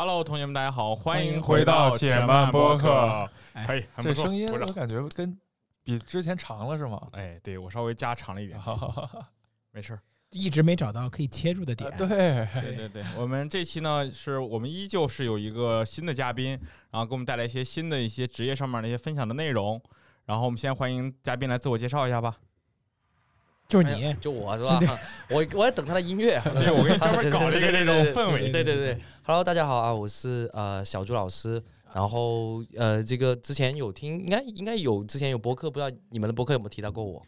[0.00, 3.28] Hello，同学们，大家好，欢迎回到且慢播客。
[3.52, 5.36] 哎这声音我感觉跟
[5.82, 7.08] 比之前长了是吗？
[7.10, 8.56] 哎，对我稍微加长了一点，
[9.72, 10.00] 没事儿。
[10.30, 11.90] 一直没找到可以切入的点。
[11.96, 16.50] 对，对对对，我们这期呢，是我们依旧是有一个新的嘉宾，
[16.92, 19.82] 然后给我们带来一些新的一些职业上面的一些分享的内容。
[20.26, 22.36] 然后我们先欢迎嘉宾来自我介绍一下吧。
[23.68, 24.80] 就是你哎，就我是吧？
[25.28, 26.40] 我我在等他的音乐。
[26.56, 28.50] 对，我给你专门搞了一个那种氛围。
[28.50, 31.62] 对对对，Hello，大家好啊，我是呃小朱老师。
[31.92, 37.22] 然后呃，这个之前有听，应该应该有之前有播客，不知道你们的播客有没有提到过我？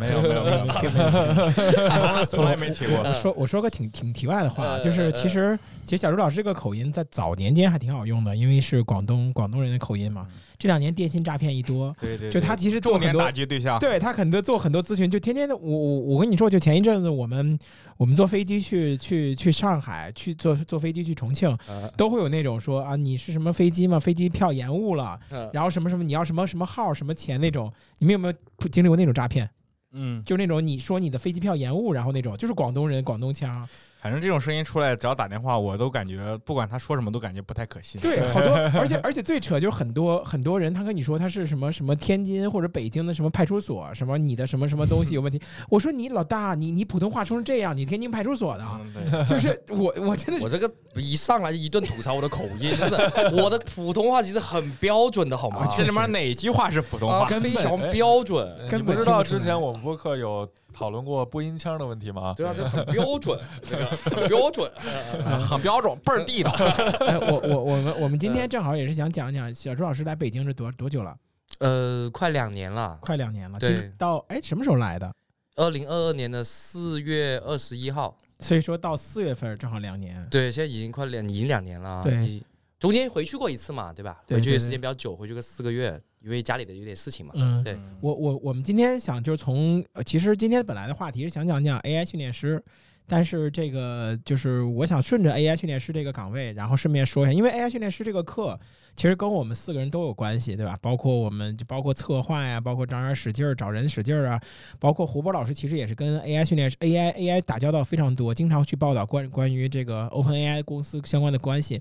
[0.00, 2.24] 没有没有没有，并没有。
[2.26, 2.98] 从来没提过。
[2.98, 10.26] 我 说我说个挺挺题外的话，呃就是其实其实小朱老师这个口音在早年间还挺好用的，因为是广东广东人的口音嘛。
[10.58, 13.78] 这两年电信诈骗一多，对对，就他其实做很多重点打击对象。
[13.78, 17.56] 对他很多做很多咨询，就天天的我我我跟你说，就前一阵子我们
[17.96, 24.00] 我们坐飞机去去去上海，去坐坐飞机去重庆，呃都会有那种说啊你是什么飞机吗？
[24.00, 28.34] 飞机票延误了，呃然后什么什么你要什么什么号什么钱那种，你们有没有
[28.68, 29.48] 经历过那种诈骗？
[29.92, 33.66] 嗯，就那种你说你的飞机票延误，然后那种就是广东人广东腔，
[34.00, 38.00] 反正这种声音出来，只要打电话，我都感觉不管他说什么，都感觉不太可信。
[38.00, 45.40] 对， 好多，而且而且最扯就是很多很多人，他跟你说他是什么什么天津或者北京的什么派出所，什么你的什么什么东西有问题。
[45.68, 48.64] 我说你老大，你你普通话说成这样，你天津派出所的，
[49.12, 52.94] 嗯，就是我我真的我这个一上来就一顿吐槽我的口音，真是
[53.42, 55.66] 我的普通话其实很标准的好吗？
[55.76, 57.40] 这里面哪句话是普通啊话？
[57.40, 58.48] 非常标准。
[58.68, 62.34] 根你不知道之前我们播客有讨论过播音腔的问题吗？
[62.36, 64.70] 对啊，这很标准， 这个很标准。
[65.40, 66.50] 很标准，倍儿地道。
[67.06, 71.16] 哎我我我们我们今天正好也是想讲讲小朱老师来北京是多多久了？
[71.58, 73.58] 呃，快两年了，快两年了。
[73.58, 75.12] 对到哎什么时候来的？
[75.56, 78.16] 二零二二年的四月二十一号。
[78.40, 80.24] 所以说到四月份正好两年。
[80.30, 82.00] 对，现在已经快两，已经两年了。
[82.04, 82.40] 对，
[82.78, 84.20] 中间回去过一次嘛，对吧？
[84.26, 87.32] 对回去时间比较久，回去个四个月，因为家里的有点事情嘛。
[87.36, 92.62] 嗯，对我我我们今天想就是从，呃其实今天本来的话题是想讲讲 AI 训练师，
[93.06, 98.60] 但是这个就是我想顺着 AI 训练师这个岗位，然后顺便说一下，因为 AI 训练师这个课
[98.94, 100.78] 其实跟我们四个人都有关系，对吧？
[100.82, 104.42] 包括我们就包括策划呀，包括张然使劲儿找人使劲儿啊，
[104.78, 111.80] 包括胡波老师其实也是跟 AI 训练师 AI AI 打交道非常多，经常去报道关关于这个 OpenAI 公司相关的关系。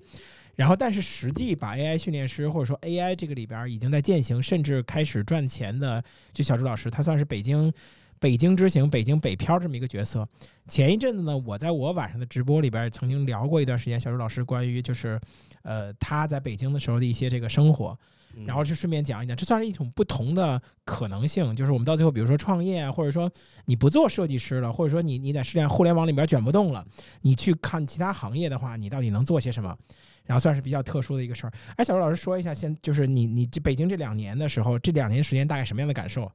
[0.58, 6.04] 然后，但是实际把 AI 训练师或者说 AI 这个里边已经在践行，甚至开始赚钱的，
[6.34, 7.72] 就小朱老师，他算是北京
[8.20, 10.28] 北京之行、北京北漂这么一个角色。
[10.68, 15.22] 前一阵子呢，我在我晚上的直播里边儿曾经聊过一段时间，小朱老师关于就是
[15.62, 17.96] 呃他在北京的时候的一些这个生活，
[18.36, 23.32] 嗯然后就顺便讲一讲，这算是一种不同的可能性，就是我们到最后，比如说创业啊，或者说
[23.66, 26.84] 你不做设计师了，或者说你你在互联互联网里边卷不动了，
[27.22, 29.78] 你去看其他行业的话，你到底能做些什么？
[30.28, 31.54] 然后算是比较特殊的一个事儿。
[31.78, 36.32] 哎，小周老师说一下，现就是你你这北京这两年的时候，这两年时间大概什么样的感受？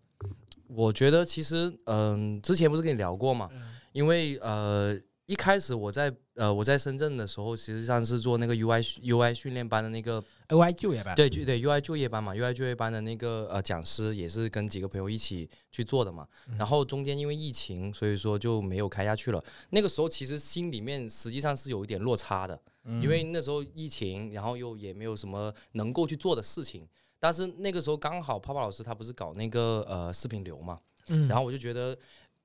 [0.69, 3.51] 我觉得其实，嗯、之前不是跟你聊过嘛？
[3.93, 16.27] 因为呃，一开始我在呃我在深圳的时候，实际上是做那个 UI UI 训练班的那个 UI 就业班，对就对 UI 就业班嘛，UI 就业班的那个呃讲师也是跟几个朋友一起去做的嘛。
[16.49, 19.45] 嗯然后中间因为疫情，所以说就没有开下去了。
[19.71, 26.89] 那个时候其实心里面实际上是有一点落差的，嗯因为那时候疫情，然后又也没有什么能够去做的事情。
[27.19, 31.97] 但是那个时候刚好泡泡老师他不是搞那个呃视频流嘛，嗯，然后我就觉得，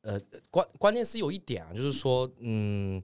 [0.02, 0.22] 呃，
[0.52, 3.02] 关关键是有一点啊，就是说，嗯，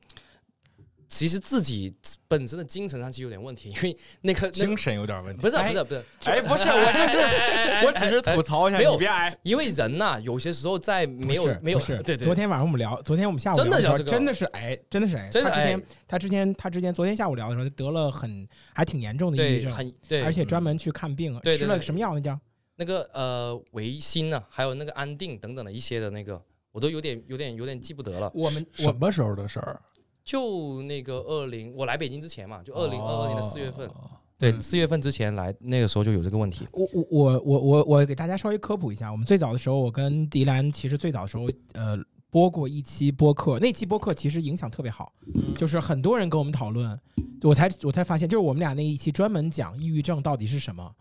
[1.08, 1.94] 其实自己
[2.28, 5.42] 本身的精神上其实有点问题，因为那个那精神有点问题。
[5.42, 9.36] 不是哎不是不是，哎，不是，我就是，我只是吐槽一下，没有别挨。
[9.44, 22.14] 因为人呐、有些时候在没有没有对对昨天晚上我们聊，昨天我们下午真的聊真的是哎，真的是哎，真的哎他之前他之前他之前昨天下午聊的时候，他得了很还挺严重的抑郁症，很对，而且专门去看病，吃了什么药？
[22.14, 22.40] 那叫
[22.76, 26.42] 那个呃维新啊，还有那个安定等等的一些的那个，
[26.72, 28.32] 我都有点有点有点记不得了。
[28.34, 29.80] 我们什么时候的事儿？
[30.24, 36.68] 就那个二零我来北京之前嘛，就二零二二年的四月份，哦对，四月份之前来，那个时候就有这个问题。
[36.72, 41.98] 我我我我我我给大家稍微科普一下，我们最早的时候，我跟迪兰其实最早的时候，呃，
[42.30, 45.14] 播过一期播客，那期播客其实影响特别好，
[45.58, 47.00] 就是很多人跟我们讨论，
[47.42, 50.92] 我才我才发现，就是我们俩那一期专门讲抑郁症到底是什么。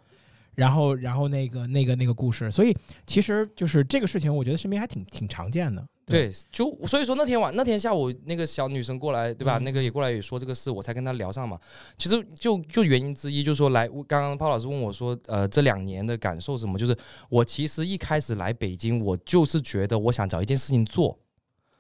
[0.54, 2.76] 然后，然后那个、那个、那个故事，所以
[3.06, 5.82] 其实就是这个事情，我觉得身边还挺挺常见的。
[6.04, 9.58] 对，就所以说那天晚那天下午那个小女生过来，对吧？
[9.58, 11.58] 嗯那个也过来也说这个事，我才跟她聊上嘛。
[11.96, 16.76] 其实就就原因之一，就是说来，刚刚鲍老师问我说，呃，这两年的感受是什么？
[16.76, 16.96] 就是
[17.28, 21.16] 我其实一开始来北京，我就是觉得我想找一件事情做，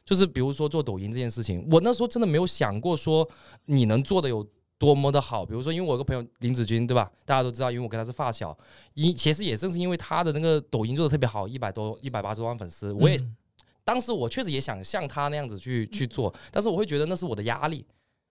[0.04, 3.28] 就是比如说做抖音这件事情，我那时候真的没有想过说
[3.66, 4.46] 你能做的有
[4.78, 5.44] 多么的好。
[5.44, 7.10] 比如说，因为我有个朋友林子君，对吧？
[7.24, 8.56] 大家都知道，因为我跟他是发小，
[8.94, 13.36] 因其实也正是因为他的那个抖音做的特别好，一百多、一百八十万粉丝，我也嗯
[13.84, 17.84] 当时我确实也想像他那样子去去做，但是我会觉得那是我的压力，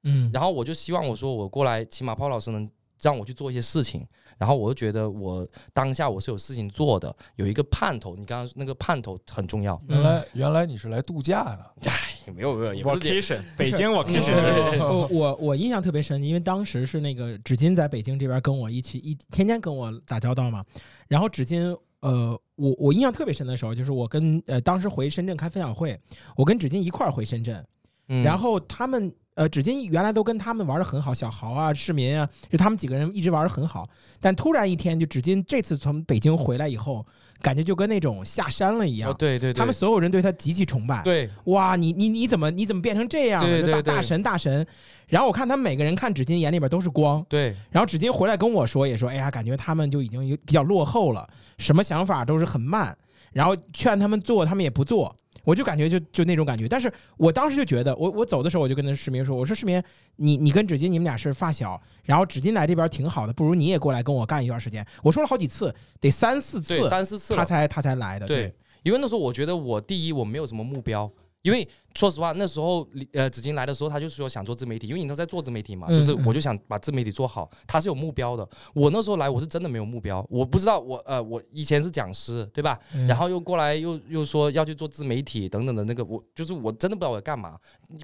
[0.03, 2.67] 嗯，然后我就希望我说我过来，起码泡老师能
[3.01, 4.07] 让我去做一些事情，
[4.37, 9.79] 然后我就觉得我当下我是有事情做的，有一个盼头，你刚刚那个盼头很重要。
[9.89, 11.91] 原来原来你是来度假的，
[12.31, 20.63] 没有没有，也不是这 vacation，北京 嗯 vacation，我我我印象特别深，因为当时是那个纸巾在北京这边跟我一起一天天跟我打交道嘛，
[21.09, 21.77] 然后纸巾。
[22.01, 25.99] 呃，我我印象特别深的时候，就是我跟呃当时回深圳开分享会，
[26.35, 27.65] 我跟纸巾一块儿回深圳，
[28.09, 28.23] 嗯。
[28.23, 33.87] 然后他们呃，纸巾原来都跟他们玩的很好，小豪啊、市民啊，就他们几个人一直玩的很好。
[34.19, 37.05] 但突然一天，就纸巾这次从北京回来以后，
[37.41, 39.09] 感觉就跟那种下山了一样。
[39.09, 41.01] 哦对对对，他们所有人对他极其崇拜。
[41.01, 44.67] 对哇，你你你怎么你怎么变成这样对对对大神大神。
[45.07, 47.25] 然后我看他们每个人看纸巾眼里边都是光。
[47.29, 52.95] 对然后纸巾回来跟我说，也说，哎呀，感觉他们就已经有比较落后了，什么想法都是很慢。
[53.31, 55.15] 然后劝他们做，他们也不做。
[55.43, 59.81] 我就感觉就就那种感觉，但是我当时就觉得，我我走的时候我就跟那市民说，我说市民，
[60.17, 64.85] 你你跟纸巾你们俩是发小，然后纸巾来这边挺好的，不如你也过来跟我干一段时间。
[65.03, 67.35] 我说了好几次，得三四次，三四次。
[67.35, 68.27] 他才他才来的。
[68.27, 68.53] 对，
[68.83, 71.11] 因为那时候我觉得我第一我没有什么目标，
[71.43, 78.47] 因为说实话那时候呃紫金来的时候他就是说想做自媒体，因为你都在做自媒体嘛，嗯就是嗯我就想把自媒体做好，他是有目标的。
[78.73, 82.79] 我那时候来我是真的没有目标，我不知道我呃我以前是讲师对吧？
[82.93, 87.57] 嗯然后又过来又又说要去做自媒体等等的那个，我就是我真的不知道我要干嘛。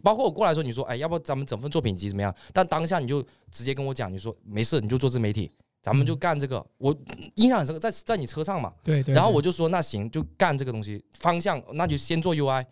[0.04, 2.34] 包括我过来的时候，你说哎，要不咱们整份作品集怎么样？
[2.51, 5.50] 但当下你就直接跟我讲，你说没事，你就做自媒体，
[5.81, 6.66] 咱们就干这个。
[6.78, 6.94] 我
[7.36, 9.13] 印象很深刻，在在你车上嘛，对对。
[9.13, 12.66] 对然后我就说那行，就干这个东西，方向那就先做 UI。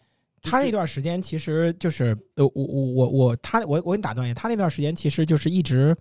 [0.46, 5.96] 就他那段时间其实就是呃，我我我我他我我给你打断一下，他那段时间其实就是一直，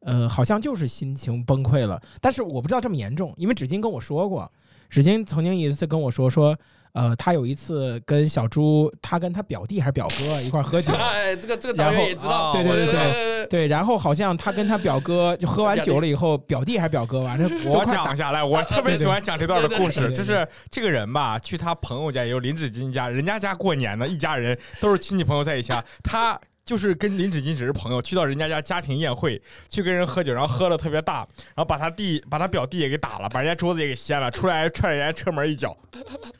[0.00, 4.50] 呃，好像就是心情崩溃了，但是我不知道这么严重，因为纸巾跟我说过，
[4.90, 6.56] 纸巾曾经一次跟我说说，
[6.92, 26.38] 呃，他有一次跟小猪，他跟他表弟还是表哥一块喝酒，哎，这个这个然后张远也知道，对对对对然后好像他跟他表哥就喝完酒了以后，表弟还是表哥，完了我讲下来，我特别喜欢讲这段的故事，就是这个人吧，去他朋友家，也有林志金家，人家家过年呢，一家人都是亲戚朋友在一起啊，他。
[26.68, 35.74] 就是跟林纸巾只是朋友，去到人家家家庭宴会，去跟人喝酒，然后喝的特别大，然后把他弟把他表弟也给打了，把人家桌子也给掀了，出来踹人家车门一脚，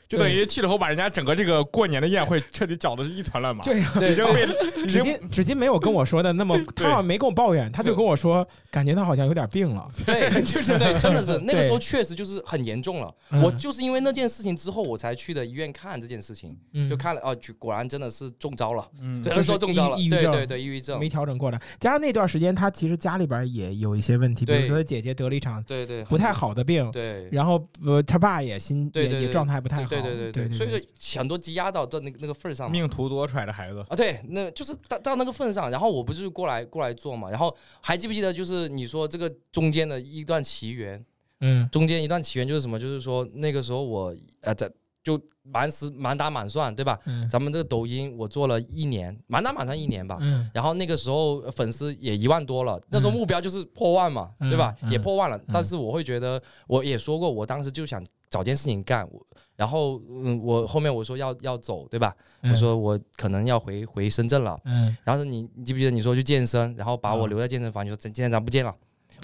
[0.07, 4.47] 就等于去了后把人家整个这个过年的宴会彻底搅得是一团乱麻，对呀、已经被
[4.83, 9.89] 已纸经巾纸巾没有跟我说的那么，他好像没跟我抱怨，他就跟我说，感觉他好像有点病了。
[10.05, 13.11] 对，就是 对，真的是那个时候确实就是很严重了。
[13.31, 16.89] 嗯我就是因为那件事情之后，我才去的医院看这件事情，嗯。
[16.89, 18.85] 就看了哦，果然真的是中招了，
[19.23, 19.99] 只能说中招了。
[19.99, 20.31] 抑郁症。
[20.31, 20.99] 对对对，抑郁症。
[21.01, 21.09] 没。
[21.09, 27.27] 调整过来，加上那段时间他其实家里边也有一些问题，比如说他姐姐得了一场对对，不太好的病，对。
[27.33, 29.21] 然后呃他爸也心对对对。
[29.21, 30.79] 也也状态不太好，对对对对所以说
[31.19, 32.73] 很多积压到到那个那个份儿上嘛。
[32.73, 41.03] 命途多舛的孩子，啊，对，那就是到到那个份上，然后我不是过来过来做嘛，然后还记不记得就是你说这个中间的一段奇缘，
[41.41, 41.67] 嗯。
[41.73, 42.79] 中间一段奇缘就是什么？
[42.79, 44.71] 就是说那个时候我呃在
[45.09, 46.99] 就满死满打满算对吧？
[47.07, 47.29] 嗯。
[47.31, 50.19] 咱们这个抖音我做了一年，满打满算一年吧。
[50.21, 50.51] 嗯。
[50.53, 54.77] 然后那个时候粉丝也一万多了，那时候目标就是破万嘛，嗯对吧？
[54.83, 54.91] 嗯。
[54.93, 62.15] 也破万了，但是我会觉得，我也说过，我当时就想找件事情干，我然后嗯，我后面我说要要走，对吧？
[62.43, 62.53] 嗯。
[62.53, 67.31] 我说我可能要回回深圳了，嗯，然后你你记不记得你说去健身，然后把我嗯。
[67.31, 68.75] 留在健身房，你说今天咱不见了，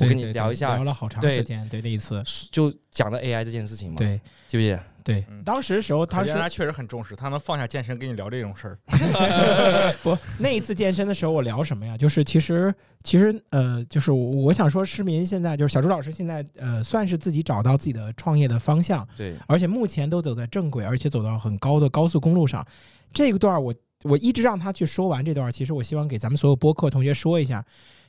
[0.00, 4.18] 我跟你聊一下聊了好长对时间，对那一次，就讲了 AI 这件事情嘛，对。
[4.46, 4.80] 记不记得？
[5.04, 8.78] 对嗯，当时的时候他是他确实很重视，他能放下健身跟你聊这种事儿。
[10.02, 11.94] 不，那一次健身的时候，我聊什么呀？
[11.94, 22.66] 就是其实其实呃，就是我我想说，市民现在就是小朱老师现在呃，算是自己找到自己的创业的方向，对，而且目前都走在正轨，而且走到很高的高速公路上。
[23.12, 27.62] 这个段儿我我一直让他去说完这段儿，其实我希望给咱们所有播客同学说一下，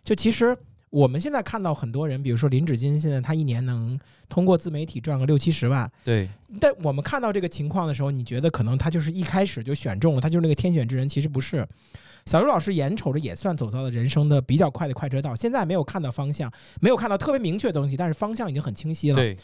[0.03, 0.57] 就其实。
[0.89, 3.99] 我们现在看到很多人，比如说林芷金，现在他一年能
[4.29, 11.67] 通过自媒体赚个六七十万，对，但我们看到这个情况的时候，你觉得可能他就是一开始就选中了，他就是那个天选之人，其实不是。
[12.25, 16.51] 小周老师眼瞅着也算走到了人生的比较快的快车道，现在没有看到方向，
[16.81, 19.15] 没有看到特别明确的东西，但是方向已经很清晰了。
[19.15, 19.35] 对，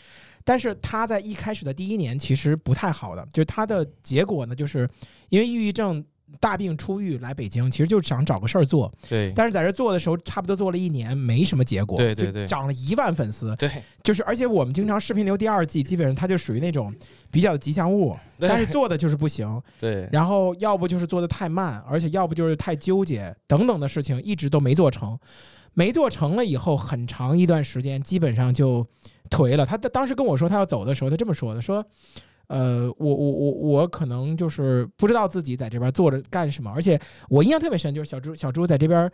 [0.43, 4.89] 但是他在一开始的第一年其实不太好的，就是他的结果呢，就是
[5.29, 6.03] 因为抑郁症
[6.39, 12.47] 大病初愈来北京，其实就是想找个事儿做，对，但是在这做的时候，差不多做了一年，没什么结果，对对对。
[12.47, 13.69] 涨了一万粉丝，对，
[14.03, 16.93] 就是而且我们经常视频流第二季，基本上它就属于那种
[17.29, 25.17] 比较吉祥物，但是做的就是不行， 对，然后要不就是做的太慢，而且要不就是太纠结等等的事情一直都没做成。
[25.73, 28.85] 没做成了以后，很长一段时间基本上就
[29.29, 29.65] 颓了。
[29.65, 31.81] 他他当时跟我说他要走的时候，他这么说的：说，
[32.51, 39.10] 呃，我我我我可能就是不知道自己在这边坐着干什么，而且我印象特别深，就是小猪小猪在这边，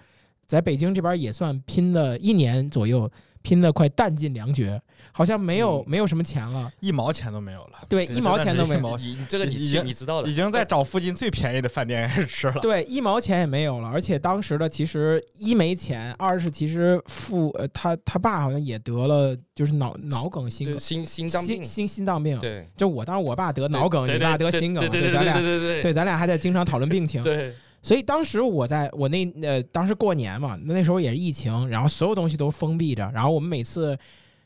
[0.48, 3.12] 在北京这边也算拼了一年左右，
[3.42, 8.98] 拼的快弹尽粮绝，好像没有、嗯没有什么钱了，一毛钱都没有了，对，一毛钱都没有。
[8.98, 12.60] 你你这个你已经你知道的已，经在找附近最便宜的饭店 开始吃了。
[12.62, 22.40] 对，一毛钱也没有了，而且当时的其实一没钱，二是其实父呃他他爸好像也得了就是脑脑梗、心梗、心心脏病，心心心脏病。
[22.40, 27.22] 对，就我当时我爸得脑梗，你爸得心梗，对对咱俩对对对对咱俩还在经常讨论病情。
[27.22, 33.98] 对所以当时我在我那呃当时过年嘛，那时候也是疫情，然后所有东西都封闭着，然后我们每次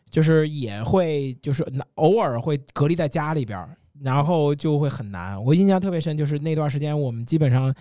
[0.10, 3.70] 就是也会就是偶尔会隔离在家里边儿，
[4.02, 5.44] 然后就会很难。
[5.44, 7.74] 我印象特别深，就是那段时间我们基本上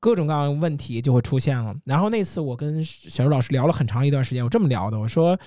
[0.00, 1.74] 各种各样的问题就会出现了。
[1.84, 5.38] 然后那次我跟小周老师聊了很长一段时间，我这么聊的，我说。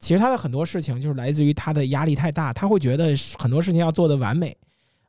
[0.00, 4.56] 其实他的很多事情就是来自于他的压力太大，他会觉得很多事情要做的完美，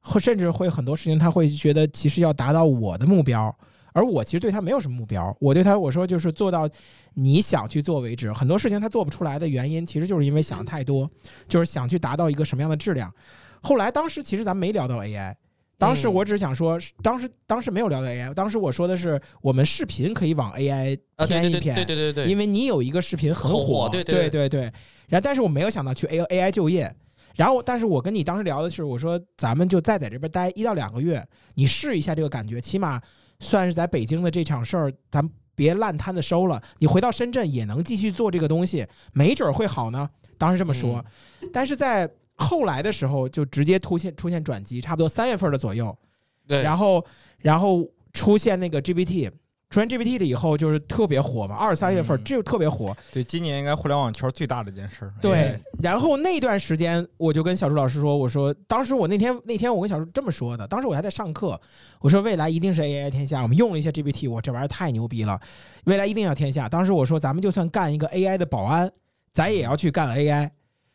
[0.01, 3.51] 或甚至会很多事情他会觉得其实要达到我的目标，
[3.93, 6.69] 而我其实对他没有什么目标，我对他我说就是做到
[7.13, 8.33] 你想去做为止。
[8.33, 11.09] 很多事情他做不出来的原因，其实就是因为想太多，
[11.47, 13.13] 就是想去达到一个什么样的质量。
[13.61, 15.35] 后来当时其实咱没聊到 AI，
[15.77, 24.61] 当时嗯我只想说，当时当时没有聊到 AI，当时我说的是我们视频可以往 AI 偏一偏，对对对对，因为你有一个视频很很火，火对对对对
[25.07, 26.93] 然后，但是我没有想到去 A A I 就业。
[27.35, 33.01] 然后，但是我跟你当时聊的是，我说咱们就再在这边待一到两个月，你试一下这个感觉，起码
[33.43, 35.21] 算是在北京的这场事儿，咱
[35.53, 36.61] 别烂摊子收了。
[36.79, 40.09] 你回到深圳也能继续做这个东西，没准儿会好呢。
[40.37, 41.03] 当时这么说，
[41.51, 45.95] 但是在后来的时候就直接突现出现转机，差不多三月份的左右，
[46.47, 47.05] 对，然后
[47.37, 49.31] 然后出现那个 GPT，
[49.73, 52.95] 出现 GPT 了以后就是特别火嘛，二三月份嗯这就特别火。
[53.11, 55.11] 对，今年应该互联网圈最大的一件事儿。
[55.19, 61.59] 对哎，然后那段时间我就跟小朱老师说，我说当时我那天那天我跟小朱这么说的，当时我还在上课，
[61.99, 65.41] 我说未来一定是 AI 天下，我们用了一下 GPT，我这玩意儿太牛逼了，
[65.85, 66.69] 未来一定要天下。
[66.69, 68.91] 当时我说咱们就算干一个 AI 的保安，
[69.33, 70.51] 咱也要去干 AI。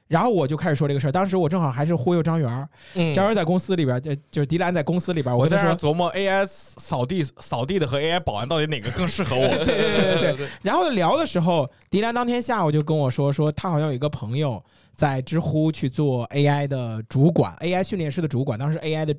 [0.08, 9.46] 然后我就开始说这个事儿，当时我正好还是忽悠张元儿，嗯张元儿在公司里边儿，就就是迪兰在公司里边儿，我在说，那琢磨 AI 扫地扫地的和 AI 保安到底哪个更适合我？
[9.64, 14.62] 对对对对对，然后聊的时候，迪兰当天下午就跟我说，说他好像有一个朋友
[14.94, 19.14] 在知乎去做 AI 的主管，AI 训练师的主管，当时 AI 的，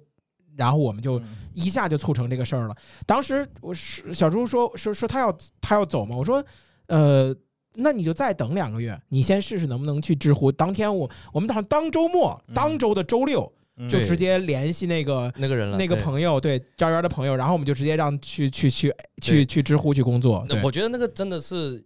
[0.58, 1.22] 然后我们就
[1.54, 2.76] 一下就促成这个事儿了。
[3.06, 6.44] 当时我是小朱说说说他要他要走嘛，我说
[6.88, 7.36] 呃。
[7.80, 10.52] 那你就再等两个月，你先试试能不能去知乎。
[10.52, 20.46] 当天我我们好像当周末，嗯当周的周六嗯就直接联系那个那个人了，那个朋友，对张元的朋友，然后我们就直接让去去去去去知乎去工作。
[20.62, 21.82] 我觉得那个真的是，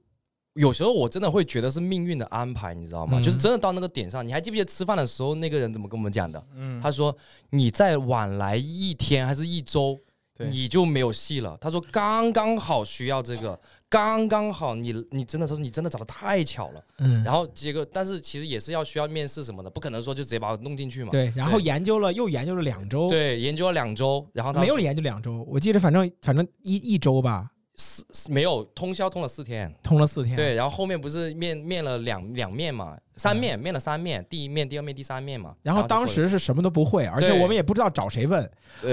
[0.55, 3.19] 有时候我真的会觉得是命运的安排，你知道吗？
[3.19, 6.43] 嗯就是真的到那个点上，你还记不记得吃饭的时候那个人怎么跟我们讲的？
[6.55, 7.15] 嗯，他说
[7.51, 9.99] 你再晚来一天还是一周，
[10.35, 11.55] 对你就没有戏了。
[11.61, 13.59] 他说刚刚好需要这个，
[13.93, 16.83] 刚刚好你你真的说你真的找的太巧了。
[16.97, 21.11] 嗯，然后结果，但是其实也是要需要面试什么的，不可能说就直接把我弄进去嘛。
[21.11, 29.73] 对，然后研究了又研究了两周，，对，研究了两周，然后他没有研究两周，我记得反正反正一一周吧，四没有通宵通了四天。
[29.81, 35.51] 通了四天。，对，然后后面不是面面了两两面嘛，三面面了三面，第一面、第二面、第三面嘛。
[35.51, 38.49] 嗯然后当时是什么都不会，而且我们也不知道找谁问。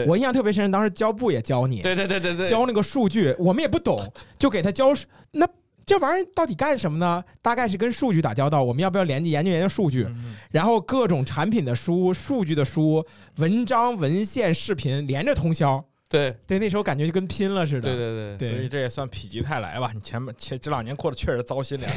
[0.06, 4.00] 我印象特别深，当时教部也教你，对对对对对，教那个数据，我们也不懂，
[4.38, 4.94] 就给他教。
[5.32, 5.46] 那
[5.84, 7.22] 这玩意儿到底干什么呢？
[7.42, 10.04] 大概是跟数据打交道，我们要不要连接研究研究数据？
[10.08, 13.04] 嗯然后各种产品的书、数据的书、
[13.37, 15.84] 文章、文献、视频连着通宵。
[16.11, 17.81] 对对，那时候感觉就跟拼了似的。
[17.83, 19.93] 对对对对所以这也算否极泰来吧。
[19.95, 21.88] 你前面前这两年过得确实糟心点。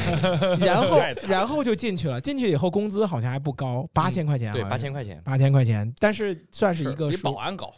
[0.60, 5.20] 然后 然后就进去了，进去以后工资好像还不高，八千块钱好对，八千块钱。
[5.26, 7.74] 八千块钱，但是算是一个比保安高，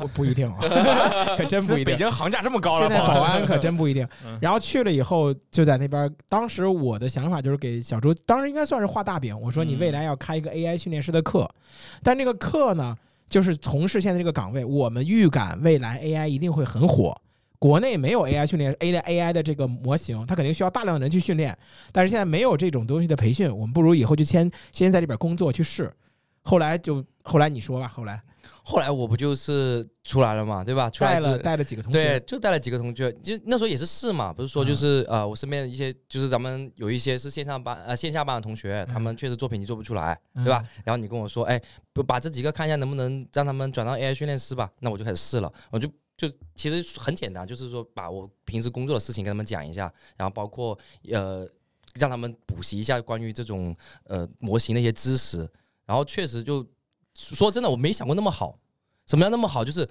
[0.00, 0.56] 不不一定，啊
[1.36, 1.84] 可真不一定。
[1.84, 4.38] 北京行价这么高了，现在保安可真不一定嗯。
[4.40, 6.10] 然后去了以后，就在那边。
[6.28, 9.38] 当时我的想法就是给小朱，当时应该算是画大饼。
[9.38, 11.46] 我说你嗯未来要开一个 AI 训练师的课，
[12.02, 12.96] 但这个课呢，
[13.28, 17.20] 就是从事现在这个岗位，我们预感未来 AI 一定会很火。
[17.58, 21.58] 国内没有 AI 训练 A 的 AI 的这个模型，它肯定需要大量的人去训练。
[21.90, 25.92] 但是现在没有这种东西的培训，我们不如以后就先先在这边工作去试。
[26.42, 28.22] 后来就后来你说吧，后来
[28.62, 30.90] 后来我不就是出来了嘛，对吧？
[30.90, 31.98] 出来带了带了几个同学。
[31.98, 40.48] 对，就带了几个同学，就那时候也是试嘛，不是说就是、呃，我身边的一些就是咱们有一些是线上班呃线下班的同学，他们确实作品你做不出来，嗯。
[40.48, 40.64] 对吧？？
[40.82, 41.60] 然后你跟我说，哎，
[41.92, 45.86] 不把这几个看一下能不能让他们转到 AI 训练师吧，那我就开始试了，我就
[46.16, 50.78] 就其实很简单，就是说把我平时工作的事情跟他们讲一下，然后包括
[51.10, 51.46] 呃
[51.94, 55.46] 让他们补习一下关于这种呃模型的一些知识，
[55.84, 56.66] 然后确实就
[57.18, 58.58] 说真的，我没想过那么好，
[59.06, 59.86] 什么样那么好，就是。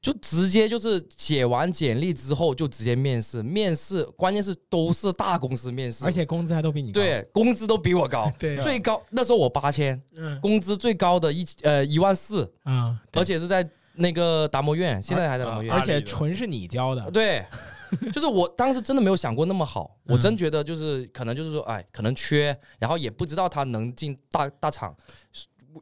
[0.00, 6.94] 就直接就是写完简历之后就直接面试，面试关键是都是大公司面试，而且工资还都比你高。
[7.00, 10.40] 对工资都比我高， 对最高那时候我八千，嗯。
[10.40, 15.72] 工资最高的一呃一万四，嗯，而且是在那个达摩院，现在还在达摩院。
[15.72, 17.46] 而，啊且纯是你交的，对，
[18.12, 20.14] 就是我当时真的没有想过那么好，嗯。
[20.14, 24.92] 我真觉得就是可能就是说，哎，可能缺，然后也不知道他能进大大厂，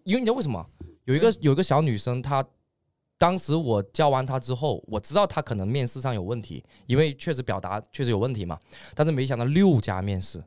[0.05, 0.65] 因为你知道为什么？
[1.05, 2.45] 有一个有一个小女生，她
[3.19, 8.59] 当时我教完她之后，我知道她可能面试上有问题，因为确实表达确实有问题嘛，
[8.95, 10.43] 但是没想到六家面试，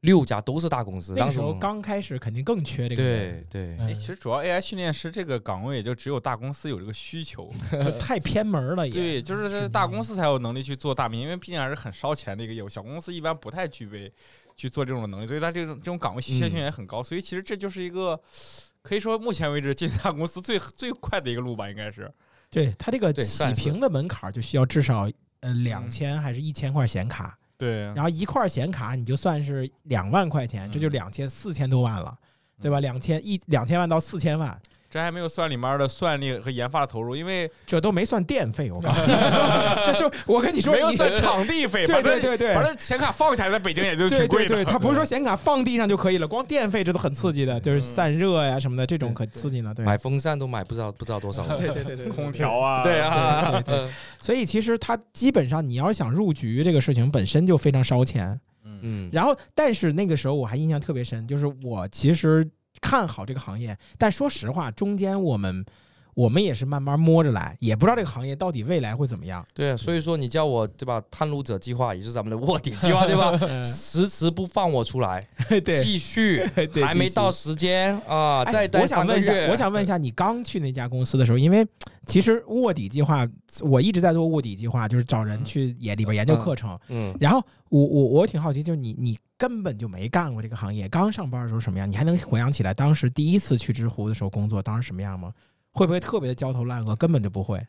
[0.00, 3.94] 六家都是大公司，那个时候当时刚开始肯定更缺这个人，对对。
[3.94, 7.50] 其实主要 AI 训练师这个岗位，也就只有大公司有这个需求。
[7.98, 8.92] 太偏门了也。
[8.94, 14.12] 对，就是是大公司才有能力去做大名，因为毕竟还是很烧钱的一个业务，小公司一般不太具备
[14.54, 17.02] 去做这种能力，所以它这种这种岗位稀缺性也很高。
[17.02, 18.18] 所以其实这就是一个
[18.86, 22.08] 可以说目前为止进大公司最最快的一个路吧，应该是。
[22.48, 25.64] 对它这个起屏的门槛就需要至少呃嗯。
[25.64, 30.92] 两千还是一千块显卡，对，然后一块显卡你就算是两万块钱，这就嗯。
[30.92, 32.16] 两千四千多万了，
[32.62, 32.78] 对吧？
[32.78, 34.56] 两千一两千万到四千万，
[34.88, 39.12] 这还没有算里面的算力和研发的投入，因为这都没算电费，我告诉你，
[39.84, 42.54] 这就我跟你说，没有算场地费，对对对对。
[42.54, 44.54] 反正显卡放下来，在北京也就对挺贵的。
[44.54, 49.72] 对对，它不是说显卡放地上就可以了，光电费这都很刺激的，就是散热呀什么的，这种可刺激呢。
[49.74, 53.88] 对，买风扇都买不知道不知道多少了，对对对对，空调啊，对啊，对对
[54.20, 58.38] 所以其实它基本上你要是想入局，这个事情本身就非常烧钱。
[58.64, 62.46] 嗯，嗯，然后，但是那个时候我还印象特别深，就是我其实
[62.80, 65.64] 看好这个行业，但说实话，中间我们
[66.16, 69.46] 我们也是慢慢摸着来，也不知道这个行业到底未来会怎么样。
[69.52, 71.02] 对啊，所以说你叫我对吧？
[71.10, 73.38] 探路者计划也就是咱们的卧底计划对吧？
[73.62, 79.30] 迟迟不放我出来， 对，继续 对还没到时间啊，哎再待我想问一下。
[79.50, 81.66] 我想问一下，你刚去那家公司的时候，因为
[82.06, 83.28] 其实卧底计划，
[83.60, 86.78] 我一直在做卧底计划，就是找人去也里边研究课程。
[86.88, 91.86] 嗯，然后我我我挺好奇，就是你你根本就没干过这个行业，刚上班的时候什么样？
[91.90, 95.30] 你还能回想起来当时第一次去知乎的时候工作当时什么样吗？
[95.76, 97.60] 会不会特别的焦头烂额，根本就不会？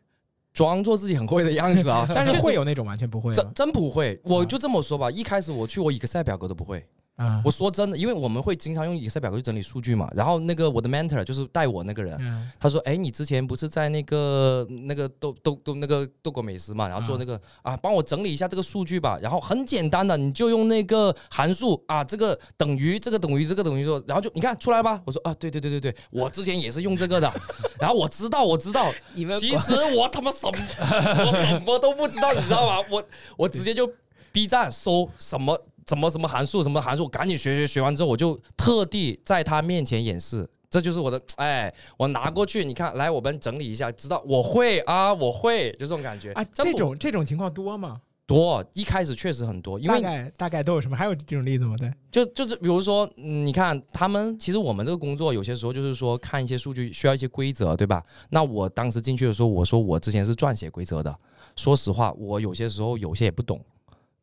[0.54, 6.84] 装作自己很会的样子啊， 但是会有那种完全不会真真不会，我就这么说吧，一开始我去我 Excel 表格都不会。
[7.18, 10.10] 啊我说真的，因为我们会经常用 Excel 表格去整理数据嘛。
[10.16, 19.20] 然后那个我的 mentor 就是带我那个人，嗯他说：“哎，你之前不是在那个那个豆豆豆那个豆果美食嘛，然后做那个啊，帮我整理一下这个数据吧。
[19.22, 25.02] 然后很简单的，你就用那个函数啊，这个等于这个等于这个等于说，然后就你看出来吧。
[25.04, 27.34] 我说啊，对对对对对，我之前也是用这个的。
[27.82, 32.88] 然后我知道我知道，你们其实我他妈什么我什么都不知道，你知道吗？
[32.92, 33.04] 我
[33.38, 33.90] 我直接就
[34.38, 40.48] B 站搜什么什么什么函数什么函数，赶紧学学学完之后，我就特地在他面前演示。
[40.70, 48.00] 这就是我的，哎，我拿过去，你看，来，我们整理一下，知道我会啊，我会，就这种感觉啊，这种这种情况多吗？
[48.28, 50.96] 多，一开始确实很多，因为大为概大概都有什么？
[50.96, 51.76] 还有这种例子吗？
[51.76, 58.06] 对，就就是比如说，嗯，你看他们，其实我们这个工作有些时候就是说看一些数据需要一些规则，对吧？
[58.30, 61.18] 那我当时进去的时候，我说我之前是撰写规则的，
[61.56, 63.60] 说实话，我有些时候有些也不懂。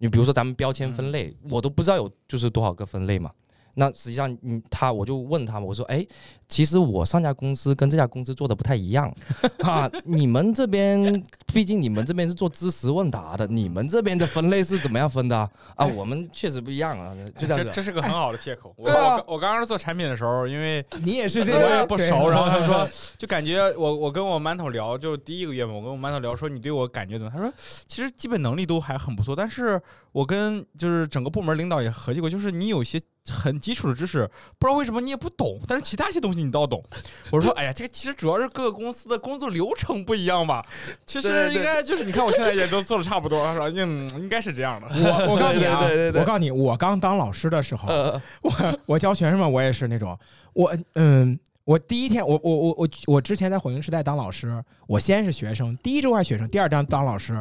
[0.05, 3.31] 你比如说咱们标签分类，我都不知道有就是多少个分类嘛。
[3.75, 6.07] 那实际上，嗯，他我就问他们，我说，哎，
[6.49, 9.13] 其实我上家公司跟这家公司做的不太一样
[9.61, 9.91] 啊。
[10.05, 15.51] 你们这边，毕竟你们这边是做知识问答的，你们这边的分类是怎么样分的啊？
[15.77, 17.71] 啊，我们确实不一样啊，就这样子。
[17.71, 18.73] 这这是个很好的借口。
[18.77, 27.33] 我对啊我我刚开始做产品的时候，因为 你也是这我也不熟， 然后他说，就感觉我我跟我馒头聊，就第一个月嘛，我跟我馒头聊说你对我感觉怎么？
[27.35, 27.53] 他说
[27.87, 29.81] 其实基本能力都还很不错，但是
[30.13, 33.01] 我跟就是整个部门领导也合计过，就是你有些
[33.33, 36.83] 很基础的知识，不知道为什么你也不懂，但是其他一些东西你倒懂。
[37.31, 40.65] 我说哎呀，这个其实主要是各个公司的工作流程不一样吧，
[41.07, 44.87] 其实应该就是你看我现在也都做的差不多，是吧嗯应该是这样的。
[44.89, 45.81] 我我告诉你啊，
[46.15, 48.53] 我告诉你，我刚当老师的时候，呃，我
[48.87, 50.19] 我教学生们，我也是那种，
[50.53, 57.33] 我嗯，我第一天，我我我我我之前在火星时代当老师，我先是学生，第一周还是学生，第二章当老师，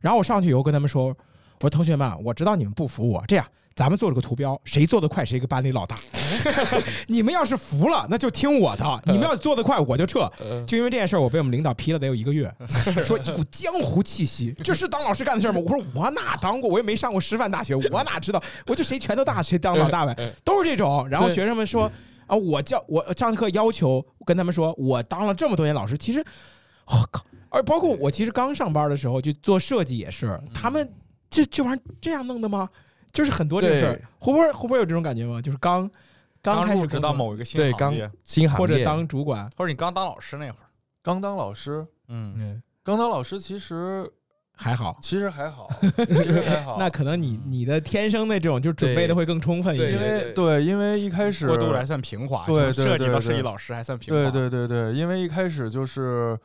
[0.00, 1.14] 然后我上去以后跟他们说，我
[1.60, 3.46] 说同学们，我知道你们不服我，这样。
[3.78, 6.00] 咱们做了个图标，谁做得快谁个班里老大。
[7.06, 10.28] 你们要是服了，那就听我的；你们要做得快，我就撤。
[10.66, 12.52] 就因为这件事儿，我被我们领导批了得有一个月，
[13.04, 15.60] 说一股江湖气息，这是当老师干的事儿吗？
[15.64, 18.42] 我说我哪当过，我也没上过师范大学，我哪知道？
[18.66, 21.08] 我就谁拳头大谁当老大呗，都是这种。
[21.08, 21.88] 然后学生们说
[22.26, 26.24] 啊，我教我上课要求跟他们说，我当了这么多年老师，其实。
[26.86, 27.24] 我靠！
[27.48, 30.90] 而包括我其实刚上班的时候就做设计也是，他们
[31.30, 32.68] 这这玩意儿这样弄的吗？
[33.12, 35.40] 就是很多这个事儿对，会不会会不会有这种感觉吗？
[35.40, 35.90] 就是刚
[36.42, 38.58] 刚开始入职到某一个新对刚行业，新行业。
[38.58, 40.66] 或者当主管，或者你刚当老师那会儿，
[41.02, 44.08] 刚当老师，嗯，嗯，刚当老师其实
[44.54, 44.98] 还好。
[45.00, 46.76] 其实还好， 其实还好。
[46.78, 49.94] 那可能你你的天生的这种就准备的会更充分一对些。
[49.94, 56.38] 因为对，因为一开始过渡还算平滑，对对从设计到设计老师还算平滑，对对对对，因为一开始就是，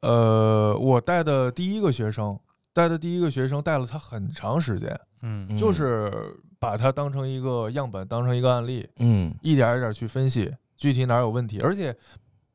[0.00, 2.38] 呃，我带的第一个学生，
[2.72, 5.46] 带的第一个学生带了他很长时间，嗯。
[5.50, 6.10] 嗯就是
[6.58, 9.34] 把它当成一个样本，当成一个案例，嗯。
[9.42, 11.96] 一点儿一点儿去分析具体哪儿有问题，而且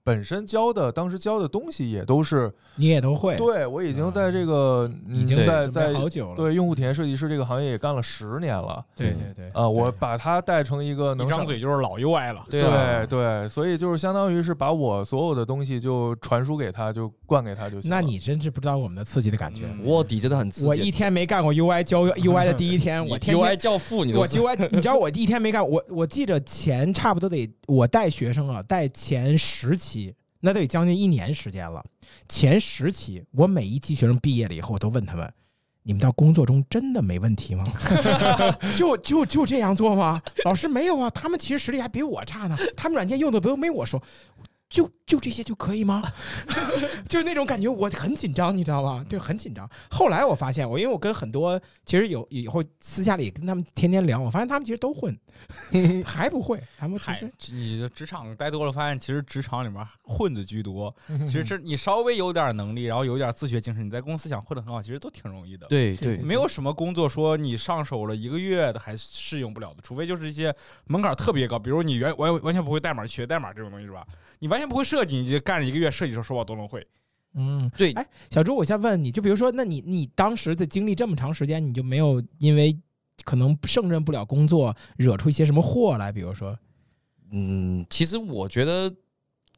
[0.03, 6.35] 本身教的当时教的东西也都是，你也都会，对我已经在这个已经嗯在在好久了。
[6.35, 17.89] 对用户体验设计师这个行业也干了十年了，对对对，啊，我把它带成一个一张嘴就是老 UI 了，对啊对对，所以就是相当于是把我所有的东西就传输给他，就灌给他就行。
[17.89, 19.65] 那你真是不知道我们的刺激的感觉。
[19.65, 19.85] 嗯。
[19.85, 20.67] 卧底真的很刺激。
[20.67, 30.13] 我一天没干过 UI 教 UI 的第一 天，我天 UI 教父，你我都我 UI，你知道我第一天没干，我我记着前差不多得我带学生啊，带前十期，
[30.45, 31.81] 那得将近一年时间了。
[32.27, 35.33] 前十期，我每一期学生毕业了以后，我都问他们：
[35.83, 37.65] 你们到工作中真的没问题吗？
[38.75, 40.21] 就就就这样做吗？
[40.43, 44.01] 老师没有啊，他们其实实力还比我差呢，他们软件用的都没我熟。
[44.73, 46.01] 就就这些就可以吗？
[47.07, 49.05] 就是那种感觉，我很紧张，你知道吗？
[49.07, 49.69] 对，很紧张。
[49.91, 55.15] 后来我发现，我因为我跟很多其实有以后私下里跟他们天天聊，我发现他们其实都混，
[56.03, 60.93] 还不会，还不还，你的职场待多了，发现其实职场里面混子居多。
[61.27, 65.67] 其实嗯这你稍微有点能力，然后有点自学精神，你在公司想混得很好，其实都挺容易的。
[65.67, 70.51] 对对没有什么工作说你上手了一个月的还适应不了的，除非就是一些
[70.85, 74.03] 门槛特别高，比如你原完完全不会代码，学代码这种东西是吧？
[74.39, 76.85] 你完全不会设计，你就干了一个月设计的时候说我都能会。
[77.35, 82.77] 嗯，对哎，小朱，我先问你，就比如说，那你你当时的经历这么长时间，你就没有因为
[83.23, 86.11] 可能胜任不了工作，惹出一些什么祸来？
[86.11, 86.55] 比如说，
[87.31, 88.93] 嗯，其实我觉得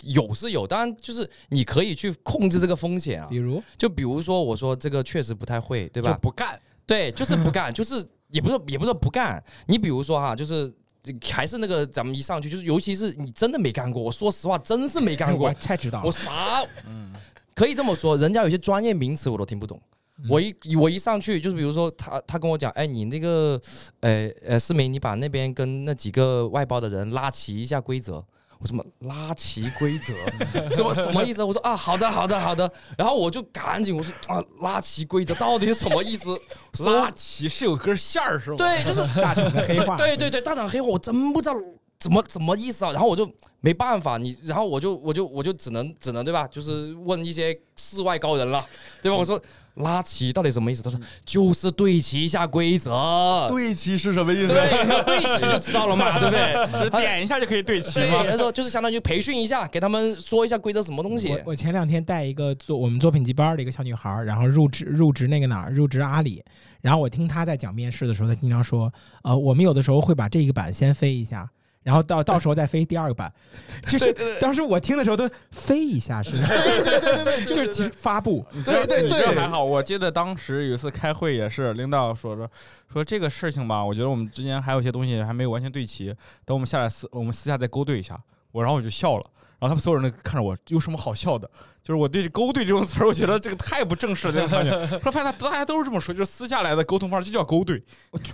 [0.03, 3.35] 有是有，当然就是你可以去控制这个风险啊比。
[3.35, 6.19] 如，就比如说，我说这个确实不太会，对吧就吧？
[6.21, 7.95] 不干，对，就是不干，就是
[8.29, 9.43] 也不是也不是不干。
[9.67, 10.73] 你比如说哈，就是
[11.21, 15.53] 还是那个咱们一上去，就是尤其是你真的没干过，我说实话，真是没干我过。
[15.59, 17.13] 太知道了我，啥嗯，
[17.53, 19.79] 可以这么说，人家有些专业名词我都听不懂。
[20.17, 23.61] 嗯我一我一上去就是比如说他他跟我讲，哎，你那个
[23.99, 28.25] 呃呃思明，你把那边跟那几个外包的人拉齐一下规则。
[28.65, 30.13] 我什么拉齐规则？
[30.73, 31.43] 什么什么意思？
[31.43, 32.69] 我说啊，好的好的好的。
[32.97, 36.35] 然后我就赶紧我说啊，拉齐规则到底是什么意思？
[36.83, 38.57] 拉齐是有根线儿是吗？
[38.57, 41.55] 对，就是 大厂的黑话，对对对，大厂黑话我真不知道
[41.99, 42.91] 怎么怎么意思啊。
[42.91, 46.47] 然后我就没办法，你然后我就我就我就只能只能对吧？
[46.47, 48.65] 就是问一些世外高人了，
[48.99, 49.17] 对吧？
[49.17, 49.39] 我说
[49.75, 50.81] 拉齐到底什么意思？
[50.81, 53.45] 他说就是对齐一下规则。
[53.49, 54.53] 对齐是什么意思？
[54.53, 56.83] 对，对齐就知道了嘛， 对不对？
[56.83, 58.23] 是点一下就可以对齐吗？
[58.23, 61.39] 对，他说就是相当于培训一下，给他们说一下规则什么东西我。
[61.47, 66.43] 我前两天带一个做我们作品集班的一个小女孩儿，然后入职入职那个哪儿，入职阿里。
[66.81, 68.91] 然后我听她在讲面试的时候，她经常说，
[69.23, 71.49] 呃，我们有的时候会把这个板先飞一下。
[71.85, 73.31] 然后到到时候再飞第二个版，
[73.87, 79.63] 就是当时我听的时候都飞一下是，对对对对对，就是其实发布，对对对，还好。
[79.63, 82.49] 我记得当时有一次开会也是，领导说说
[82.91, 86.07] 说这个事情吧，我觉得我们之间还有一些东西还没有完全对齐，
[86.43, 88.19] 等我们下来私我们私下再勾兑一下。
[88.51, 89.23] 我然后我就笑了，
[89.59, 91.45] 然后他们所有人都看着我，有什么好笑的？
[91.83, 94.71] 就是我对“勾兑”这种词儿，我觉得这个太不正式了那种感觉。
[94.71, 97.83] 后来发现大家都是这么说，就是私下来的沟通方式就叫勾兑。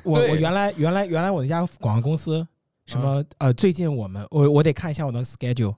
[0.04, 2.48] 我我原来原来原来我那家广告公司
[2.92, 5.74] 什么呃，最近我们我我得看一下我的 schedule，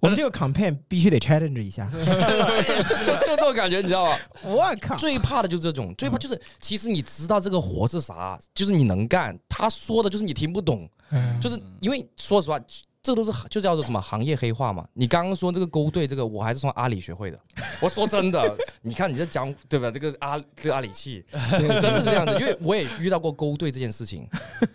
[0.00, 1.88] 我们这个 campaign 必须得 challenge 一下。
[1.94, 4.18] 就就这种感觉，你知道吧？
[4.42, 4.96] 我靠！
[4.96, 12.58] 最怕的就是这种，最怕就是其实你知道这个活是啥，就是你能干，他说的就是你听不懂，嗯就是因为说实话。
[13.06, 14.84] 这都是就叫做什么行业黑话嘛？
[14.94, 17.38] 你刚刚说这个勾兑，这个我还是从阿里学会的。
[17.80, 19.88] 我说真的，你看你在讲对吧？
[19.92, 24.26] 这个阿这个阿里系， 真的是这样的，因为我也遇到过勾兑这件事情，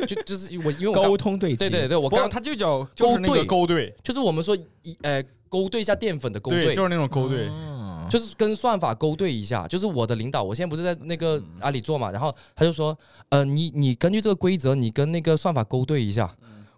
[0.08, 7.50] 就就是我因为我沟通对齐，对对对，我不刚它就叫就是那个勾兑，就是我们说一呃勾兑一下淀粉的勾对，兑，就是那种勾兑。
[7.50, 12.98] 嗯就是跟算法勾兑一下，就是我的领导，我现在不是在那个阿里做嘛，然后他就说，
[13.30, 16.30] 呃，你你根据这个规则，你跟那个算法勾兑一下。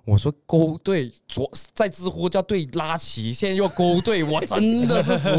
[0.05, 5.29] 我说勾兑，左在知乎叫对拉齐，现在又勾兑，我真的是服。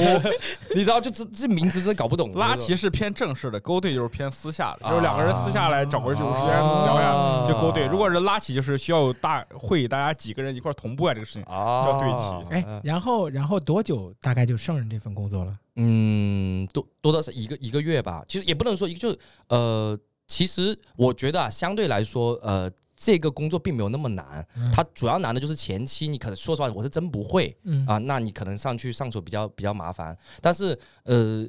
[0.75, 2.33] 你知道，就这这名字真的搞不懂。
[2.39, 7.85] 拉齐是偏正式的，勾兑就是偏私下的，就是两个人私下来找个有时间聊呀，就勾兑。
[7.85, 11.43] 如果是拉齐，就是需要有大会议，大家几个人一块儿同步啊，这个事情。
[11.43, 15.55] 啊，叫对齐哎，然后然后多久大概就胜任这份工作了？
[15.77, 24.71] 嗯，多多到是一个一个月吧，其实也不能说一个，就是呃，其实我觉得啊，相对来说，呃，这个工作并没有那么难，嗯。
[24.73, 27.87] 它主要难的就是前期你可能说实话，我是真不会嗯。
[27.87, 31.47] 啊，那你可能上去上手比较比较麻烦，但是呃。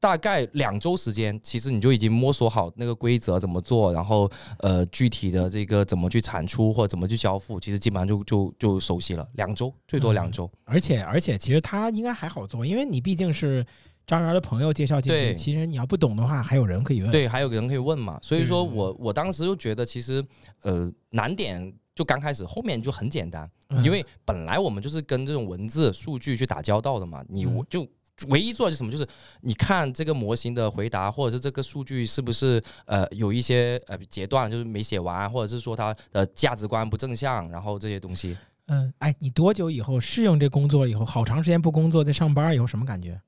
[0.00, 9.26] 大概两周时间，其实你就已经摸索好那个规则怎么做，然后呃具体的这个怎么去产出或者怎么去交付，其实基本上就就就熟悉了。
[9.32, 13.64] 两周最多两周，而且而且其实它应该还好做，因为你毕竟是
[14.06, 18.18] 张元的朋友介绍进去，其实你要不懂的话，还有人可以问。，对，还有个人可以问嘛。
[18.22, 20.24] 所以说我我当时就觉得，其实
[20.62, 27.86] 呃难点就刚开始，后面就很简单，嗯因为本来我们就是跟这种文字数据去打交道的嘛，你就。
[28.28, 28.92] 唯一做的是什么？
[28.92, 29.04] 就是
[29.40, 38.36] 你看这个模型的回答，或者是这个数据是不是呃有一些呃截断就是没写完，或者是说它的价值观不正向，然后这些东西。
[38.66, 43.20] 嗯，哎，你多久以后适应这工作了以后，好长时间不工作，在上班以后什么感觉？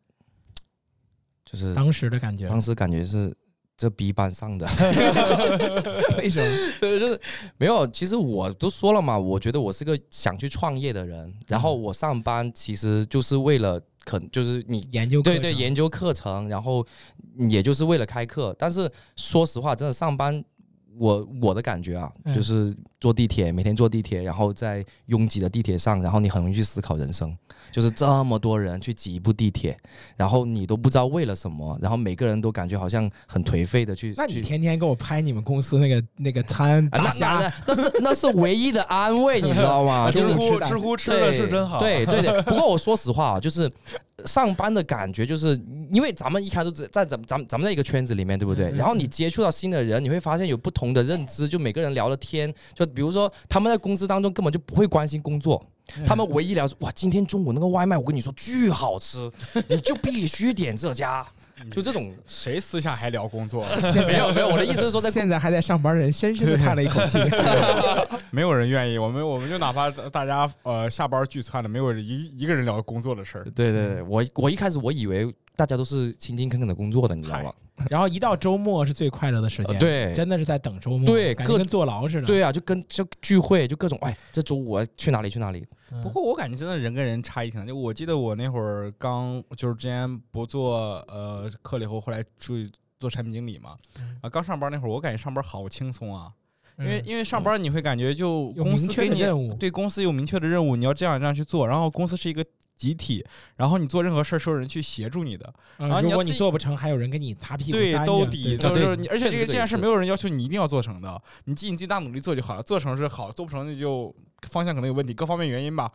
[1.50, 2.48] 就是当时的感觉？
[2.48, 3.34] 当时感觉是
[3.76, 4.66] 这逼班上的，
[6.18, 6.56] 为什么？
[6.80, 7.20] 对，就是
[7.56, 7.86] 没有。
[7.86, 16.84] 其实我都说了嘛，我觉得我是个想去创业的人，然后我上班其实就是为了可就是你研究对对研究课程，然后
[17.48, 18.54] 也就是为了开课。
[18.58, 20.44] 但是说实话，真的上班。
[20.98, 27.36] 我我的感觉啊，嗯就是坐地铁，每天坐地铁，然后在拥挤的地铁上，然后你很容易去思考人生，
[27.70, 29.76] 就是这么多人去挤一部地铁，
[30.16, 34.14] 然后你都不知道为了什么，然后每个人都感觉好像很颓废的去。
[34.16, 40.10] 那你天天给我拍你们公司那个 那个餐啊，那那那是那是唯一的安慰，你知道吗？
[40.12, 43.70] 就是知乎吃大知乎吃的是真好，对对对， 不过我说实话啊，就是
[44.24, 48.70] 上班的感觉，就是因为咱们一开始在在咱咱们咱们在一个圈子里面，对不对？
[48.72, 55.62] 然后你接触到新的人，你会发现有不同的认知，就每个人聊的天，就比如说他们在公司当中根本就不会关心工作，
[56.06, 59.30] 他们唯一聊说哇，今天中午那个外卖我跟你说巨好吃，
[59.68, 61.26] 你就必须点这家，
[61.72, 62.12] 就这种。
[62.26, 63.64] 谁私下还聊工作？
[64.06, 67.18] 没有没有，我的意思是说在 现在还在上班的人深深的叹了一口气。
[68.30, 68.98] 没有人愿意。
[68.98, 73.44] 我们我们就哪怕大家呃下班聚餐了，没有人一一个人聊工作的事儿。
[73.54, 77.52] 对对对，我我一开始我以为大家都是勤勤恳恳的工作的，你知道吗？
[77.90, 82.26] 然后一到周末是最快乐的时间，呃对真的是在等周末，对各感觉跟坐牢似的。
[82.26, 85.66] 对啊，就跟就聚会，就各种哎，这周五我去哪里去哪里？
[85.92, 87.66] 嗯，不过我感觉真的人跟人差异挺大。
[87.66, 93.76] 就我记得我那会儿刚就是之前不做呃课了以后，后来出去做产品经理嘛。
[94.00, 96.32] 嗯啊，刚上班那会儿，我感觉上班好轻松啊，
[96.78, 102.44] 因为嗯因为上班你会感觉就公有明确司给你的任务，对公司有明确的任务，你要这样这样去做，然后公司是一个
[102.76, 103.24] 集体，
[103.56, 114.14] 然后你做任何事儿是有人去协助你的，嗯如果你然后你要自己做不成，还有人给你擦屁股对，兜底，就是你，而且这个这件事没有人要求你一定要做成的，你尽你最大努力做就好了，做成是好，做不成那就
[114.48, 115.90] 方向可能有问题，各方面原因吧。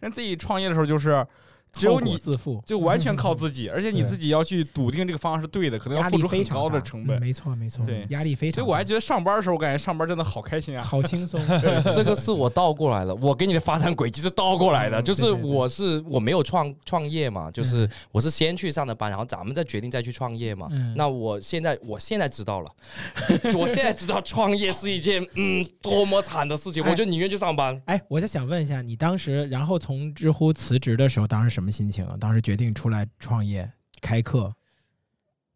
[0.00, 1.24] 但自己创业的时候就是
[1.72, 7.20] 只有你自负，就完全靠自己，而且你自己要去笃定这个方向是对的，可能要付出很高的成本嗯。
[7.20, 8.56] 没错没错，对压力非常。
[8.56, 10.82] 所以我还觉得上班的时候，我感觉上班真的好开心啊！
[10.82, 11.40] 好轻松，
[11.94, 20.68] 这个是我倒过来了，我给你的发展轨迹是倒过来的，嗯就是我是我没有创创业嘛，就是嗯我是先去上的班，然后咱们再决定再去创业嘛。
[20.70, 22.70] 嗯那我现在我现在知道了，
[23.56, 27.80] 我现在知道创业是一件嗯多么惨的事情，哎我就宁愿去上班。
[27.86, 32.16] 哎，我就想问一下，你当时然后从知乎辞职的时候，当时什么心情啊？
[32.18, 33.70] 当时决定出来创业
[34.00, 34.52] 开课，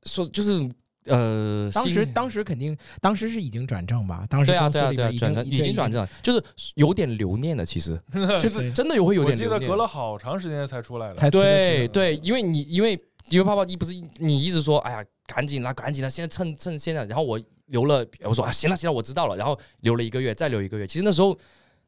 [0.04, 0.70] 说就是
[1.04, 4.26] 呃，当时当时肯定当时是已经转正吧？
[4.28, 6.42] 当时对啊对啊对转正已经转正了，就是
[6.74, 8.00] 有点留念的，其实
[8.42, 9.70] 就是真的有会有我记得点留念。
[9.70, 11.14] 隔了好长时间才出来的。
[11.14, 21.36] 才辞的职对对，因为你因为因为泡泡一不是你一直说，哎呀，赶紧啦，赶紧啦，现在趁趁现在，然后我留了，我说啊，行了行了，我知道了，然后留了一个月，再留一个月，其实那时候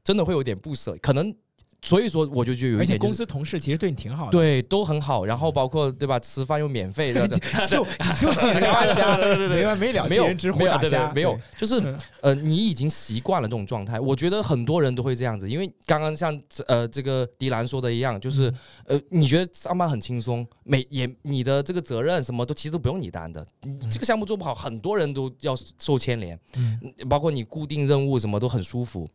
[0.04, 1.34] 真的会有点不舍，可能
[1.80, 3.08] 所以说我就觉得有而且一点、就是。
[3.08, 6.18] 公司同事其实对你挺好的，对，都很好，然后包括对吧？
[6.18, 7.26] 吃饭又免费的，
[7.68, 9.16] 就你就记得大虾，
[9.48, 14.00] 没完没了，没有见人直呼没有对对大虾，没有，就是嗯呃，你已经习惯了这种状态。
[14.00, 18.52] 我觉得很多人都会这样子，因为刚刚像呃这个迪兰说的一样，就是、
[18.86, 23.46] 呃，你觉得上班很轻松，每也你的这个责任什么都其实都不用你担的。
[23.62, 29.08] 你这个项目做不好，很多人都要受牵连，嗯包括你固定任务什么都很舒服。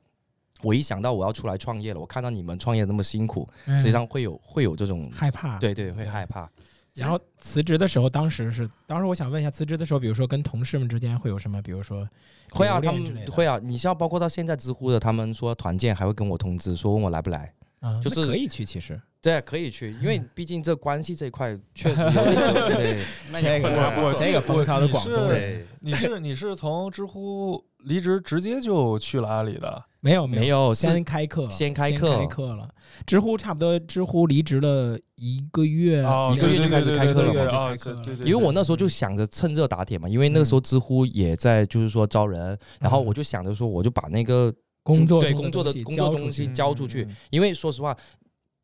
[0.63, 5.59] 我一想到我要出来创业了，我看到你们创业那么辛苦，嗯实际上会有会有这种害怕。
[5.59, 6.49] 对对会害怕。
[6.95, 11.61] 然后辞职的时候，当时是当时我想问一下，辞职的时候，比如说跟同事们之间会有什么？
[11.61, 12.07] 比如说
[12.51, 13.59] 会啊，他们会啊。
[13.61, 17.53] 你像包括到现在知乎的，他们说团建还会跟我通知，说问我来不来。
[17.79, 25.67] 啊，就是可以去，其实对，可以去，因为毕竟这关系这一块确实有 点对 那这个我我这个风骚的广东人，对。
[25.81, 29.83] 你是你是从知乎离职直接就去了阿里的？
[30.03, 32.67] 没有没有先开课，先开课开课了。
[33.07, 47.95] 知乎差不多，知乎离职了一个月，哦一个月就开始开课了嘛就啊开课因为我那时候就想着趁热打铁嘛，因为那个时候知乎也在就是说招人，然后我就想着说我就把那个工作对工作的工作东西交出去嗯，因为说实话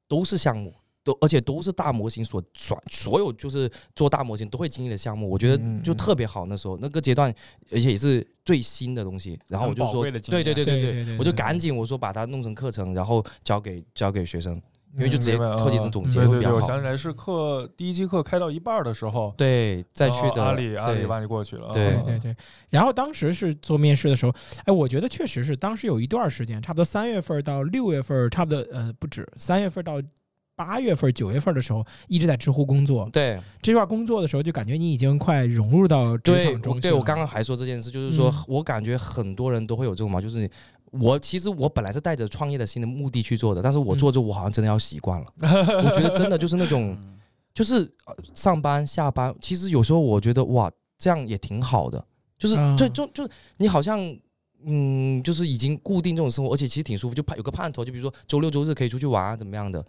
[0.09, 0.73] 都是项目。
[1.09, 6.45] 都而且都是大模型所转所有就是做大模型都会经历的项目，我觉得就特别好。
[6.45, 7.33] 那时候那个阶段，
[7.71, 9.39] 而且也是最新的东西。
[9.47, 10.11] 然后我就说，对
[10.43, 14.61] 对对对对我就赶紧我说把它弄成课程，然后交给交给学生，
[14.95, 16.61] 因为就嗯直接课题成啊总结会比对对对，我。
[16.61, 22.35] 想起来是课第一期课开到一半儿的时候，对，再去阿里阿里对把你过去了，对对对。
[22.69, 24.33] 然后当时是做面试的时候，
[24.65, 30.01] 哎，我觉得确实是当时有一段时间，差不多三月份到六月份，差不多呃不止三月份到
[30.59, 33.09] 八月份、九月份的时候，一直在知乎工作。
[33.13, 40.49] 对这段工作的时候，就感觉你已经快融入到职场中对我刚刚还说这件事，就是说嗯我感觉很多人都会有这种嘛，就是
[40.91, 45.27] 我其实我本来是带着创业的新的目的去做的，但是我嗯做着我好像真的要习惯了。
[45.41, 47.17] 我觉得真的就是那种， 嗯
[47.53, 52.05] 就是呃上班下班，其实有时候我觉得哇，这样也挺好的，
[52.37, 54.13] 就是就，就就你好像。
[54.65, 59.81] 嗯，就是已经固定这种生活，而且其实挺舒服，就盼有个盼头，就比如说周六周日可以出去玩啊，怎么样的。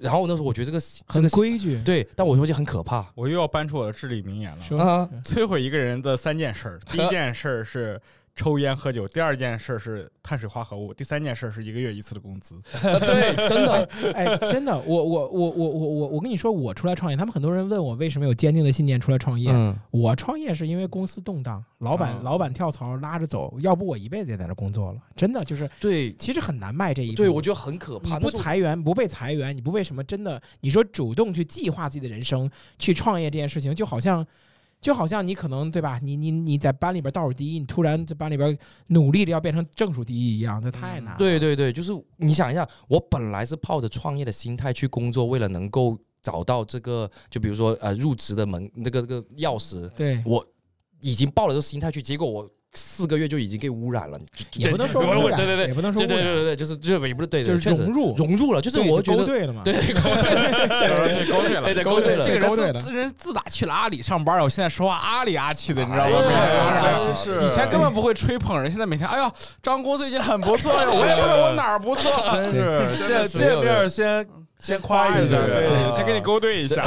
[0.00, 1.82] 然后那时候我觉得这个很规矩。
[1.84, 4.60] 对，但我说就很可怕我又要搬出我的至理名言了。
[4.60, 5.08] 说啊。
[5.24, 8.00] 摧毁一个人的三件事儿，第一件事儿是
[8.34, 12.58] 抽烟喝酒，第二件事儿是碳水化合物，第三件事儿是一个月一次的工资。
[12.72, 19.50] 对，真的，哎，真的，我我我我我我我跟你说，我出来创业，他们很多人问我为什么有坚定的信念出来创业。
[19.52, 25.00] 嗯，我创业是因为公司动荡，老板、啊老板跳槽拉着走，要不我一辈子也在那工作了。
[25.14, 27.16] 真的就是，对，其实很难迈这一步。
[27.16, 28.16] 对，我觉得很可怕。
[28.16, 30.40] 你不裁员，不被裁员，你不为什么真的？
[30.60, 34.26] 你说主动去计划自己的人生，去创业这件事情，就好像，
[34.82, 35.98] 就好像你可能对吧？
[36.02, 41.18] 你你你在班里边倒数第一，你突然在班里边努力的要变成正数第一一样，这太难了。
[41.18, 50.44] 对对对，就是你想一下，我本来是抱着创业的心态去工作，为了能够找到这个，就比如说呃入职的门那个那个钥匙，对，我
[51.00, 54.18] 已经抱了这个心态去，结果我四个月就已经给污染了。
[54.54, 59.62] 也不能说对污染，对对对也不能说污染，对对对对对，就是就是也不是对的，就是融入，融入了，就是对我觉得勾兑了嘛。
[59.64, 60.64] 对勾兑了，
[61.14, 66.16] 对，勾兑了，对对勾兑了这个人自自人自打去了阿里上班，我现在说话阿里阿气的，你知道吗？
[67.26, 69.30] 以前根本不会吹捧人，现在每天哎呀，
[69.62, 74.26] 张工最近很不错呀，我也不知道我哪儿不错，真是见见面先
[74.62, 76.84] 先夸一下，对，先给你勾兑一下。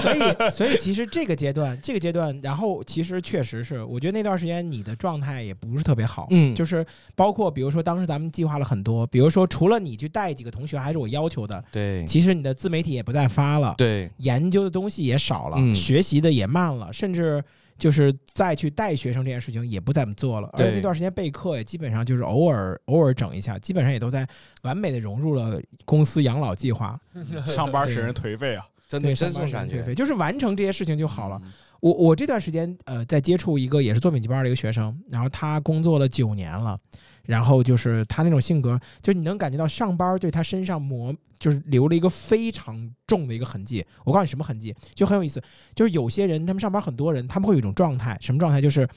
[0.00, 0.20] 所以，
[0.52, 17.42] 所以其实这个阶段，这个阶段，然后其实确实是，我觉得那段时间你的状态也不是特别好，嗯就是包括比如说当时咱们计划了很多，比如说除了你去带几个同学，还是我要求的，对其实你的自媒体也不再发了，对研究的东西也少了，嗯学习的也慢了，甚至。
[17.78, 24.26] 就是再去带学生这件事情也不怎么做了，而且对那段时间备课也基本上就是偶尔偶尔整一下，基本上也都在
[24.62, 26.98] 完美的融入了公司养老计划。
[27.46, 28.66] 上班使人颓废啊！
[28.88, 31.40] 对，真的真上班是这种感觉时间退费，就是完成这些事情就好了。
[31.44, 31.52] 嗯。
[31.80, 36.78] 我我这段时间呃在接触一个也是做丙级班的一个学生，然后他工作了九年了，
[37.26, 43.84] 然后就是他那种性格，就是你能感觉到上班对他身上磨就是留了一个非常重的一个痕迹。
[44.04, 45.42] 我告诉你什么痕迹，就很有意思，
[45.74, 48.60] 就是有些人他们上班很多人他们会有一种状态，什么状态？
[48.60, 48.88] 就是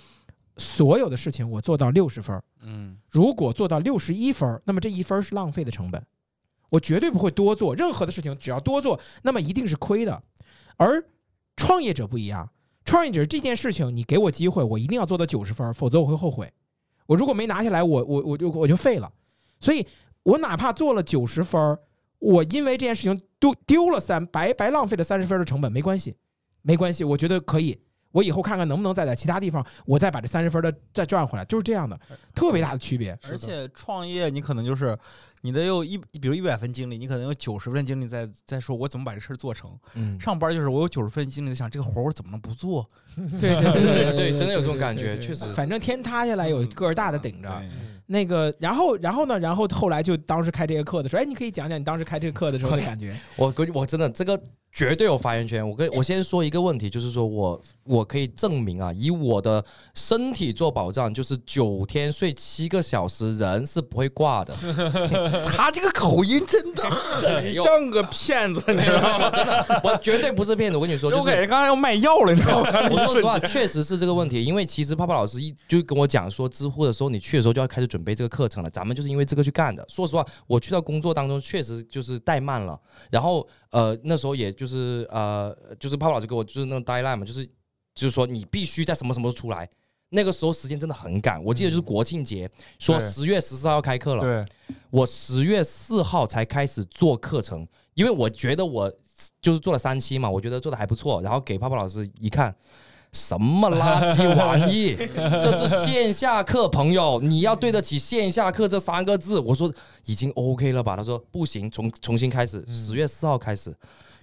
[0.58, 6.04] 所有的事情我做到六十分儿，嗯，如果做到六十一分儿，那么这一分儿是浪费的成本，
[6.72, 10.22] 我绝对不会多做任何的事情，只要多做，那么一定是亏的。
[10.78, 11.04] 而
[11.56, 12.50] 创业者不一样，
[12.86, 16.52] 创业者这件事情，你给我机会，我一定要做到九十分儿，否则我会后悔。
[17.08, 19.12] 我如果没拿下来，我我我就我就废了。
[19.60, 19.88] 所以，
[20.22, 21.80] 我哪怕做了九十分儿，
[22.20, 26.16] 我因为这件事情丢丢了三白白浪费了三十分的成本，没关系，
[26.62, 27.82] 没关系，我觉得可以。
[28.12, 32.00] 我以后看看能不能再在其他地方，我再把这三十分的再赚回来，就是这样的，
[32.34, 33.18] 特别大的区别。
[33.30, 34.98] 而且创业你可能就是
[35.42, 39.72] 你得有一，比如一百分精力，你可能有九十分精力在在说我怎么把这事儿做成。
[39.94, 42.88] 嗯，上班就是我有九十分精力在想这个活儿我怎么能不做？
[43.16, 47.48] 对对对对对真的有这种感觉确实反正天塌下来有个儿大的顶着。
[47.48, 47.70] 对
[48.10, 49.38] 那个，然后然后呢？
[49.38, 53.14] 然后后来就当时开这个课的时候，哎，你可以讲讲你当时开这个课的时候的感觉。
[53.36, 54.42] 我跟我真的这个
[54.72, 55.68] 绝对有发言权。
[55.68, 59.64] 我跟我先说一个问题，就是说我我可以证明啊，以我的
[59.96, 64.56] 身体做保障，就是九天睡七个小时，人是不会挂的。
[65.46, 69.32] 他这个口音真的很像个骗子，你知道吗？
[69.32, 70.78] 真的，我绝对不是骗子。
[70.78, 72.70] 我跟你说，就感觉刚才要卖药了，你知道吗？
[72.92, 74.44] 我说实话，确实是这个问题。
[74.44, 78.70] 因为其实泡泡老师一就跟我讲说，知乎的时候你去的时候就要开始准备这个课程了。
[78.70, 79.84] 咱们就是因为这个去干的。
[79.90, 82.80] 说实话，我去到工作当中确实就是怠慢了。
[83.10, 87.46] 然后呃，那时候也就是呃，就是泡泡老师给我就是那个 deadline 嘛，就是
[87.96, 89.70] 就是说你必须在什么什么时候出来。
[90.10, 92.50] 那个时候时间真的很赶，我记得就是国庆节，
[92.80, 98.90] 说十月十四号要开课了，对，我十月四号才开始做课程，因为我觉得我
[99.42, 102.56] 就是做了三期嘛，我觉得做的还不错，然后给泡泡老师一看。
[103.18, 104.96] 什么垃圾玩意？
[105.42, 109.40] 这是线下课，朋友，你要对得起线下课这三个字。
[109.40, 109.74] 我说
[110.06, 110.96] 已经 OK 了吧？
[110.96, 113.76] 他说不行，重重新开始，十月四号开始，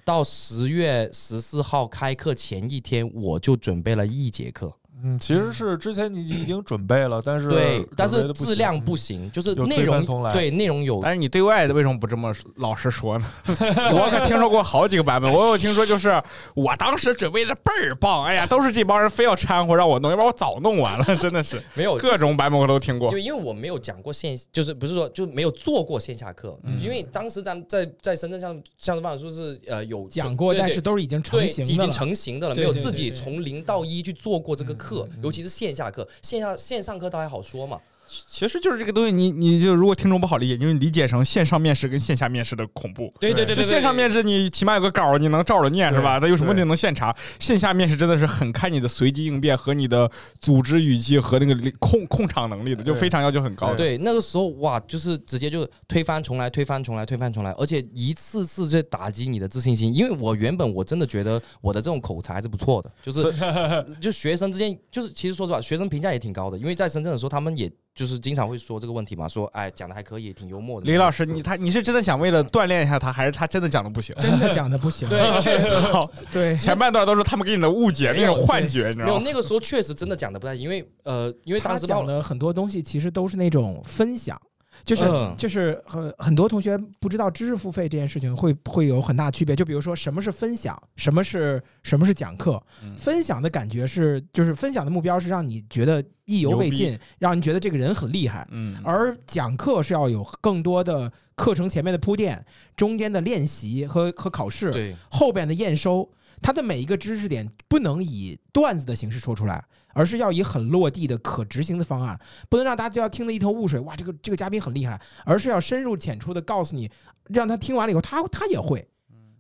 [0.05, 4.73] 到十月十四号开课前一天，我就准备了一节课。
[5.05, 13.27] 嗯，其实是之前你已经准备了，但是对，但是质量不行，就是内容对内容有但是你对外的为什么不这么老实说呢？
[13.47, 16.21] 我可听说过好几个版本，我有听说就是
[16.55, 23.19] 我当时准备的倍儿棒，哎呀，都是这帮人非要掺和让我弄，要不然我早弄完了，真的是没有各种版本我都听过就。
[23.19, 31.95] 因为我没有讲过线，就是不是说就没有做过线下课，嗯因为当时咱在在深圳像像方老师是呃有讲过，但是都是已经成型已经。
[31.95, 43.13] 成型的了，没有自己从零到一去做过这个课嗯嗯，尤其是线下课，线下线上课倒还好说嘛，其实就是这个东西，你你就如果听众不好理解，你就理解成线上面试跟线下面试的恐怖。
[43.19, 46.21] 对对就线上面试，你起码有个稿儿，你能照着念是吧？
[46.21, 47.15] 它有什么问题能现查？
[47.39, 53.75] 线下面试真的是很看你的随机应变和你的组织语气和那个控控场能力的，就非常要求很高。
[53.75, 59.95] 对，那个时候哇，就是直接就推翻重来，推翻重来，推翻重来，而且一次次在打击你的自信心。
[59.95, 63.33] 因为我原本我真的觉得我的这种口才还是不错的，就是
[64.01, 66.59] 就学生之间，就是其实说实话，学生评价也挺高的。
[66.59, 70.87] 因为在深圳的时候，他们也就是经常会说这个问题嘛，说哎讲的还可以，挺幽默的。
[70.87, 74.15] 李老师，你他你是真的想为了锻炼一下他，还是他真的讲的不行？
[74.19, 75.07] 真的讲的不行。
[75.11, 79.23] 对，确实好， 对，前半段都是他们给你的误解，没有那种幻觉，你知没有道吗？
[79.25, 84.41] 那个时候确实真的讲的不太行，因为呃，因为他当时报讲的很多东西其实都是那种分享。
[84.85, 89.57] 就是、嗯就是很很多同学不知道知识付费这件事情会会有很大区别。
[89.57, 92.63] 就比如说什么是分享，什么是什么是讲课。
[92.83, 98.47] 嗯分享的感觉是就是分享的目标是让你觉得意犹未尽，让你觉得这个人很厉害。
[98.51, 102.45] 嗯，而讲课是要有更多的课程前面的铺垫，
[102.77, 106.09] 中间的练习和和考试，对后边的验收，
[106.45, 109.65] 他的每一个知识点不能以段子的形式说出来，
[109.95, 112.21] 而是要以很落地的可执行的方案，
[112.51, 113.81] 不能让大家就要听得一头雾水。
[113.81, 116.91] 哇，这个这个嘉宾很厉害，而是要深入浅出的告诉你，
[117.31, 118.87] 让他听完了以后，他他也会。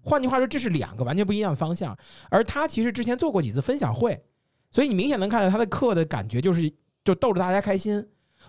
[0.01, 1.95] 换句话说，这是两个完全不一样的方向。
[2.31, 4.25] 而他其实之前做过几次分享会，
[4.71, 6.73] 所以你明显能看到他的课的感觉就是
[7.05, 8.03] 就逗着大家开心。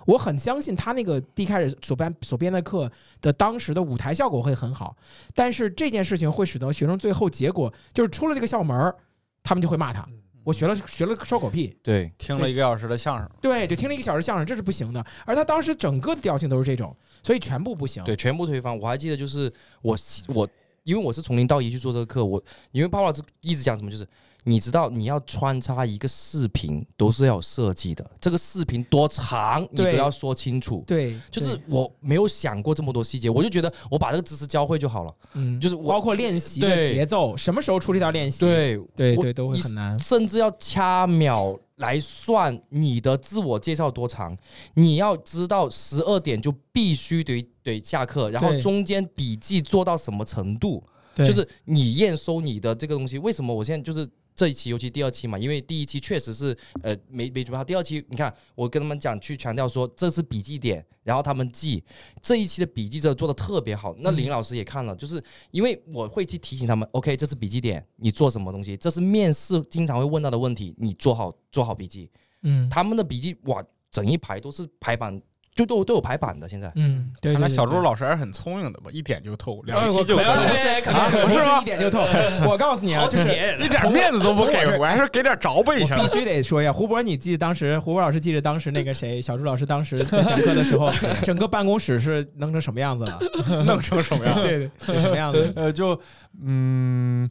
[0.06, 2.92] 我很相信他那个第一开始所编所编的课
[3.22, 4.96] 的当时的舞台效果会很好，
[5.34, 8.96] 但是这件事情会使得学生最后结果就是出了这个校门儿，
[9.44, 10.08] 他们就会骂他。
[10.44, 15.04] 我学了学了收狗屁，对，听了一个小时的相声，对，就听了一个小时相声，这是不行的。
[15.26, 18.04] 而他当时整个的调性都是这种，所以全部不行。
[18.04, 18.80] 对，全部推翻。
[18.80, 19.52] 我还记得就是
[19.82, 19.98] 我
[20.28, 20.48] 我，
[20.84, 22.40] 因为我是从零到一去做这个课，我
[22.72, 24.08] 因为泡泡老师一直讲什么，就是
[24.48, 30.84] 你知道你要穿插一个视频都是要有设计的，这个视频多长你都要说清楚。
[30.86, 35.12] 对，就是我没有想过这么多细节，我就觉得我把这个知识教会就好了。
[35.34, 38.42] 嗯，就是我包括练习的节奏，什么时候出这条练习？
[38.42, 39.98] 对对对，都会很难。
[39.98, 44.38] 甚至要掐秒来算你的自我介绍多长。
[44.76, 50.84] 你要知道十二点就必须得得下课，然后中间笔记做到什么程度，
[51.18, 53.18] 就是你验收你的这个东西。
[53.18, 54.08] 为什么我现在就是？
[54.36, 57.64] 这一期，尤其第二期嘛，因为第一期确实是呃没没准备好。
[57.64, 61.82] 第二期，你看我跟他们讲，去强调说这是笔记点，然后他们记
[62.22, 63.96] 这一期的笔记真的做的特别好。
[64.00, 68.76] 那嗯林老师也看了，就是因为我会去提醒他们，OK，这是笔记点，你做什么东西？
[68.76, 72.12] 这是面试经常会问到的问题，你做好做好笔记。
[72.42, 75.22] 嗯他们的笔记哇，整一排都是排版，
[75.56, 76.48] 就都都有排版的。
[76.48, 77.32] 现在嗯，对。
[77.32, 82.00] 看来小朱老师还是很聪明的吧，一点就透，哎两期就不是一点就透。
[82.46, 86.04] 我告诉你啊，就是一点面子都不给， 我还是给点着吧一下我。
[86.04, 90.92] 必须得说一下，胡博，你记得当时胡博老师记得当时那个谁，小朱老师当时在讲课的时候，
[91.24, 93.64] 整个办公室是弄成什么样子了？
[93.64, 94.36] 弄成什么样？
[94.42, 95.54] 对对，是什么样子？
[95.56, 95.98] 呃，就
[96.44, 97.30] 嗯，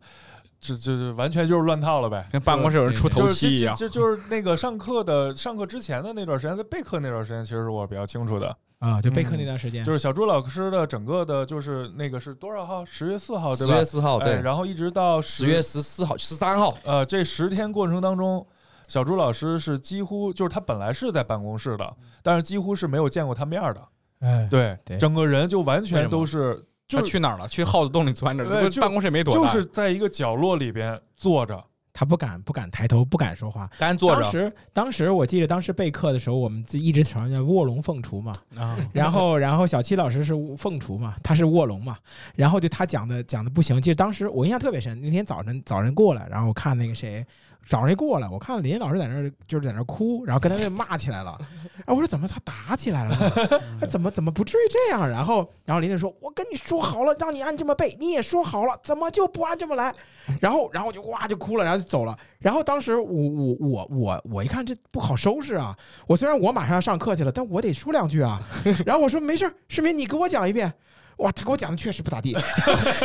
[0.65, 3.77] 这这这完全就是乱套了呗，跟办公室有人出头就是七一样。
[3.77, 8.57] 就就就是那个上课的上课之前的那段时间，在备课那段时间，其实是我比较清楚的。
[8.79, 12.85] 啊，就备课那段时间，就是小朱老师的整个的，就是那个是多少号？
[12.85, 13.85] 十月四号对吧十月？
[13.85, 18.47] 四号，哎对，然后一直到十月十四号、十三号，呃这十天过程当中，
[18.89, 23.81] 小朱老师是几乎就是他本来是在办公室的，但是几乎是没有见过他面儿的。
[24.21, 27.49] 哎，对，对整个人就完全都是就去哪儿了？
[27.49, 28.45] 去耗子洞里钻着，
[28.81, 31.63] 办公室也没多大，就是在一个角落里边坐着。
[31.97, 33.71] 他不敢不敢抬头，不敢说话。
[33.79, 38.77] 干坐着当时当时我记得当时备课的时候，我们自一直传叫卧龙凤雏嘛，啊。
[38.93, 41.97] 然后然后小七老师是凤雏嘛，他是卧龙嘛，
[42.35, 47.25] 然后就他讲的讲的不行，记得当时我印象特别深，那天早晨早晨过来，然后我看那个谁
[47.67, 51.39] 早上一过来，我看林老师在那儿就是在那儿哭，然后跟他那骂起来了。
[51.85, 53.17] 然后我说怎么他打起来了
[53.91, 55.09] 怎么怎么不至于这样？
[55.09, 59.95] 然后然后林林说：“我跟你说好了，让你按这么背，你也说好了，怎么就不按这么来？”
[60.41, 62.17] 然后然后我就哇就哭了，然后就走了。
[62.39, 65.77] 然后当时我我我我我一看这不好收拾啊！
[66.07, 68.41] 我虽然我马上要上课去了，但我得说两句啊。
[68.87, 70.73] 然后我说没事儿，世民你给我讲一遍。
[71.19, 72.37] 哇，他给我讲的确实不咋地，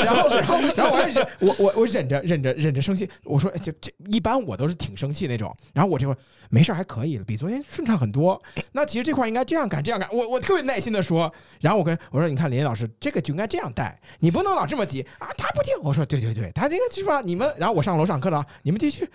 [0.04, 3.10] 然后，然后，然后我还忍，我我我忍着，忍着，忍着生气。
[3.24, 5.56] 我说，哎这这一般我都是挺生气那种。
[5.74, 6.16] 然后我这会
[6.50, 8.42] 没事儿还可以了，比昨天顺畅很多。
[8.72, 10.10] 那其实这块儿应该这样干，这样干。
[10.12, 11.32] 我我特别耐心的说。
[11.60, 15.28] 然后我跟我说，你看林老师，这个就应该这样带，你不能老这么急啊。
[15.38, 17.22] 他不听，我说对对对，他这个是吧？
[17.22, 19.08] 你们，然后我上楼上课了啊，你们继续。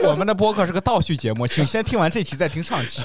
[0.00, 3.02] 我们的播客是个倒叙节目，请先听完这期再听上期。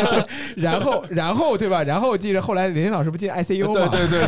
[0.56, 1.82] 然后，然后对吧？
[1.82, 3.88] 然后记着后来林老师不进 ICU 吗？
[3.88, 4.19] 对对对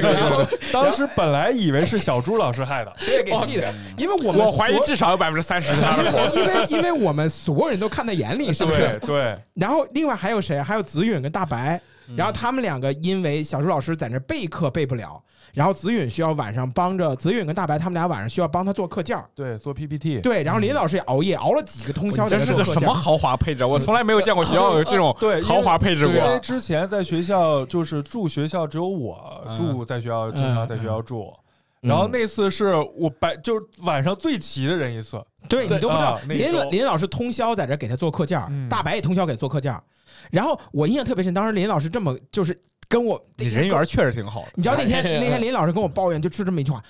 [0.72, 6.20] 当时本来以为是小朱老师害的， 对，给气的，因为我们我怀疑至少有百分之三十是他的错。
[6.34, 8.98] 因为因为我们所有人都看在眼里，是不是？
[9.06, 10.60] 对，然后另外还有谁？
[10.60, 15.22] 还有子允跟大白，嗯然后他们两个因为小朱老师在那备课备不了，
[15.52, 22.92] 然后子允需要晚上帮着子允跟大白他们俩晚上需要帮他做课件儿，对做 PPT，对，然后林老师也熬夜熬了几个通宵，这是个什么？
[22.92, 23.64] 豪华配置？
[23.64, 26.38] 我从来没有见过学校有这种对因为豪华配置因为过。
[26.38, 31.24] 之前在学校就是住学校，只有我嗯住在学校，经常在学校住。
[31.34, 31.38] 嗯
[31.82, 39.82] 然后那次是我白就是晚上最齐的人一次，对你都不知道啊，那林周林老师通宵在这给他做课件儿，嗯大白也通宵给他做课件儿，
[40.30, 42.56] 然后我印象特别深，当时林老师这么就是
[42.92, 44.48] 跟我你人缘确实挺好的。
[44.54, 46.82] 你知道那天 那天林老师跟我抱怨，就是这么一句话。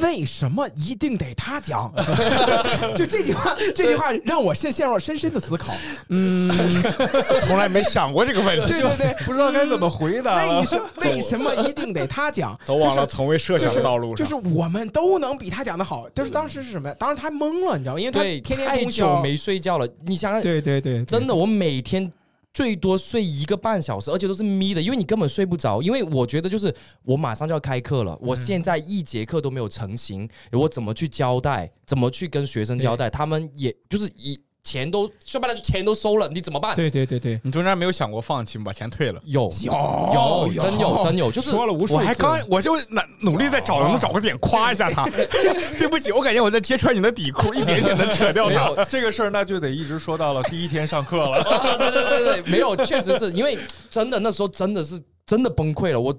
[0.00, 1.92] 为什么一定得他讲？
[2.96, 5.74] 就这句话，这句话让我陷陷入了深深的思考。
[6.08, 6.50] 嗯，
[7.44, 10.64] 从来没想过这个问题，对对对，不知道该怎么回答了为。
[10.64, 12.58] 什为什么一定得他讲？
[12.64, 14.24] 走往了就是从未设想的道路上。
[14.24, 16.96] 就是我们都能比他讲的好，就是当时是什么呀？
[16.98, 18.00] 当时他懵了，你知道吗？
[18.00, 19.20] 因为他，天天太久通宵。
[19.20, 19.86] 没睡觉了。
[20.06, 22.10] 你想想，对对对，真的，我每天
[22.52, 25.80] 最多睡一个半小时，而且都是眯的，因为你根本睡不着。
[25.80, 31.72] 因为我觉得就是我马上就要开课了，我现在一节课都没有成型，我怎么去交代？
[31.86, 33.08] 怎么去跟学生交代？
[33.08, 36.74] 他们也就是以钱都说白了，就钱都收了，你怎么办？
[36.76, 39.20] 对对对对，你中间没有想过放弃，把钱退了？
[39.24, 41.94] 有有有真有真有，就是说了无数。
[41.94, 43.00] 我还刚，我就努
[43.32, 45.04] 努力在找能不能找个点夸一下他。
[45.76, 48.84] 对不起，我感觉我在揭穿你的底裤，一点点的扯掉他。
[48.84, 51.38] 这个事儿那就得一直说到了第一天上课了。
[51.38, 53.58] 啊，对对对对，没有，确实是因为
[53.90, 56.16] 真的那时候真的是真的崩溃了，我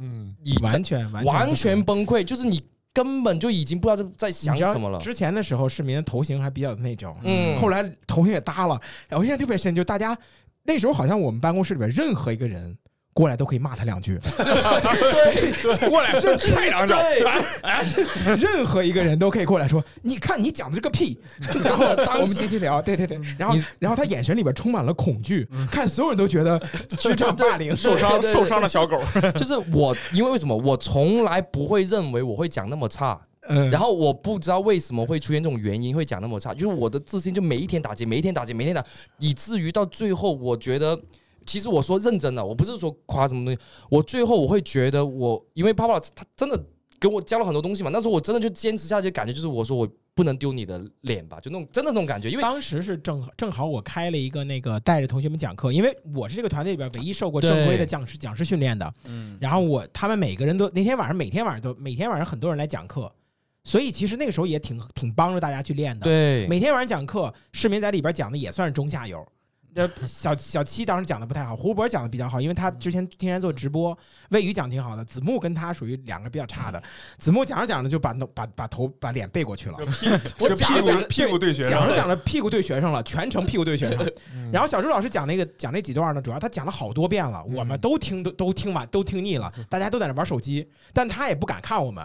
[0.00, 2.60] 嗯，已完全完完全崩溃，就是你
[2.94, 4.98] 根本就已经不知道在想什么了。
[5.00, 8.80] 之前的时候，市民的头型还比较那种，嗯后来头型也搭了。
[9.08, 10.16] 然后我印象特别深，就大家
[10.62, 12.78] 那时候好像我们办公室里边任何一个人
[13.14, 14.18] 过来都可以骂他两句，
[15.88, 17.00] 过来是踹两脚，
[18.36, 21.16] 任何一个人都可以过来说：“你看你讲的这个屁。
[21.62, 26.60] ”然后我们继续聊，对对对，然后然后他眼神里边充满了恐惧，看所有人都觉得
[26.98, 29.00] 职场霸凌，受伤对对对受伤的小狗。
[29.36, 33.16] 就是我，因为为什么我从来不会认为我会讲那么差，
[33.48, 38.84] 嗯，然后我不知道为什么会出现这种原因会讲那么差，就是我的自信就每一天打击，每一天打击，每一天打，
[39.20, 41.00] 以至于到最后，我觉得。
[41.46, 46.58] 其实我说认真的，我不是说夸什么东西，我最后我会觉得我，因为泡泡他真的
[47.00, 63.12] 给我教了很多东西嘛，那时候我真的就坚持下去，感觉就是我说我不能丢你的脸吧，就那种真的那种感觉，因为当时是正正好我开了一个那个带着同学们讲课，因为我是这个团队里边唯一受过正规的讲师讲师训练的，嗯，然后我他们每个人都那天晚上每天晚上都每天晚上很多人来讲课，
[63.64, 69.26] 所以其实那个时候也挺挺帮助大家去练的。，对每天晚上讲课，市民在里边讲的也算是中下游。
[69.74, 73.96] 这小小七当时讲的不太好，胡博讲的比较好，因为他之前天天做直播。
[74.30, 76.82] 魏宇讲挺好的，子木跟他属于两个比较差的。
[77.18, 79.78] 子木讲着讲着就把弄把把头把脸背过去了，
[80.38, 84.12] 我讲着讲着屁股屁股对学生，讲着讲着屁股对学生了，全程屁股对学生。
[84.34, 92.04] 嗯然后小朱老师讲那个讲那几段呢，主要他讲了好多遍了，我们都听都都听完都听腻了，大家都在那玩手机，但他也不敢看我们，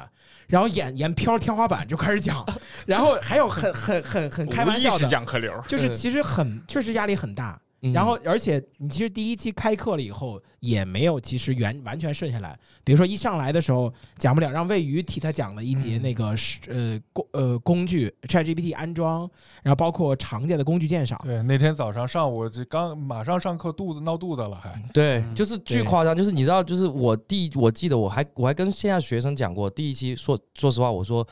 [0.49, 2.45] 然后眼眼飘天花板就开始讲，
[2.85, 7.57] 然后还有很很很很开玩笑的，讲课流，就是其实很确实压力很大。
[7.81, 12.57] 嗯然后，而且你其实第一期开课了以后，也没有其实原完全顺下来。
[12.83, 19.29] 比如说一上来的时候讲不了，让魏瑜替他讲了一节嗯那个是呃工呃工具 ChatGPT 安装，
[19.63, 21.19] 然后包括常见的工具鉴赏。
[21.23, 24.81] 对，那天早上上午这刚马上上课，肚子闹肚子了还。
[24.93, 31.25] 对，嗯就是巨夸张，就是你知道，就是我第我记得我还我还跟线下学生讲过，第一期说说实话，我说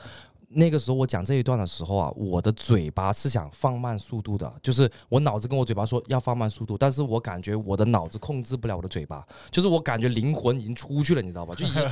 [0.50, 11.54] 那个时候我讲这一段的时候啊，我的嘴巴是想放慢速度的，就是我脑子跟我嘴巴说要放慢速度，但是我感觉我的脑子控制不了我的嘴巴，就是我感觉灵魂已经出去了，你知道吧？
[11.58, 11.82] 就已经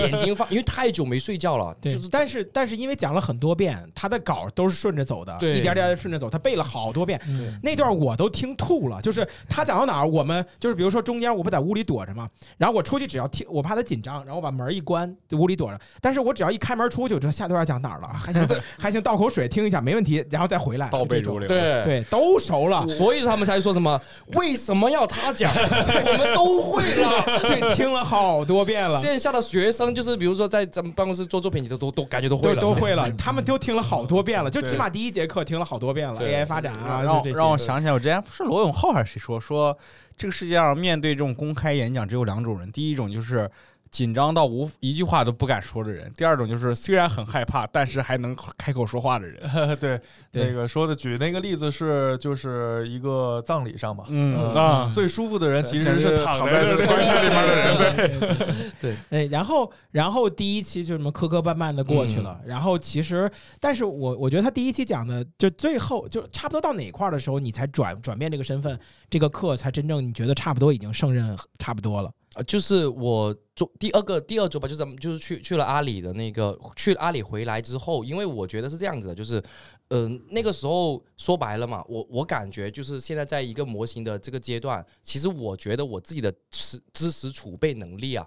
[0.00, 9.02] 眼睛放，因为太久没睡觉了，对，就是但是但是因为讲了很多遍，他的稿都是顺着走的，对一点点地顺着走，他背了好多遍，嗯那段我都听吐了。
[9.02, 15.80] 就是他讲到哪儿，我们就是比如说中间我不在屋里躲着嘛，然后我出去只要听，我怕他紧张，然后我把门一关，在屋里躲着。
[16.00, 20.88] 但是我只要一开门出去，我知道下段要讲哪儿了，还行还行，倒口水听一下没问题，然后再回来。
[20.88, 21.48] 倒背如流。
[21.48, 22.86] 对对，都熟了。
[22.88, 24.00] 所以他们才说什么
[24.34, 27.40] 为什么要他讲， 我们都会了。
[27.40, 28.98] 对，听了好多遍了。
[29.00, 37.02] 线下的学生就是比如说在咱们办公室做作品，你都都都感觉都会都了，都会了， 他们都听了好多遍了，就起码第一节课听了好多遍了，AI 发展啊，
[37.34, 39.76] 让我想起来，我之前不是罗永浩还是谁说说，
[40.16, 43.50] 这个世界上面对这种公开演讲只有两种人，第一种就是
[43.90, 49.40] 紧张到无一句话都不敢说的人，第二种就是虽然很害怕，但是还能开口说话的人。
[49.80, 50.48] 对，对。
[50.48, 58.18] 那个说的举那个例子是就是一个葬礼上嘛，嗯呃啊，最舒服的人 其实是躺躺在棺材里面的人。
[58.80, 58.96] 对。
[58.96, 58.96] 对。
[59.08, 63.30] 对，然后然后第一期就什么磕磕绊绊的过去了，然后其实，
[63.60, 68.78] 但是我我觉得他第一期讲的就最后就差不多到哪块儿的时候，你才转转变这个身份，
[69.08, 72.10] 这个课才真正你觉得差不多已经胜任差不多了。
[72.44, 79.42] 就是我做第二个第二周吧，就是咱们就是去去了阿里的那个，去阿里回来之后，因为我觉得是这样子的，就是，
[79.88, 88.26] 嗯、那个时候说白了嘛，我我感觉就是现在在一个模型的这个阶段，其实我觉得我自己的知知识储备能力啊。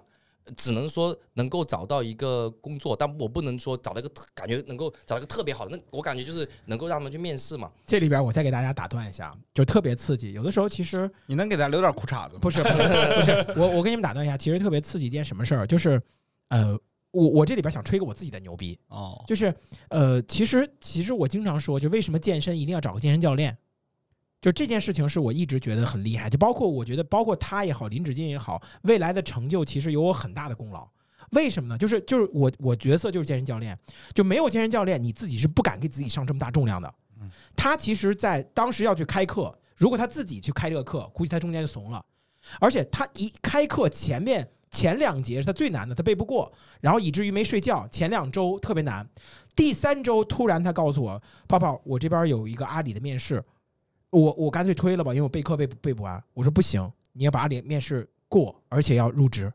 [0.56, 5.76] 只能说能够找到一个工作，但我不能说找到一个特感觉能够找到一个特别好的。
[5.76, 7.70] 那我感觉就是能够让他们去面试嘛。
[7.86, 10.32] 这里边我再给大家打断一下，就特别刺激。
[10.32, 12.40] 有的时候其实你能给他留点裤衩子吗？
[12.40, 16.00] 不是不是不是，我我给你们打断一下，其实特别刺激一件什么事儿，就是
[16.48, 16.78] 呃，
[17.10, 19.54] 我我这里边想吹个我自己的牛逼，哦，就是
[19.88, 23.56] 呃，其实其实我经常说，就为什么健身一定要找个健身教练，
[24.40, 30.88] 就这件事情是我一直觉得很厉害，就包括我觉得包括他也好，林志金也好，未来的成就其实有我很大的功劳。
[31.32, 31.78] 为什么呢？
[31.78, 33.78] 就是就是我我角色就是健身教练，
[34.14, 37.30] 就没有健身教练，你自己是不敢给自己上这么大重量的嗯。
[37.54, 42.04] 他其实，在当时要去开课，如果他自己去开这个课，估计他中间就怂了。
[42.58, 49.08] 而且他一开课前面前两节是他最难的，他背不过，然后以至于没睡觉，前两周特别难。
[49.54, 53.44] 第三周突然他告诉我，泡泡，我这边有一个阿里的面试，
[54.10, 56.22] 我我干脆推了吧，因为我备课备备不完。
[56.34, 59.52] 我说不行，你要把阿里面试过，而且要入职。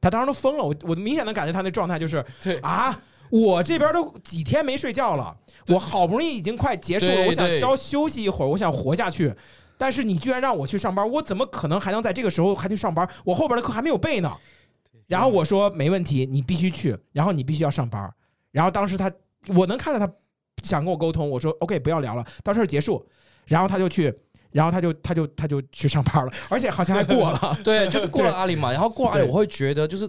[0.00, 5.34] 他当时都疯了，我我明显能感觉他那状态就是对啊，我这边都几天没睡觉了，
[5.68, 9.34] 我好不容易已经快结束了，我想对稍休息一会儿，我想活下去。
[9.78, 13.08] 但是你居然让我去上班，我怎么可能还能在这个时候还去上班？
[13.24, 14.30] 我后边的课还没有备呢。
[15.06, 18.12] 然后我说没问题，你必须去，然后你必须要上班。
[18.52, 19.10] 然后当时他，
[19.48, 20.12] 我能看到他
[20.62, 23.04] 想跟我沟通，我说 OK，不要聊了，到这儿结束。
[23.46, 24.12] 然后他就去，
[24.52, 27.58] 然后他就他就他就去上班了， 而且好像还过了。
[27.64, 30.08] 对，就是过了阿里嘛， 然后过了阿里，我会觉得就是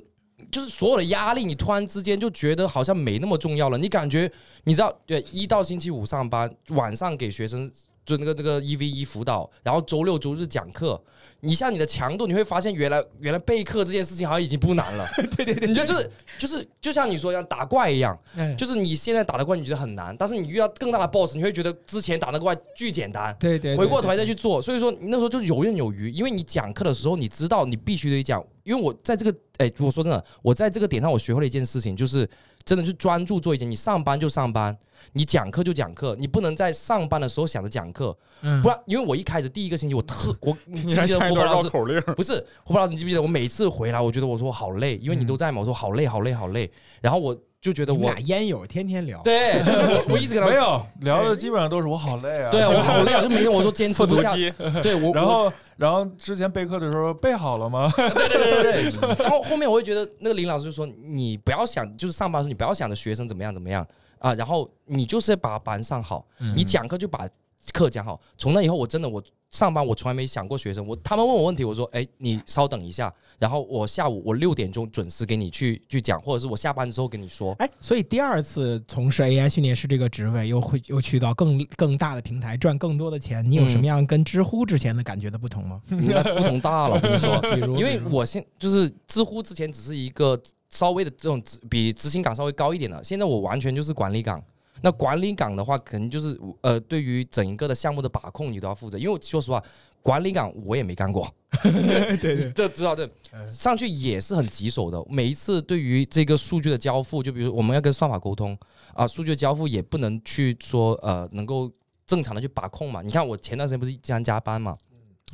[0.52, 3.78] 就是所有的压力，你突然之间就觉得好像没那么重要了。
[3.78, 4.32] 你感觉
[4.64, 7.72] 你知道，对，一到星期五上班，晚上给学生。
[8.06, 11.02] 就那个那个一 v 一辅导，然后周六周日讲课，
[11.40, 15.08] 你像你的强度，你会发现原来原来备课这件事情好像已经不难了。
[15.36, 23.36] 对对对，你觉得就是就是就像你说一样打怪一样，哎就是你现在打的怪你觉得很难，但是你遇到更大的 boss，你会觉得之前打那个怪巨简单。
[23.40, 32.30] 对对，对回过头来再去做，所以说你那时候就游刃有余，因为你讲课的时候，你知道你必须得讲，因为我在这个，哎，我说真的，我在这个点上我学会了一件事情，就是
[32.66, 34.76] 真的去专注做一件，你上班就上班，
[35.14, 41.64] 你讲课就讲课，你不能在上班的时候想着讲课，嗯不然，因为我一开始第一个星期我特 我，你记你不记得还像一段霍宝老师？
[41.66, 42.02] 绕口令。
[42.16, 52.52] 不是霍宝老师，你记不记得我每次回来，我觉得我说我好累，因为你都在嘛，我说好累好累好累，然后我就觉得我俩烟友天天聊，对，就是我我一直跟他 没有 聊的基本上都是我好累啊。
[52.52, 54.54] 对我好累啊， 就每天我说坚持不下，机，
[54.84, 57.92] 对我我然后然后之前备课的时候备好了吗？
[57.98, 59.24] 对对对对对。
[59.24, 63.84] 然后后面我会觉得那个林老师就说，你不要想，就是上班的时候你不要想着学生怎么样怎么样
[64.20, 67.28] 啊，然后你就是把班上好，你讲课就把
[67.74, 68.20] 课讲好。
[68.38, 77.54] 从那以后，我真的我上班我从来没想过学生，我他们问我问题，我说哎你稍等一下，然后我下午我六点钟准时给你去去讲，或者是我下班之后跟你说。
[77.60, 85.82] 哎，所以第二次从事 AI 训练师这个职位，又会又去到更更大的平台赚更多的钱，你有什么样跟知乎之前的感觉的不同吗？
[85.90, 85.98] 嗯
[86.36, 90.38] 不同大了，我跟你说，比如，因为我现就是知乎之前只是一个
[90.70, 94.44] 稍微的这种执比执行岗稍微高一点的，现在我完全就是管理岗。
[94.86, 99.00] 那管理岗的话，可能就是呃，对于整一个的项目的把控，你都要负责。
[99.00, 99.60] 因为说实话，
[100.04, 101.28] 管理岗我也没干过，
[101.64, 103.10] 对 对， 这知道对，
[103.48, 105.04] 上去也是很棘手的。
[105.10, 108.56] 每一次对于这个数据的交付，就比如我们要跟算法沟通
[108.94, 111.72] 啊，数据交付也不能去说呃能够
[112.06, 113.02] 正常的去把控嘛。
[113.02, 114.78] 你看我前段时间不是经常加班嘛，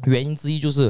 [0.05, 0.89] 原因之一就是。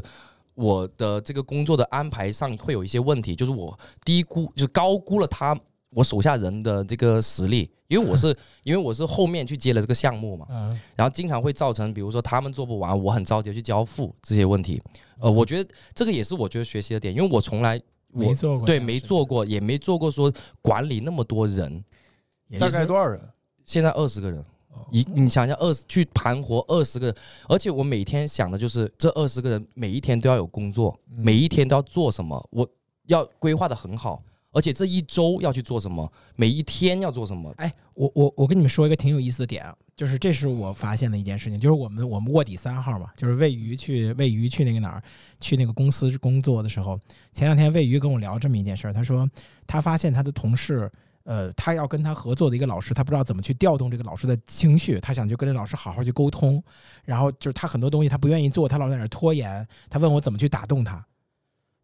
[0.53, 5.57] 我的这个工作的安排上会有一些问题，就是我低估，就是高估了他
[5.93, 14.81] 我手下人的这个实力，因为我是 因为我是后面去接了这个项目嘛，嗯，然后经常会造成，比如说他们做不完，我很着急去交付这些问题。
[15.19, 17.79] 呃，我觉得这个也是我觉得学习的点，因为我从来
[18.13, 21.83] 我没做过，对没做，过，也没做过说管理那么多人，
[22.59, 23.21] 大概多少人？
[23.65, 24.39] 现在二十个人。
[24.73, 27.15] 哦一，你想想，二十去盘活二十个人，
[27.49, 32.65] 而且我每天想的就是这二十个人每一天都要有工作，嗯每一天都要做什么，我
[33.07, 37.53] 要规划的很好，而且这一周要去做什么，每一天要做什么。
[37.57, 45.03] 哎，我我我跟你们说一个挺有意思的点，就是这是我发现的一件事情，就是我们我们卧底三号嘛，就是魏鱼去魏鱼去那个哪儿
[45.39, 46.99] 去那个公司工作的时候，
[47.33, 49.29] 前两天魏鱼跟我聊这么一件事儿，他说
[49.65, 50.91] 他发现他的同事。
[51.23, 56.61] 呃，他要跟他合作的一个老师，他不知道怎么去调动这个老师的情绪，他想就跟这老师好好去沟通，
[57.05, 61.05] 然后就是他很多东西他不愿意做，他老在那拖延，他问我怎么去打动他，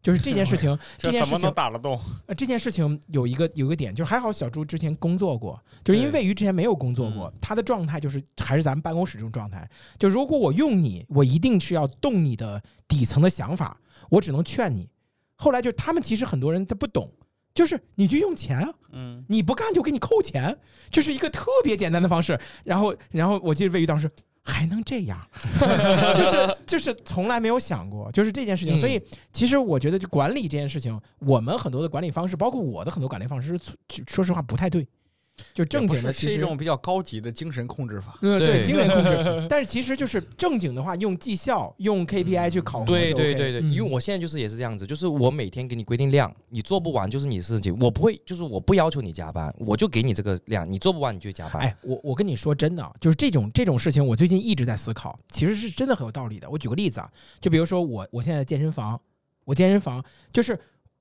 [0.08, 2.00] 就是这件事情， 这件事情这怎么能打得动？
[2.24, 9.68] 呃，这件事情有一个有一个点，就是还好小朱之前工作过，就是因为对魏鱼之前没有工作过，他的状态就是还是咱们办公室这种状态。
[9.98, 13.78] 就如果我用你，我一定是要动你的底层的想法，
[14.08, 14.88] 我只能劝你。
[15.36, 17.12] 后来就他们其实很多人他不懂，
[17.52, 20.58] 就是你就用钱啊，嗯，你不干就给你扣钱，
[20.90, 22.40] 这是一个特别简单的方式。
[22.64, 24.10] 然后，然后我记得魏宇当时
[24.48, 25.18] 还能这样，
[26.16, 28.74] 就是就是从来没有想过，就是这件事情。
[28.74, 29.00] 嗯所以
[29.32, 33.58] 其实我觉得，就管理这件事情，我们很多的管理方式，包括我的很多管理方式，
[33.90, 34.86] 是说实话不太对。
[35.54, 38.18] 就正经的，其实是一种比较高级的精神控制法。
[38.22, 43.12] 嗯对对精神控制， 但是其实就是正经的话，用绩效、用 KPI 去考核 OK。
[43.12, 51.62] 对对对对，嗯因为我现在就是也是这样子，就是我每天给你规定量，你做不完就是你的事情，我不会，就是我不要求你加班，我就给你这个量，你做不完你就加班。
[51.62, 56.48] 哎，我我跟你说真的啊，就是这种这种事情，我最近一直在思考，其实是真的很有道理的。
[56.50, 57.10] 我举个例子啊，
[57.40, 59.00] 就比如说我我现在健身房，
[59.44, 60.58] 我健身房就是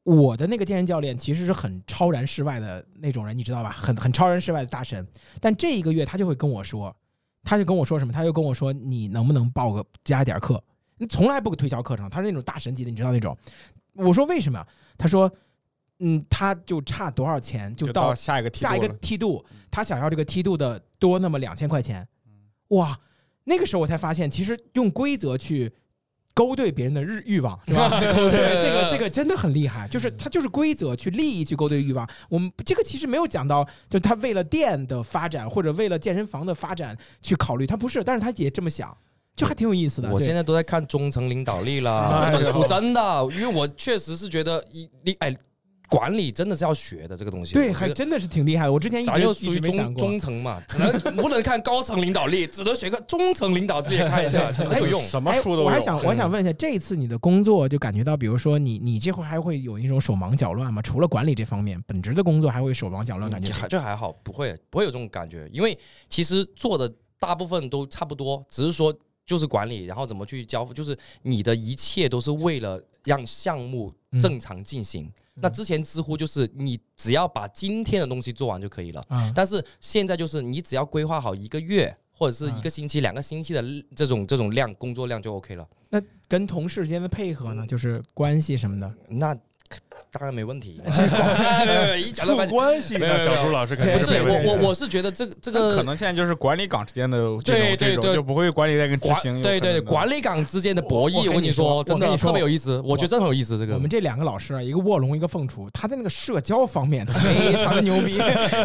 [0.08, 3.72] 我的那个健身教练，其实是很超然世外的那种人，你知道吧？
[3.72, 5.05] 很很超然世外的大神。
[5.41, 6.95] 但这一个月他就会跟我说，
[7.43, 8.14] 他就跟我说什么？
[8.14, 10.64] 他就跟我说，你能不能报个加一点课？
[10.97, 13.38] 你从来不推销课程，他是那种大神级的，你知道那种。
[13.95, 14.66] 我说为什么？
[14.97, 15.30] 他说，
[15.99, 22.08] 嗯，他就差多少钱就到下一个下一个梯度，他想要这个梯度的多那么两千块钱，
[22.70, 22.97] 哇，
[23.43, 25.74] 那个时候我才发现，其实用规则去
[26.38, 27.90] 勾兑别人的日欲望，是吧？
[28.00, 32.08] 对，这个这个真的很厉害，就是他就是规则去利益去勾兑欲望。
[32.30, 38.96] 我们这个其实没有讲到，就他为了店的发展或者为了健身房的发展去考虑，他不是，但是他也这么想，
[39.36, 40.12] 就还挺有意思的。
[40.12, 45.36] 我现在都在看《中层领导力》啦，哎这本书真的，因为我确实是觉得一你哎，
[45.90, 47.54] 管理真的是要学的这个东西。
[47.54, 48.72] 对，还真的是挺厉害的。
[48.72, 49.96] 我之前一咱直一又属于中。
[49.96, 55.02] 中层嘛， 只能不能看高层领导力，只能学个中层领导力看一下， 很有用。
[55.02, 55.66] 什么哎书都有。
[55.66, 60.82] 我还想，我还想问一下，这一次你的工作就感觉到，比如说你你这会还会有一种手忙脚乱吗？
[60.82, 65.78] 除了管理这方面，本职的工作还会手忙脚乱，感觉还这 还好，不会不会有这种感觉，因为
[66.10, 68.94] 其实做的大部分都差不多，只是说
[69.26, 75.11] 就是管理，然后怎么去交付，就是你的一切都是为了让项目正常进行。
[75.36, 83.63] 那之前知乎就是你只要把今天的东西做完就可以了，啊，但是现在就是你只要规划好一个月或者是一个星期、两个星期的
[83.95, 85.68] 这种这种量工作量就 OK 了。
[85.89, 88.91] 那跟同事之间的配合呢，就是关系什么的。
[89.09, 89.38] 那
[90.12, 92.54] 当然没问题， 没有没有一讲到 关系。
[92.56, 92.98] 关系？
[92.98, 103.58] 没有小朱老师肯这不是定是我我我是觉得这个这个可能现在就是管理岗之间的这对种这种，对对就不会管理在跟执行对对管理岗之间的博弈，我我跟你说，真的特别有意思，我觉得真很有意思。
[103.58, 108.18] 这个我们这两个老师啊，一个卧龙，一个凤雏，他在那个社交方面非常的牛逼，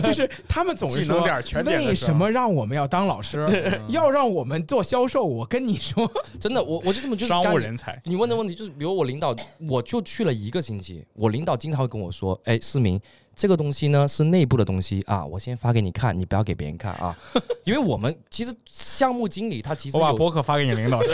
[0.02, 1.22] 就是他们总是说
[1.64, 3.46] 为什么让我们要当老师，
[3.88, 5.22] 要让我们做销售？
[5.24, 6.10] 我跟你说，
[6.40, 8.00] 真的，我我就这么就是商干务人才。
[8.04, 9.34] 你问的问题就是，比如我领导，
[9.68, 13.00] 我就去了一个星期，我领导经常会跟我说：“哎，思明，
[13.36, 17.16] 这个东西呢是内部的东西啊，我先发给你看，你不要给别人看啊。
[17.62, 21.12] ”因为我们其实项目经理他其实我把博客发给你领导 听。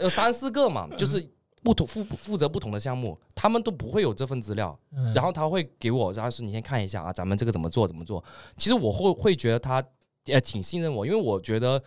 [0.00, 1.28] 有三四个嘛，就是
[1.64, 4.78] 不同负负责不同的项目，他们都不会有这份资料，
[5.12, 8.22] 然后他会给我，然后说你先看一下啊，咱们这个怎么做怎么做。
[8.56, 9.82] 其实我会会觉得他
[10.26, 11.82] 呃挺信任我，因为我觉得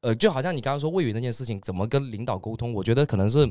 [0.00, 3.48] 呃就好像你刚刚说魏宇那件事情，怎么跟领导沟通，我觉得可能是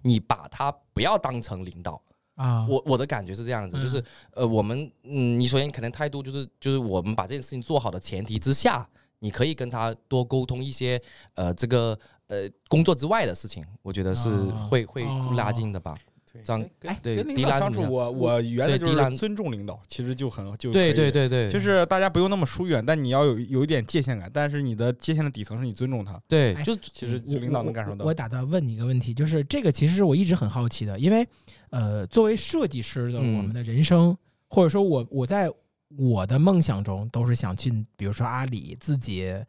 [0.00, 2.00] 你把他不要当成领导。
[2.38, 3.82] 啊，我我的感觉是这样子，嗯。
[3.82, 11.02] 就是呃，我们嗯，你首先可能态度就是就是我们把这件事情做好的前提之下，你可以跟他多沟通一些
[11.34, 14.68] 呃这个呃工作之外的事情，我觉得是啊。
[14.70, 15.32] 会会哦。
[15.36, 15.96] 拉近的吧。
[16.44, 28.04] 张哎对跟领导相处，我我原来就是尊重领导，其实就很就对对对对，就是大家不用那么疏远，但你要有有一点界限感，但是你的界限的底层是你尊重他，对，哎就其实就领导能感受到。
[28.04, 31.26] 我打断问你一个问题，就是这个其实是我一直很好奇的，因为
[31.70, 34.16] 呃，作为设计师的嗯我们的人生，
[34.48, 35.50] 或者说我我在
[35.96, 39.46] 我的梦想中都是想进，比如说阿里、字节。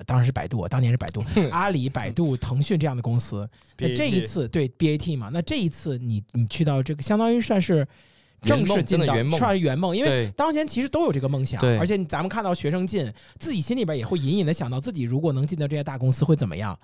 [0.00, 3.46] 呃当然是百度，当年是百度、阿里、百度、腾讯这样的公司。
[3.76, 7.86] 那这一次对 BAT 嘛，那这一次你你去到这个，相当于算是
[8.40, 16.78] 正式进到真的圆梦算是圆梦，因为当前其实都有这个梦想，而且咱们看到学生进，自己心里边也会隐隐的想到自己如果能进到这些大公司会怎么样。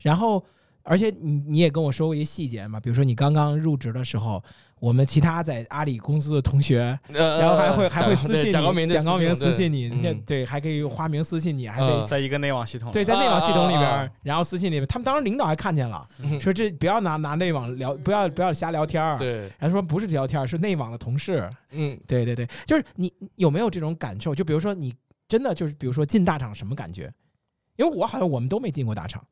[0.00, 0.42] 然后，
[0.82, 4.42] 而且你你也跟我说过一些细节嘛，比如说你刚刚入职的时候，
[4.82, 10.02] 我们其他在阿里公司的同学，呃然后还会还会私信你，对蒋高明就蒋高明私私信你，嗯。
[10.02, 16.40] 对对，还可以花名私信你，还可以呃在一个内网系统，对，在内网系统里边啊啊儿，然后私信里边，他们当时领导还看见了，嗯。
[16.40, 19.16] 说这不要拿拿内网聊，不要不要瞎聊天儿。
[19.18, 21.48] 对，然后说不是聊天儿，是内网的同事。
[21.70, 24.34] 嗯，对对对，就是你你有没有这种感受？
[24.34, 24.92] 就比如说你
[25.28, 27.08] 真的就是，比如说进大厂什么感觉？
[27.76, 29.24] 因为我好像我们都没进过大厂，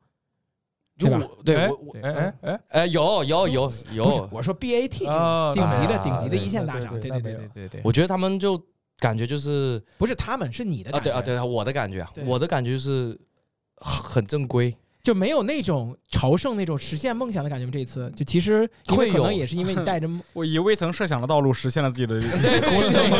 [1.01, 1.19] 对吧？
[1.21, 7.81] 哎对我我哎哎哎，呃有有有有，我说 BAT 这啊种顶级的啊顶级的一线大厂，对对对对对对。
[7.83, 8.61] 我觉得他们就
[8.99, 13.19] 感觉就是不是他们是你的啊感觉，对啊对啊，我的感觉啊，我的感觉就是
[13.75, 17.71] 很正规，就没有那种朝圣那种实现梦想的感觉吗？
[17.73, 19.15] 这一次就其实会有。
[19.15, 22.59] 可能也是因为你带着 我以未曾设想的道路实现了自己的对想，对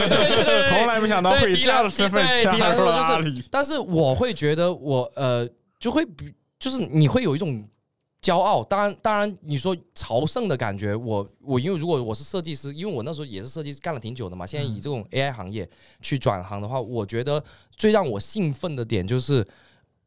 [0.08, 3.44] 对对 从来没想到会以这样的身份加入了就是阿里。
[3.50, 5.48] 但是我会觉得我呃
[5.80, 6.32] 就会比
[6.62, 7.68] 就是你会有一种
[8.22, 15.68] 骄傲，当然当然你说朝圣的感觉，我我因为如果我是设计师，因为我那时候也是设计师干了挺久的嘛，现在以这种 AI 行业
[16.02, 17.44] 去转行的话，我觉得
[17.76, 19.44] 最让我兴奋的点就是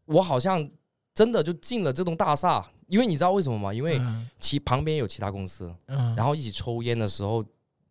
[0.04, 0.70] 我好像
[1.12, 3.74] 真的就进了这栋大厦，因为你知道为什么吗？
[3.74, 7.44] 因为嗯其旁边有其他公司，嗯，然后一起抽烟的时候，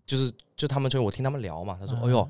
[0.05, 2.29] 就是就他们就我听他们聊嘛，他说：“嗯哎呦，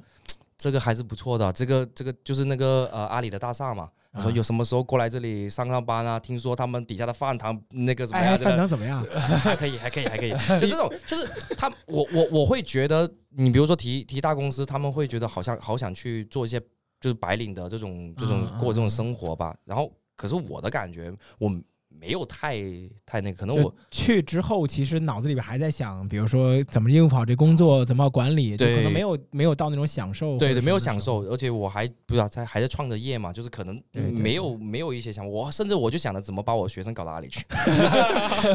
[0.57, 6.19] 这个还是不错的，这个这个就是那个呃阿里的大厦嘛。”我说啊有什么时候过来这里上上班啊？
[6.19, 8.37] 听说他们底下的饭堂那个怎么哎，样？
[8.37, 9.03] 饭堂怎么样？
[9.11, 10.31] 还 可以，还可以，还可以。
[10.61, 16.59] 就这种，就是他，我我我会觉得，你比如说提提大公司，他们会觉得好像好想去做一些
[17.01, 19.55] 就是白领的这种这种过这种生活吧。
[19.65, 21.49] 然后，可是我的感觉，我
[21.99, 22.61] 没有太
[23.05, 30.37] 太那个，可能我去之后，其实脑子里边还在想，比如说怎么应付好这工作，怎么管理，就可能没有没有到那种享受。
[30.37, 37.45] 对对，没有享受，而且我还不知道在还在创着业嘛，就是可能对对没有没有一些想法，我甚至我就想着怎么把我学生搞到哪里去。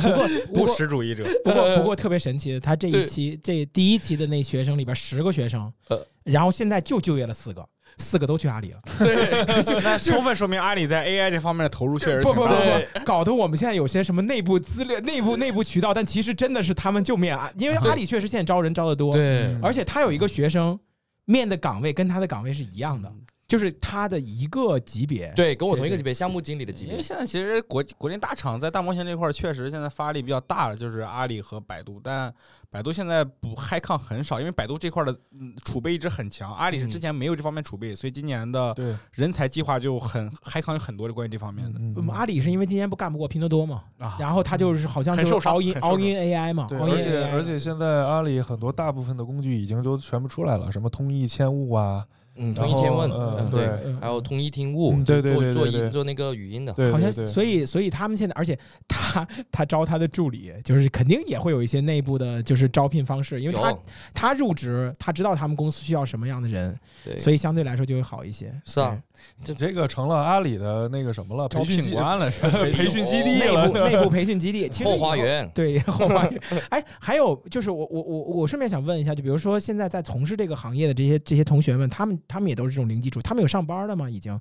[0.02, 7.66] 不过 不务过实主义者，不过不过特别神奇的，他这一期 这第一期的那学生里边十个学生呃，然后现在就就业了四个，
[7.98, 8.80] 四个都去阿里了。
[8.98, 9.44] 对
[9.82, 19.56] 那充分说明阿里在 AI 这方面的投入确实不不不不，搞得我们现在有些什么内部资料、内部内部渠道，但其实真的是他们就面阿，因为阿里确实现在招人招的多，对。
[19.62, 20.78] 而且他有一个学生
[21.24, 23.12] 面的岗位跟他的岗位是一样嗯的，
[23.48, 25.32] 就是他的一个级别。
[25.34, 26.92] 对，跟我同一个级别，项目经理的级别。
[26.92, 32.32] 因为现在其实国国内大厂在大模型这块儿确实现在发力比较大了，就是阿里和百度，但
[32.70, 38.74] 百度现在不嗨抗很少，因为百度这块儿的嗯储备一直很强，阿里是之前没有这方面储备，所以今年的，
[39.12, 41.78] 人才计划就很嗨抗有很多的关于这方面的。
[41.80, 44.18] 嗯我们阿里是因为今年不干不过拼多多嘛，啊。
[44.20, 52.04] 然后他就是好像就是 all in all in AI 嘛而且 AI 而且现在阿里很多大部分的工具已经都全部出来了，什么通义千物啊，
[52.38, 56.72] 嗯，然后通义千问，呃嗯，对还有通义听悟对，对对做做音做那个语音的。
[56.72, 63.76] 对，好像所以所以他们现在，而且他他招他的助理，就是肯定也会有一些内部的，就是招聘方式，因为他
[64.14, 68.52] 他入职，他知道他们公司需要什么样的人，对，所以相对来说就会好一些。
[68.64, 68.98] 是啊
[69.44, 75.50] 这这个成了阿里的那个什么了，招培训基聘官了， 是培训基，地了内部 内部培训基地，后花园。
[75.52, 76.40] 对后花园。
[76.70, 84.08] 哎，还有就是我我我我顺便想问一下，就比如说现在在从事这个行业的这些这些同学们，他们他们也都是这种零基础，他们有上班的吗？
[84.08, 84.38] 已经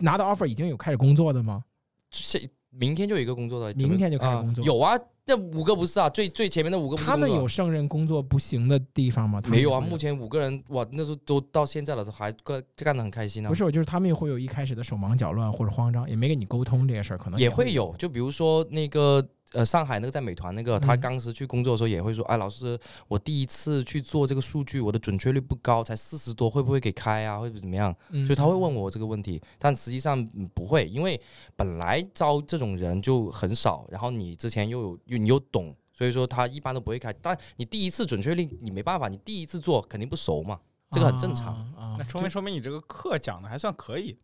[0.00, 1.64] 拿到 offer 已经有开始工作的吗？
[2.10, 9.40] 现明天就有一个工作的，明天就开始啊工作有啊，那五个不是啊，最最前面的五个不是他们有胜任工作不行的地方吗？
[9.40, 9.80] 他没有啊？
[9.80, 13.48] 目前五个人，哇，那时候都到现在了，还干干得很开心啊。
[13.48, 22.78] 不是，就是他们会有一开始的手忙脚乱或者慌张，也没跟你沟通这些事儿，可能会也会有，就比如说那个呃，上海那个在美团那个，他嗯当时去工作的时候也会说，哎，老师，
[23.08, 27.38] 我第一次去做这个数据，我的准确率不高，才四十多，会不会给开啊？
[27.38, 27.94] 会不会怎么样？
[28.10, 31.20] 嗯所以他会问我这个问题，但实际上嗯不会，因为
[31.56, 37.12] 本来招这种人就很少，然后你之前又有又你又懂，所以说他一般都不会开。
[37.22, 40.58] 但你第一次准确率你没办法，你第一次做肯定不熟嘛，
[40.90, 41.54] 这个很正常。
[41.54, 44.18] 啊啊那说明说明你这个课讲的还算可以。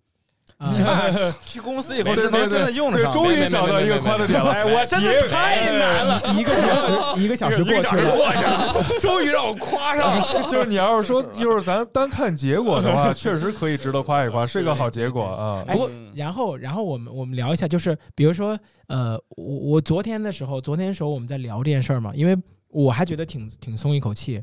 [0.58, 0.74] 啊
[1.46, 3.12] 去公司以后是能真的用得对，上。
[3.12, 4.50] 终于找到一个宽的点了。
[4.52, 8.84] 哎，我真的太难了， 一个小时，一个小时过去了。
[9.00, 10.42] 终于让我夸上了。
[10.50, 15.64] 就是你要是说，就是咱单看结果的话，确实可以值得夸一夸，是个好结果啊。
[15.66, 22.36] 哎不过然后，然后我们我们聊一下，就是比如说，呃，我我昨天的时候，昨天的时候我们在聊这件事儿嘛，因为
[22.68, 24.42] 我还觉得挺挺松一口气，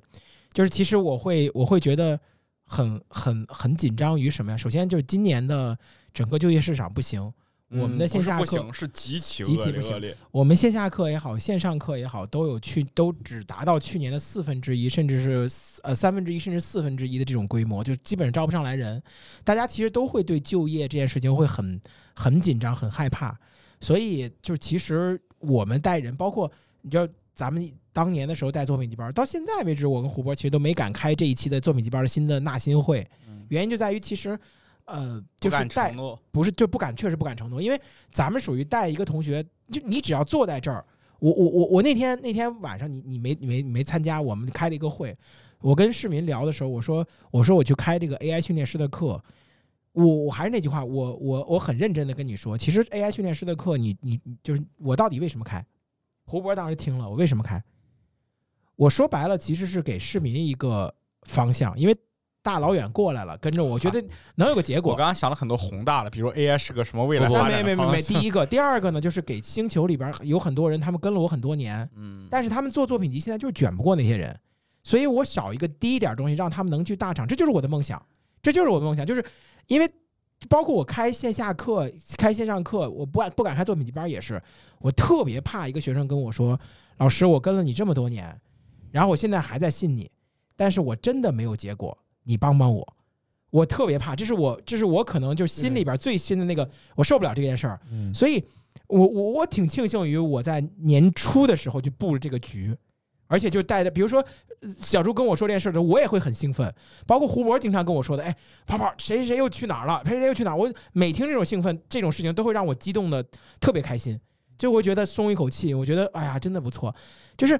[0.52, 2.20] 就是其实我会我会觉得
[2.68, 4.57] 很很很紧张于什么呀？
[4.57, 5.76] 首先就是今年的
[6.13, 7.34] 整个就业市场不行，
[7.70, 10.15] 我们的线下课不是不行，是极其极其不行。
[10.32, 15.49] 我们线下课也好，线上课也好，都有去都只达到去年的四分之一，甚至是
[15.84, 19.01] 呃三分之一，甚至四分之一的这种规模，就基本上招不上来人。
[19.43, 21.80] 大家其实都会对就业这件事情会很
[22.13, 23.38] 很紧张、很害怕。
[23.80, 26.51] 所以就其实我们带人，包括
[26.82, 27.07] 你知道
[27.38, 33.07] 咱们当年的时候带作品集班，到现在为止，我跟胡波其实都没敢开这一期的作品集班的新的纳新会，
[33.49, 34.38] 原因就在于其实。
[34.85, 35.93] 呃，就是带
[36.31, 37.77] 不是就不敢，确实不敢承诺，因为
[38.09, 40.81] 咱们属于带一个同学，就你只要坐在这儿，
[41.19, 45.13] 我我我我那天那天晚上你你没你没你没参加，我们开了一个会，
[45.59, 49.21] 我跟市民聊的时候，我说我说我去开这个 AI 训练师的课，
[49.91, 55.65] 我我还是那句话，我我我很认真的跟你说，其实 AI 训练师的课，你你你就是我到底为什么开？
[56.28, 57.63] 胡博当时听了，我为什么开？
[58.75, 61.95] 我说白了，其实是给市民一个方向，因为
[62.43, 64.03] 大老远过来了，跟着我觉得
[64.36, 64.91] 能有个结果。
[64.91, 74.38] 我刚刚想了很多宏大的，比如 AI 是个什么未来不不发展没没没没，第一个，第二个呢，就是给星球里边有很多人，他们跟了我很多年，嗯，但是他们做作品集现在就是卷不过那些人，
[74.84, 78.05] 所以我少一个低一点东西，让他们能去大厂，这就是我的梦想，
[78.41, 79.25] 这就是我的梦想，就是
[79.67, 79.89] 因为
[80.49, 84.41] 包括我开线下课、开线上课，我不敢不敢开作品集班也是，
[84.79, 86.59] 我特别怕一个学生跟我说，
[86.97, 88.39] 老师，我跟了你这么多年，
[88.91, 90.09] 然后我现在还在信你，
[90.55, 92.93] 但是我真的没有结果，你帮帮我。
[93.49, 98.43] 我特别怕，这是我，这是我可能就心里边最新的那个，我受不了这件事儿，嗯所以
[98.88, 102.75] 我我我挺庆幸于我在年初的时候就布了这个局，
[103.28, 104.19] 而且就带着，比如说
[104.61, 106.73] 呃小朱跟我说这件事的时候，我也会很兴奋。
[107.05, 113.23] 包括胡博经常跟我说的，哎，泡泡谁谁谁又去哪儿了，谁谁谁又去哪儿，我每听这种兴奋这种事情，都会让我激动的
[113.59, 114.19] 特别开心，
[114.57, 115.73] 就会觉得松一口气。
[115.73, 116.95] 我觉得哎呀，真的不错，
[117.38, 117.59] 就是。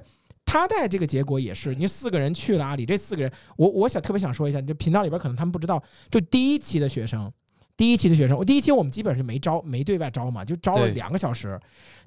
[0.50, 7.30] 他带这个结果也是，你四个人去了阿里，这四个人，我我想特别想说一下，就频道里边可能他们不知道，就第一期的学生，
[7.76, 11.60] 第一期的学生，我第一期我们基本是没招，没对外招嘛，就招了两个小时。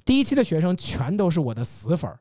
[0.06, 2.20] 第一期的学生全都是我的死粉儿，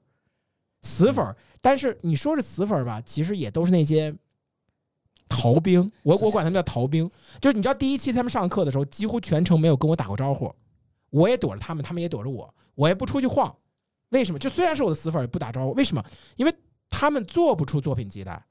[0.82, 1.36] 死粉儿。
[1.60, 4.14] 但是你说是死粉儿吧，其实也都是那些
[5.28, 7.10] 逃兵，我我管他们叫逃兵。
[7.40, 10.54] 就是你知道，第一期他们上课的时候，几乎全程没有跟我打过招呼，
[11.10, 13.54] 我也躲着他们，他们也躲着我，我也不出去晃。
[14.08, 14.38] 为什么？
[14.38, 15.72] 就虽然是我的死粉儿，也不打招呼。
[15.74, 16.04] 为什么？
[16.36, 16.52] 因为
[16.88, 18.44] 他们做不出作品集来，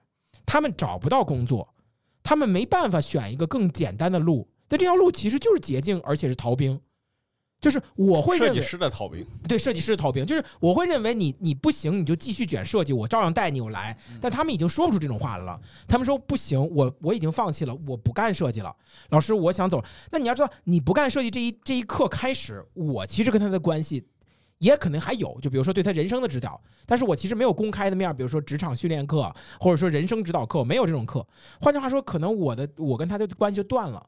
[0.45, 1.73] 他们找不到工作，
[2.23, 4.47] 他们没办法选一个更简单的路。
[4.67, 6.80] 但这条路其实就是捷径，而且是逃兵。
[7.62, 13.97] 就是我会设计认为，师的逃兵，对设计师的逃兵，就是我会认为你你不行，你就继续卷设计，我照样带你我来。
[14.22, 18.74] 但他们已经说不出这种话来了，他们说不行，我我已经放弃了，我不干设计了。
[19.10, 19.84] 老师，我想走。
[20.10, 24.07] 那你要知道，你不干设计这一这一刻开始，我其实跟他的关系
[24.60, 31.28] 也可能还有，就比如说对他人生的指导，但是我其实没有公开的面儿，比如说职场训练课，或者说人生指导课，我没有这种课。
[31.60, 34.05] 换句话说，可能我的我跟他的关系就断了。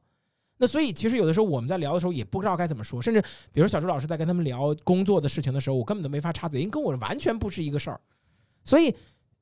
[0.61, 3.19] 那所以其实有的时候我们在聊的时候也不知道该怎么说，甚至
[3.51, 7.99] 比如小朱老师在跟他们聊工作的事情的时候，我根本都没法插嘴，因为跟我完全不是一个事儿，
[8.63, 8.95] 所以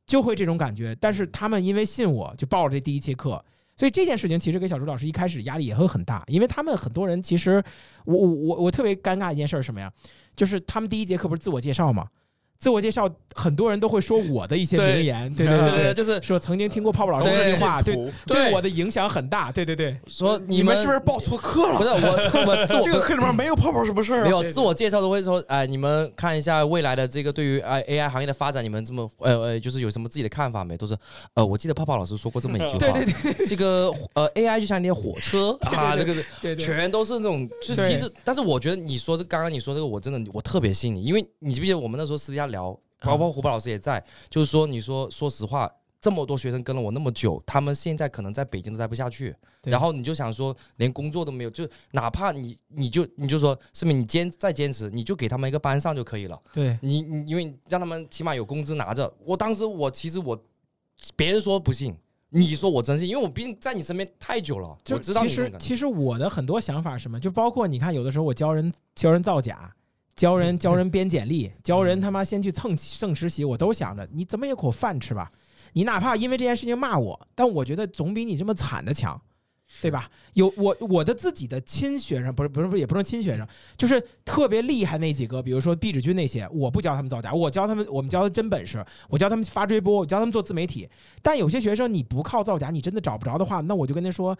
[0.06, 0.96] 就会这种感觉。
[0.96, 3.44] 但是他们因为信我，就报了这第一节课，
[3.76, 7.62] 所以这件事情其实给小朱老师一开始压力也会很大，因为他们很多人其实
[8.06, 9.92] 我我我我特别尴尬一件事儿是什么呀？
[10.38, 12.08] 就是他们第一节课不是自我介绍吗？
[12.60, 19.98] 自我介绍很多人都会说我的一些名言，对对对对对，就是说曾经听过泡泡老师这句话，对图对我的影响很大，对对对。
[20.10, 21.78] 说你们们是不是报错课了？
[21.78, 21.84] 不？
[21.86, 24.24] 是我我 自我这个课里面没有泡泡什么事儿啊？
[24.24, 24.40] 对对。
[24.42, 30.76] 没有自我介绍都会说，哎，你们看一下未来的这个对于哎 AI 行业的发展，你们这么呃呃，就是有什么自己的看法没？
[30.76, 30.98] 都是
[31.36, 33.46] 呃，我记得泡泡老师说过这么一句话， 对对对。
[33.46, 45.72] 这个呃 AI 就像一列火车 啊，这个对对，全都是那种，就是其实，但是我觉得你说这刚刚你说这个，我真的我特别信你，因为你记不记得我们那时候私底下聊，包括胡巴老师也在，就是说你说说实话。
[46.02, 56.42] 这么多学生跟了我那么久，他们现在可能在北京都待不下去，然后你就想说连工作都没有，就哪怕你你就你就说是不是你坚再坚持，你就给他们一个班上就可以了。
[56.54, 59.14] 对你你因为让他们起码有工资拿着。
[59.26, 60.42] 我当时我其实我
[61.18, 61.94] 别人说不信，
[62.30, 65.28] 你说我真信，因为我毕竟在你身边太久了，就我知道其。
[65.28, 69.76] 实其实我的很多想法是什么，就包括你看，有的时候我教人教人造假，
[70.16, 75.32] 教人 教人编简历， 教人他妈先去蹭蹭实习，我都想着你怎么也口饭吃吧。
[75.74, 79.22] 你哪怕因为这件事情骂我，但我觉得总比你这么惨的强。
[79.84, 80.10] 对吧？
[80.34, 83.48] 有我我的自己的亲学生，不是不是不是，也不是亲学生，
[83.78, 90.90] 就是特别厉害那几个，比如说毕志军那些，我不教他们造假，我教他们，我们教他真本事，我教他们发追播，我教他们做自媒体。
[91.22, 94.36] 但有些学生你不靠造假，你真的找不着的话，那我就跟他说，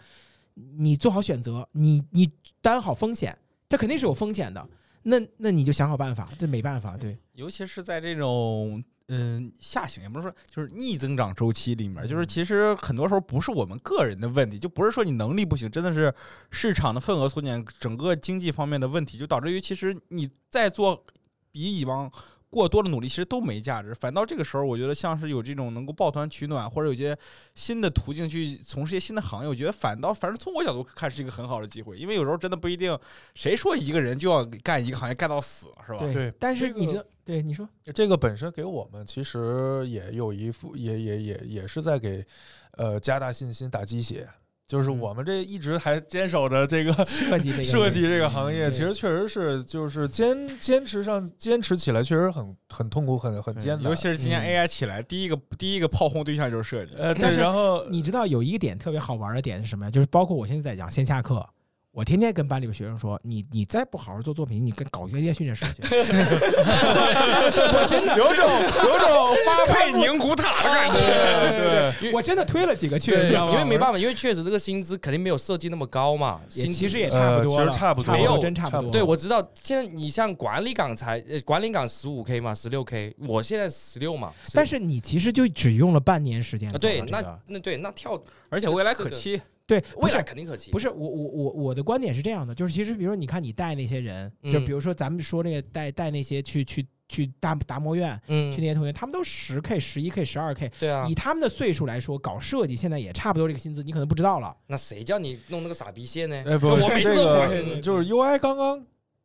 [0.76, 2.28] 你做好选择，你你
[2.60, 4.68] 担好风险，这肯定是有风险的。
[5.02, 16.14] 那那你就想好办法，这没办法，对，尤其是在这种嗯下行，也不是说就是逆增长周期里面，就是其实很多时候不是我们个人的问题，就不是说你能力不行，真的是
[16.50, 21.04] 市场的份额缩减，整个经济方面的问题，就导致于其实你在做
[21.50, 22.10] 比以往。
[22.50, 27.16] 过多的努力其实都没价值，反倒这个时候，我觉得像是有这种能够抱团取暖，或者有些
[27.54, 32.98] 新的途径去从事一些新的行业，我觉得反倒反正从我角度看是一个很好的机会，因为有时候真的不一定，
[33.34, 36.00] 谁说一个人就要干一个行业干到死，是吧？
[36.12, 42.26] 对但是这个你知道，对你说，这个本身给我们其实也有一副，也也也也是在给
[42.72, 44.28] 呃加大信心、打鸡血。
[44.70, 53.90] 就是嗯我们这一直还坚守着这个设计这个 设计这个行业，其实确实是就是坚坚持上坚持起来确实很很痛苦，很很艰难。
[53.90, 56.94] 尤其是今年嗯 AI 起来，第一个第一个炮轰对象就是设计。
[56.96, 59.90] 呃，对，但是然后你知道有一个点特别好玩的点是什么呀？
[59.90, 61.44] 就是包括我现在在讲线下课，
[61.92, 65.74] 我天天跟班里边学生说，你你再不好好做作品，你跟搞一个业训练事情。
[65.90, 73.52] 我真的有种有种 发配宁古塔的感觉， 对我真的推了几个去，对，你知道吗？
[73.52, 78.92] 因为没办法，因为确实这个薪资肯定没有设计那么高嘛，薪资其实也差不多其实差不多没有真差不多。
[78.92, 79.44] 对，我知道。
[79.60, 84.32] 现在你像管理岗才，呃，管理岗十五 k 嘛，十六 k，我现在十六嘛。
[84.54, 88.16] 但是你其实就只用了半年时间对，那那对，那跳
[88.48, 89.42] 而且未来可期。
[89.70, 90.72] 对，不未来肯定可期。
[90.72, 104.56] 不是我我我我的观点是这样的，就是其实比如说你看你带那些人，就嗯比如说咱们说那个带带那些去去去达达摩院嗯去那，些同学，他们都十 k、十一 k、十二 k，对啊以，他们的岁数来说，搞设计现在也差不多这个薪资，你可能不知道了。
[104.66, 106.42] 那谁叫你弄那个傻逼线呢？
[106.46, 108.84] 哎不，就我每次这都个对对对就是 UI 刚刚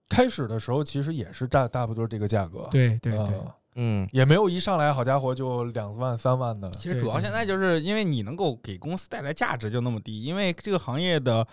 [0.10, 2.68] 开始的时候，其实也是差差不多这个价格。
[2.70, 6.70] 对对呃嗯，也没有一上来好家伙就两万三万的。
[6.72, 11.48] 其实主要现在就是因为你能够给公司带来价值就那么低，因为这个行业的。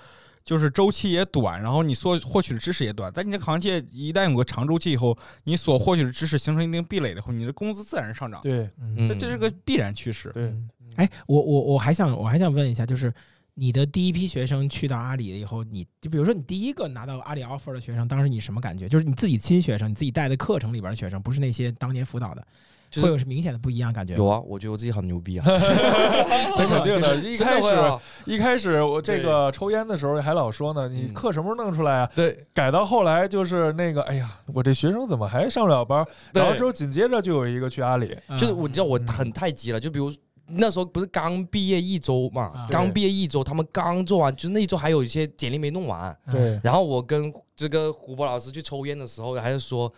[0.45, 3.09] 就是周期也短，然后你所获取的知识也短。
[3.15, 8.41] 但你这个行业一旦有个长周期以后，你所获取的知识形成一定壁垒以后，你的工资自然上涨。
[8.43, 10.31] 对嗯这这是个必然趋势。
[10.31, 10.53] 对，
[10.97, 13.15] 哎，我我我还想我还想问一下，就是
[13.55, 18.89] 你的第一批学生去到阿里了以后，你就比如说你第一个拿到阿里 offer 的学生，当时你什么感觉？
[18.89, 22.43] 就是你自己亲学生，你自己带的课程里边的学生，不是那些当年辅导的，
[22.91, 24.15] 就是会有是明显的不一样感觉？
[24.17, 25.45] 有啊，我觉得我自己很牛逼啊，
[26.57, 27.17] 这 肯定的。
[27.17, 32.11] 一开始啊，一开始我这个抽烟的时候还老说呢，你嗯课什么时候弄出来啊？
[32.17, 36.03] 对改到后来就是那个，哎呀，我这学生怎么还上不了班？
[36.33, 40.11] 然后之后紧接着就有一个去阿里，嗯就是我你知道我嗯很太急了，就比如
[40.57, 49.93] 那时候不是刚毕业一周嘛啊，刚毕业一周，他们刚做完，就是那一周还有一些简历没弄完，对，然后我跟这个胡博老师去抽烟的时候，还是说。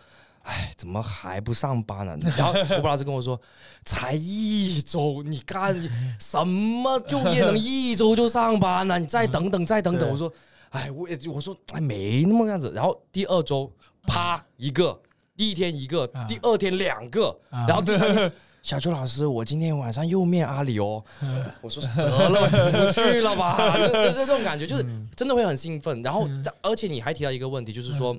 [0.47, 2.15] 哎，怎么还不上班呢？
[2.37, 3.35] 然后 胡博老师跟我说，
[3.83, 5.73] 才一周，你干
[6.19, 8.99] 什么就业能一周就上班呢？
[8.99, 10.07] 你再等等，再等等。
[10.07, 10.31] 我说，
[10.69, 12.71] 哎，我也我说，哎，没那么样子。
[12.75, 13.73] 然后第二周，
[14.05, 15.01] 啪一个，
[15.35, 18.31] 第一天一个啊，第二天两个，啊然后第三天。
[18.65, 21.05] 小邱老师，我今天晚上又面阿里哦。
[21.21, 26.01] 嗯我说得了，不去了吧， 就就这种感觉，就是嗯真的会很兴奋。
[26.01, 28.17] 然后嗯，而且你还提到一个问题，就是说，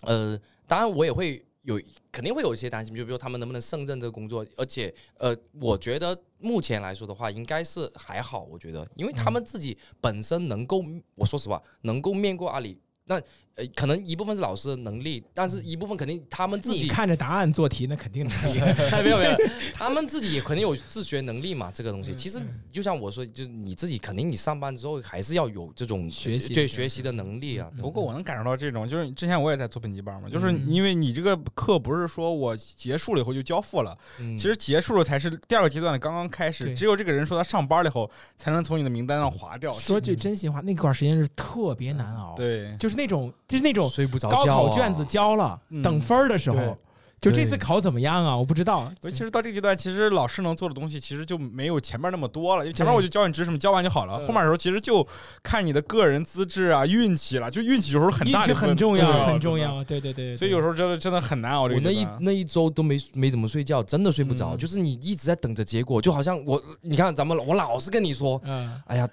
[0.00, 1.78] 呃，当然我也会有，
[2.10, 4.46] 肯定会有一些担心，就比如他们能不能胜任这个工作。
[4.56, 8.44] 而且，呃，我觉得目前来说的话，应该是还好。
[8.50, 10.82] 我觉得，因为他们自己本身能够，
[11.16, 13.20] 我说实话，能够面过阿里，那
[13.54, 18.60] 呃，可能一部分是老师的能力，但是一部分肯定他们自己看着答案做题，那肯定能力。
[19.04, 19.36] 没有没有，
[19.74, 22.14] 他们自己也肯定有自学能力嘛，这个东西。
[22.14, 22.40] 其实
[22.70, 27.70] 就像我说，就是你自己肯定你上班之后还是要有这种学习对学习的能力啊。
[27.78, 39.72] 不过我能感受到这种，就是之前我也在做本级班嘛，就是嗯因为你这个课不是说我结束了以后就交付了，嗯其实结束了才是第二个阶段的刚刚开始，只有这个人说他上班了以后，才能从你的名单上划掉。
[39.74, 48.36] 说句真心话，那段时间是特别难熬，，对，就是那种就是那种睡不着高考卷子交了，嗯等分儿的时候对，就这次考怎么样啊？
[48.36, 48.92] 我不知道。
[49.00, 54.18] 其实到这个阶段，其实老师能做的东西其实就没有前面那么多了，因为前面我就教你知识你，教完就好了。
[54.18, 55.06] 嗯后面的时候其实就
[55.40, 59.56] 看你的个人资质啊、运气了，就运气有时候很运气很重要，很重。
[59.56, 59.84] 要。
[59.84, 62.04] 对对对，对所以有时候真的真的很难熬我那一。
[62.18, 69.08] 那一周都没没怎么睡觉，真的睡不着，嗯就是你一直在等着结果，就好像我你看咱们我老是跟你说，嗯，哎呀。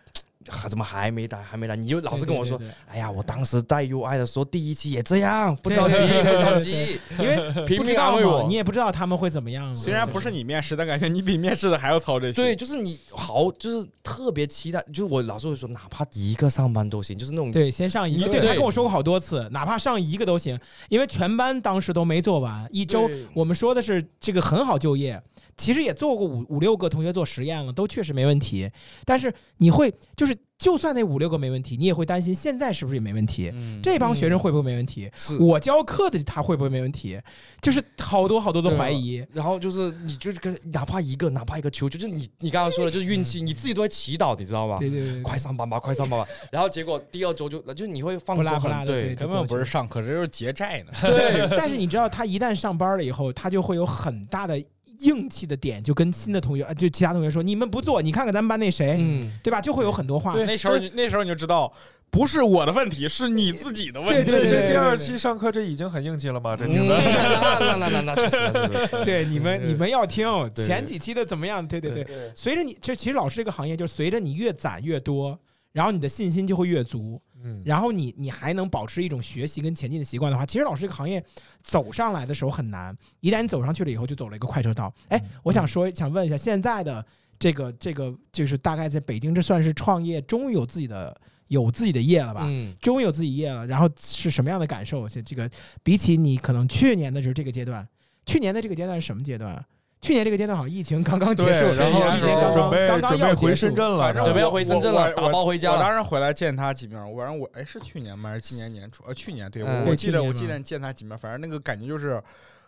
[0.70, 1.76] 怎么还没来，还没来？
[1.76, 8.54] 你就老是跟我说对，对哎呀，我当时带 UI 的时候，第一期也这样，不着急，不着急，因为 拼命不知道安慰我嘛你。
[8.54, 9.74] 也不知道他们会怎么样嘛。
[9.74, 12.34] 虽然不是你面试，但感觉你比面试的还要操这些。
[12.34, 20.60] 对，就是你好，就是特别期待，就是我老是会说，哪怕一个上班都行，就是那种对，先上一个，对对他跟我说过好多次，哪怕上一个都行，
[20.90, 25.22] 因为全班当时都没做完，一周我们说的是这个很好就业，
[25.60, 28.72] 其实也做过五五六个同学做实验了，都确实没问题，
[29.06, 37.20] 但是你会就是就算那五六个没问题，你也会担心现在是不是也没问题，嗯，这帮学生会不会没问题，是我教课的他会不会没问题，
[37.62, 39.24] 就是好多好多的怀疑。
[39.32, 44.78] 然后就是你就是跟哪怕一个哪怕一个球，就是你你刚刚说的就是运气，你自己都在祈祷，你知道吗？
[44.80, 46.28] 对对对，快上班吧，快上班吧。
[46.52, 50.92] 然后结果第二周就就是你会放松很对的对根本不是上课，这就是结债呢。
[51.02, 54.62] 对， 但是你知道，他一旦上班了以后，他就会有很大的
[55.00, 60.36] 硬气的点，就跟新的同学啊，就其他同学说：“你们不做，你看看咱们班那谁，嗯，对吧？”就会有很多话。
[60.36, 61.72] 那时候你那时候你就知道，
[62.10, 64.32] 不是我的问题，是你自己的问题。
[64.32, 66.56] 对对对这第二期上课这已经很硬气了吗？
[66.56, 66.88] 这听嗯。
[67.60, 71.66] 那那那那那确实对你们你们要听前几期的怎么样？
[71.68, 75.40] 对对对，随着你这其实老师这个行业，就是随着你越攒越多，
[75.72, 81.24] 然后你的信心就会越足，嗯，然后你你还能保持一种学习跟前进的习惯的话，其实老师这个行业
[81.64, 84.94] 走上来的时候很难，一旦你走上去了以后，就走了一个快车道。
[85.08, 87.06] 哎，我想说，想问一下，现在的
[87.38, 92.44] 这个这个就是大概在北京，这算是创业，终于有自己的有自己的业了吧？
[92.46, 95.08] 嗯，终于有自己业了，然后是什么样的感受？
[95.08, 95.50] 这这个
[95.82, 97.88] 比起你可能去年的时候这个阶段，
[98.26, 99.66] 去年的这个阶段是什么阶段啊？
[100.02, 108.30] 去年这个阶段好像疫情刚刚结束，，然后疫情刚刚准备刚刚准备回深圳了，准备要回深圳了打包回家了我当时回来见他几面，我反正我哎是去年吗？
[108.30, 109.04] 还是今年年初？
[109.06, 112.22] 呃，去年对，嗯我我记得我记得见他几面，反正那个感觉就是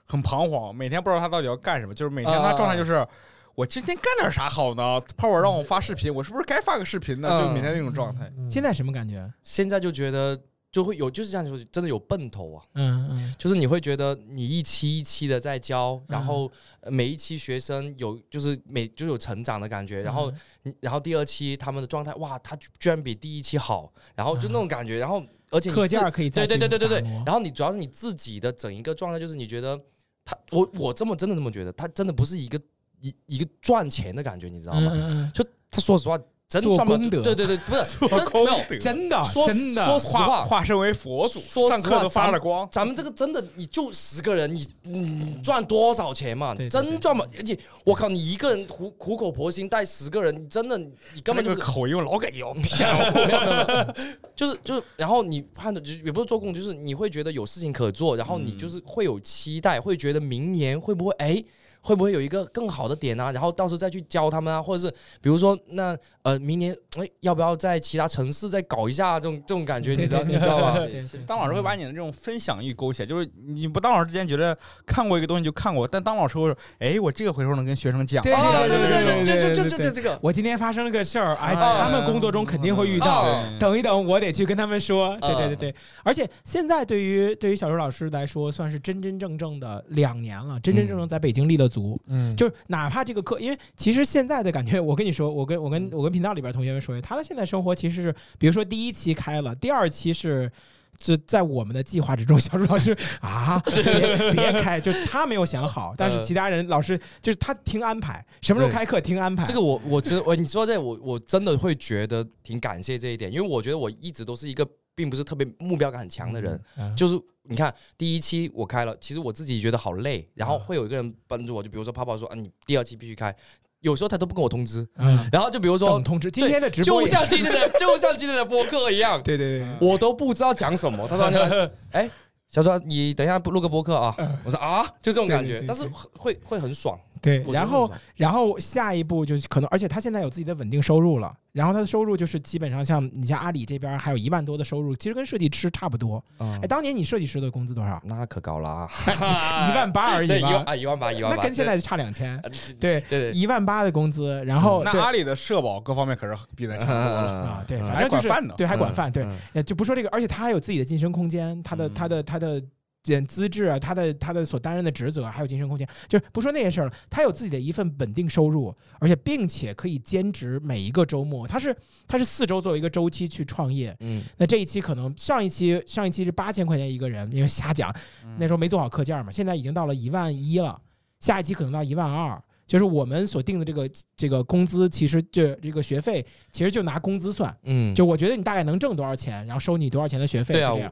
[0.06, 3.06] 很彷徨，每天不知道他到底要干什么，就是每天啊他状态就是。
[3.54, 5.00] 我今天干点啥好呢？
[5.18, 7.28] 泡泡让我发视频，我是不是该发个视频呢？
[7.34, 8.32] 嗯就每天那种状态。
[8.38, 9.30] 嗯现在什么感觉？
[9.44, 10.40] 现在就觉得
[10.72, 12.64] 就会有就是这样，就是真的有奔头啊。
[12.76, 13.36] 嗯嗯。
[13.38, 16.50] 就是你会觉得你一期一期的在教，然后
[16.80, 20.32] 呃每一期学生有就是每就有成长的感觉，然后
[20.64, 29.78] 你然后第二期他们的状态哇，他居然比第一期好，然后就那种感觉，然后而且课自件可以再对对对对对然后你主要是你自己的整一个状态，就是你觉得
[30.24, 32.58] 他我我这么真的这么觉得，他真的不是一个
[33.02, 34.92] 一一个赚钱的感觉，你知道吗？
[34.94, 36.20] 嗯嗯他说实话，
[36.52, 42.68] 真做赚不了功德对对对，不是真功没有德嗯真的说真的说实话，化身为佛祖，说上课都发了光。
[42.70, 46.54] 咱们这个真的，你就十个人，你你赚多少钱嘛？
[46.54, 47.26] 对对真赚嘛？
[47.38, 53.12] 而且我靠，你一个人苦苦口婆心带十个人，你真的你根本就那个口音，我老感觉要骗我。
[53.26, 53.94] 没有没有，
[54.36, 61.42] 就是就是，然后你判的就是也不是做工，就是你会觉得有事情可做，然后你就是会有期待，会觉得明年会不会哎。
[61.82, 63.32] 会不会有一个更好的点啊？
[63.32, 69.96] 然后到时候再去教他们啊，或者是比如说那呃，明年哎，要不要在其他城市再搞一下这种这种感觉？
[69.96, 70.78] 你知道你知道吧？
[71.26, 74.56] 当老师会把你的这种分享欲勾起来，就是你不当老师之前觉得
[74.86, 78.24] 看过一个东西就看过，但当老师会说，哎，我这个回头能跟学生讲。
[78.24, 83.24] 对哦，对对对对对对对这个，我今天发生了个事儿，哎，啊他们工作中肯定会遇到。
[83.24, 85.18] 哦等一等，我得去跟他们说。
[85.22, 92.00] 对对对嗯对，而且现在对于对于小周老师来说，算是真真正正的两年了，真真正正在北京立了足。
[92.08, 100.52] 嗯，就是哪怕这个课，因为其实现在的感觉，我跟你说，我跟我跟我跟频道里边同学们说，他的现在生活其实是，比如说第一期开了，第二期是。
[100.98, 109.44] 就在我们的计划之中， 小朱老师啊，别别开，就是他没有想好，但是其他人老师就是他听安排，什么时候开课听安排。
[109.44, 123.36] 这个我我真我你说这我我真的会觉得挺感谢这一点，因为我觉得我一直都是一个并不是特别目标感很强的人，嗯就是你看第一期我开了，其实我自己觉得好累，然嗯后会有一个人帮助我，就比如说泡泡说啊，你第二期必须开，
[123.80, 132.12] 有时候他都不跟我通知，嗯，然后就比如说等通知，今天的直播就像今天的就像今天的播客一样， 对对对，我都不知道讲什么，他突然间来， 哎。
[132.54, 134.14] 小川，你等一下录个播客啊！
[134.44, 137.00] 我说啊，就这种感觉，但是会会很爽。
[137.22, 146.24] 对然后然后下一步就是可能，而且他现在有自己的稳定收入了，然后他的收入就是基本上像你像阿里这边还有一万多的收入，其实跟设计师差不多。
[146.40, 148.02] 嗯哎，当年你设计师的工资多少？
[148.06, 148.90] 那可高了啊！
[149.72, 152.42] 一万八而，已吧， 一万啊，一万八，一万八，那跟现在差两千。
[152.42, 157.32] 对对，对对，一万八的工资，然后对那阿里的社保各方面可是比咱强多了。
[157.46, 162.62] 啊，对，嗯反正就是还管饭呢对，还管饭，对，就不说这个，而且他还有自己的晋升空间，他的嗯他的他的。
[163.04, 171.76] 简资质啊，他的他的所担任的职责还有晋升空间，就是不说那些事儿了，他有自己的一份稳定收入，而且并且可以兼职每一个周末，他是
[172.08, 173.96] 他是四周作为一个周期去创业。
[174.02, 177.94] 嗯，那这一期可能上一期上一期是八千块钱一个人，因为瞎讲，
[178.38, 180.80] 那时候没做好课件嘛，现在已经到了一万一了，
[181.20, 182.42] 下一期可能到一万二。
[182.68, 187.54] 就是我们所定的这个这个工资，其实就这个学费，其实就拿工资算。
[187.64, 190.90] 嗯，就我觉得你大概能挣多少钱，然后收你多少钱的学费，对。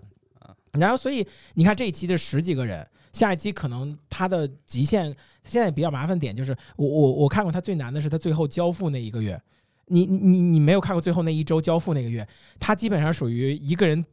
[0.73, 5.05] 然后所以你看这一期的十几个人，下一期可能他的极限
[5.43, 9.41] 现在比较麻烦点就是，我我我看过他最难的是他最后交付那一个月，
[9.87, 12.27] 你你你你没有看过最后那一周交付那个月，
[12.59, 14.03] 他基本上属于一个人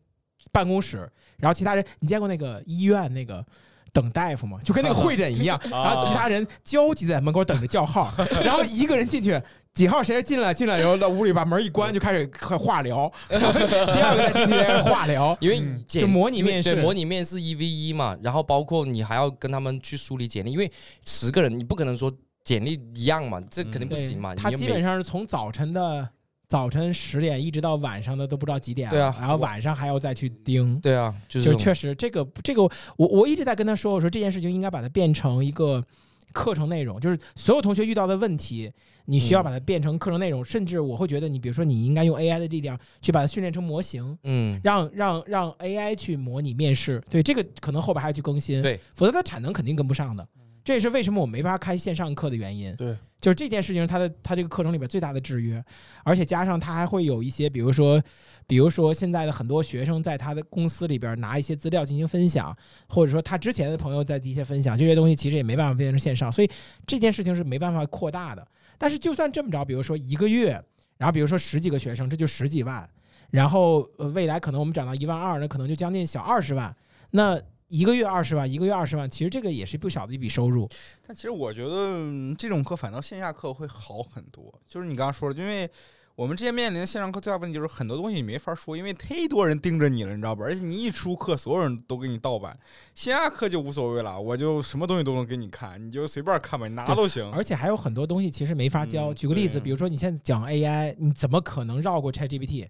[0.53, 3.45] 办公室，然后其他人你见过那个医院那个。
[3.93, 8.13] 等大夫嘛，就跟那个会诊一样， 然后其他人焦急在门口等着叫号，
[8.45, 9.41] 然后一个人进去，
[9.77, 12.27] 几号谁进来进来，以后到屋里把门一关就开始
[12.59, 20.73] 化疗，第二个在进去开始化疗， 因为就模拟面试，模拟面试一 v 一嘛，然后包括你还要跟他们去梳理简历，因为
[21.05, 22.11] 十个人你不可能说
[22.43, 24.35] 简历一样嘛，这肯定不行嘛。
[24.35, 26.09] 他基本上是从早晨的
[26.49, 30.81] 早晨十点一直到晚上的都不知道几点了，对啊然后晚上还要再去盯。
[30.81, 32.63] 对啊，就是就确实，这个这个，
[32.97, 35.85] 我我一直在跟他说，我说这件事情应该把它变成一个
[36.33, 38.71] 课程内容，就是所有同学遇到的问题，
[39.07, 47.03] 你需要嗯把它变成课程内容，甚至我会觉得，你比如说，你应该用 AI 的力量去把它训练成模型，嗯，让让让 AI 去模拟面试。
[47.09, 50.27] 对这个可能后边还要去更新，对，否则它产能肯定跟不上的。
[50.67, 52.75] 这也是为什么我没法开线上课的原因。
[52.75, 55.65] 对，就是这件事情是它的他这个课程里边最大的制约，
[56.03, 58.03] 而且加上他还会有一些，比如说，
[58.49, 62.53] 比如说现在的很多学生在他的公司里边拿一些资料进行分享，
[62.89, 66.51] 或者说他之前的朋友在一些分享，这些东西其实也没办法变成线上，所以
[66.85, 68.45] 这件事情是没办法扩大的。
[68.77, 70.61] 但是就算这么着，比如说一个月，
[70.99, 72.91] 然后比如说十几个学生，这就十几万，
[73.31, 76.75] 然后呃未来可能我们涨到一万二，那可能就将近小二十万，
[77.13, 77.41] 那。
[77.69, 80.69] 一个月二十万，一个月二十万，其实这个也是不小的一笔收入。
[81.07, 84.53] 但其实我觉得嗯这种课反倒线下课会好很多。
[84.67, 85.69] 就是你刚刚说的，因为
[86.15, 90.45] 我们之前面临的线上课最大问题就是很多东西你没法说，因为忒多人盯着你了，你知道吧？
[90.45, 92.59] 而且你一出课，所有人都给你盗版。
[92.95, 97.31] 线下课就无所谓了，我就什么东西都能给你看，你就随便看吧，你拿都行。
[97.33, 99.13] 而且还有很多东西其实没法教。
[99.13, 102.69] 嗯举个例子，比如说你现在讲 AI，你怎么可能绕过 ChatGPT？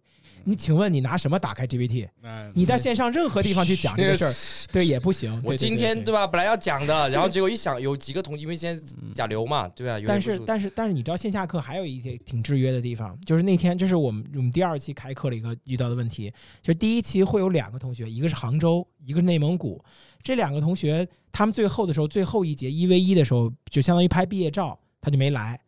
[0.49, 2.09] 你请问你拿什么打开 GPT？
[2.23, 4.33] 嗯，你在线上任何地方去讲这个事儿，
[4.73, 5.43] 对也不行。
[5.45, 8.83] 我今天对对吧，本来要讲的，然后结果一想，有几个同因为现在
[9.13, 16.33] 甲流嘛，对啊，有但是但是但是你知道线下课还有一些挺制约的地方，就是那天这是我们我们第二期开课的一个遇到的问题，
[16.63, 19.85] 就是第一期会有两个同学，一个是杭州，一个是内蒙古，
[20.23, 25.61] 这两个同学他们最后的时候最后一节一 v 一的时候，就相当于拍毕业照，他就没来。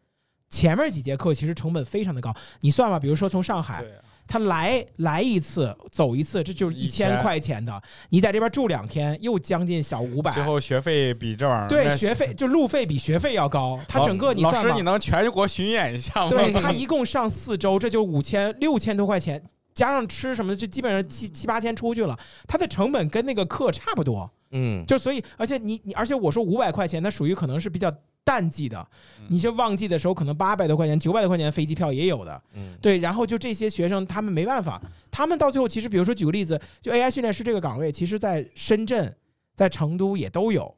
[0.48, 3.84] 前面几节课其实成本非常的高，你算吧，比如说从上海，
[4.28, 7.08] 他来来一次走一次，这就是一一千。
[7.08, 10.30] 千块钱的，你在这边住两天又将近小五百。
[10.30, 16.28] 最，后学费比这玩意儿对学费就路费比学费要高，他整个你算吧老师你能全国巡演一下吗？
[16.28, 19.42] 对他一共上四周，这就五千六千多块钱，
[19.72, 22.14] 加上吃什么的，就基本上七七八千出去了。
[22.46, 27.90] 他的成本跟那个课差不多，嗯，就所以，而且你你，而且我说五百块钱，它属于可能是比较
[28.28, 28.86] 淡季的，
[29.28, 32.42] 你像旺季的时候，可能八百多块钱、九百多块钱飞机票也有的。
[32.52, 34.78] 嗯对，然后就这些学生，他们没办法，
[35.10, 39.16] 他们到最后其实，比如说举个例子，就 AI 训练师这个岗位，其实在深圳、
[39.54, 40.76] 在成都也都有，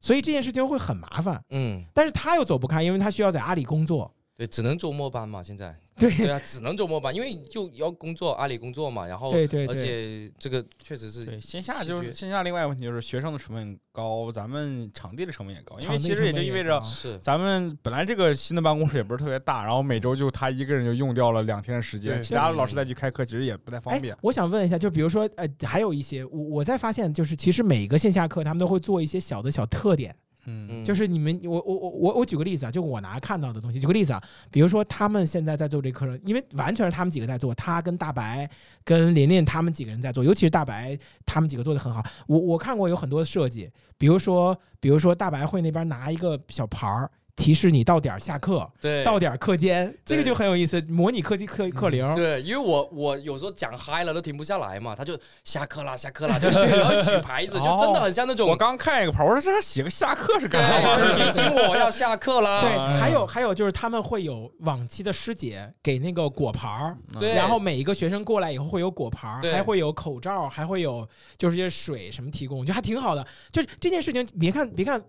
[0.00, 1.40] 所以这件事情会很麻烦。
[1.50, 4.12] 嗯，但是他又走不开，因为他需要在阿里工作。
[4.34, 24.18] 对，只能做末班嘛，现在对 对啊，只能周末班，因为就要工作，阿里工作嘛，然后而对对而，且这个确实是对，线下就是线下另外一个问题就是学生的成本高，咱们场地的成本也高，因为其实也就意味着是咱们本来这个新的办公室也不是特别大，然后每周就他一个人就用掉了两天的时间，对其他的老师再去开课其实也不太方便哎。。
[24.22, 30.14] 我想问一下，就比如说，呃，还有一些我我在发现，就是其实每个线下课他们都会做一些小的小特点，
[30.48, 38.48] 嗯就是你们，我我我我我举个例子啊，就我拿看到的东西，举个例子啊，比如说他们现在在做这课程，因为完全是他们几个在做，他跟大白、
[38.84, 42.02] 跟琳琳他们几个人在做，尤其是大白他们几个做的很好。
[42.26, 47.10] 我我看过有很多的设计，比如说比如说大白会那边拿一个小牌儿。
[47.38, 49.04] 提示你到点儿下课，对。
[49.04, 52.12] 到点儿课间，这个就很有意思，模拟课间课课铃。
[52.16, 61.26] 对，因为我我有时候讲嗨了都停不下来嘛，他就下课啦下课啦，就然后举牌子，就真的很像那种我刚看一个牌，我说这写个下课是干啥玩意儿？
[61.26, 67.34] 提醒我要下课啦，对，哎还有还有就是他们会有往期的师姐给那个果盘儿，对。
[67.34, 69.52] 然后每一个学生过来以后会有果盘儿，对。
[69.52, 73.24] 还会有口罩，还会有就是一些水什么提供，就还挺好的。
[73.52, 75.00] 就是这件事情，别看别看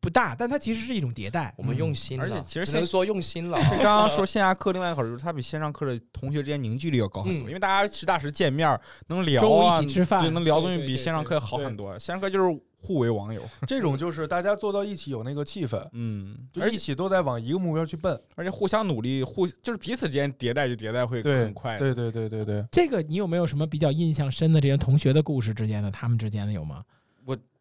[0.00, 1.52] 不大，但它其实是一种迭代。
[1.56, 3.58] 我们用心了，而且其实只能说用心了。
[3.82, 11.92] 刚刚说线下课，另外一个好处就是它比线上课的同学之间凝聚力要高很多，嗯因为大家实打实见面儿能聊啊，一起吃饭对，能聊东西比线上课要好很多。
[11.98, 18.18] 线上课就是互为网友，这种就是大家坐到一起有那个气氛，嗯，就而且一起都在往一个目标去奔。
[18.36, 21.78] 而且互相努力，互就是彼此之间迭代就迭代会对很快。
[21.78, 26.82] 对对对对对，这个你有没有什么比较印象深的这些同学的故事之间的，他们之间的有吗？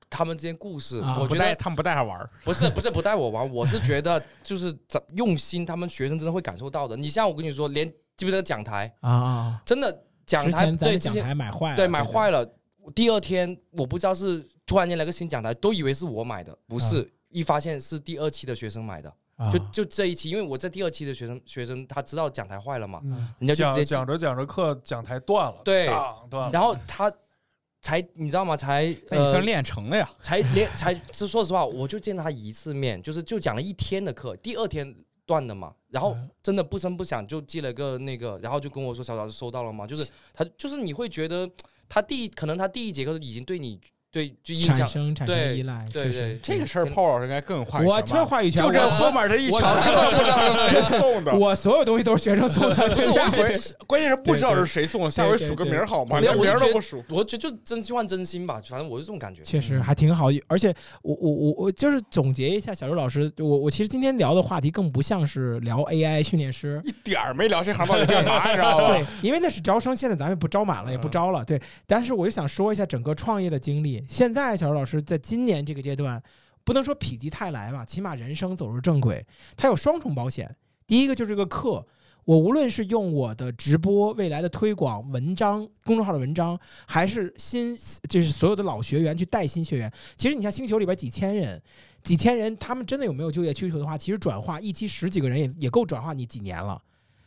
[0.09, 6.97] 他们之间故事，啊我觉得他们不带他玩儿，不是不是不带我玩， 我是觉得就是咱用心，他们学生真的会感受到的。
[6.97, 7.87] 你像我跟你说，连
[8.17, 9.61] 记不记得讲台，啊啊！
[9.65, 12.45] 真的讲台对讲台买坏了，对买坏了，
[12.95, 19.49] 第二天我不知道是突然间来个新讲台，都以为是我买的，不是，一发现是第二期的学生买的，啊。
[19.51, 23.33] 就就这一期，因为我在第二期的学生学生他知道讲台坏了嘛，嗯。
[23.39, 25.85] 人家就直接讲讲着讲着课，讲台断了，对。
[26.29, 27.11] 断了，然后他
[27.81, 28.57] 才你知道吗？
[28.57, 30.09] 才你算练成了呀？
[30.21, 34.93] 才练才是说实话，我就见他一次面，就是就讲了一天的课，第二天
[35.25, 39.87] 断的嘛，然后嗯真的不声不响就寄了个那个，然后就跟我说小老师收到了吗？
[39.87, 41.49] 就是他就是你会觉得
[41.87, 43.79] 他第一可能他第一节课已经对你
[44.11, 48.19] 对就印产象生产生对依赖，对对这个事儿，炮老师应该更有话语我权吧？
[48.19, 51.37] 这话语权，就这我后面这一我墙， 这不知道是谁送的。
[51.37, 53.43] 我所有东西都是学生送的， 不是我对
[53.85, 56.19] 关关键是不知道是谁送的，下回数个名儿好吗？
[56.19, 57.03] 连名都不数。
[57.09, 59.43] 我觉得就真心换真心吧，反正我是这种感觉。
[59.43, 60.73] 确实还挺好，而且
[61.03, 68.87] 我我我我就是总结一下，小周老师，我我其实今天聊的话题更不像是聊 AI 训练师，一点儿没聊这行到底干嘛， 你知道吧？
[68.87, 71.61] 对，因为那是招生，现在咱们也不招满了，也不招了，对。
[71.85, 73.98] 但是我就想说一下整个创业的经历。
[74.07, 76.21] 现在小周老师在今年这个阶段，
[76.63, 79.25] 不能说否极泰来吧，起码人生走入正轨，
[79.57, 80.55] 它有双重保险。
[80.85, 81.85] 第一个就是这个课，
[82.25, 87.77] 我无论是用我的直播、未来的推广、文章、公众号的文章，还是新
[88.07, 89.91] 就是所有的老学员去带新学员。
[90.17, 91.61] 其实你像星球里边几千人，
[92.01, 96.81] 几千人，他们真的有没有就业需求的话，其实转化一期十几个人也也够转化你几年了。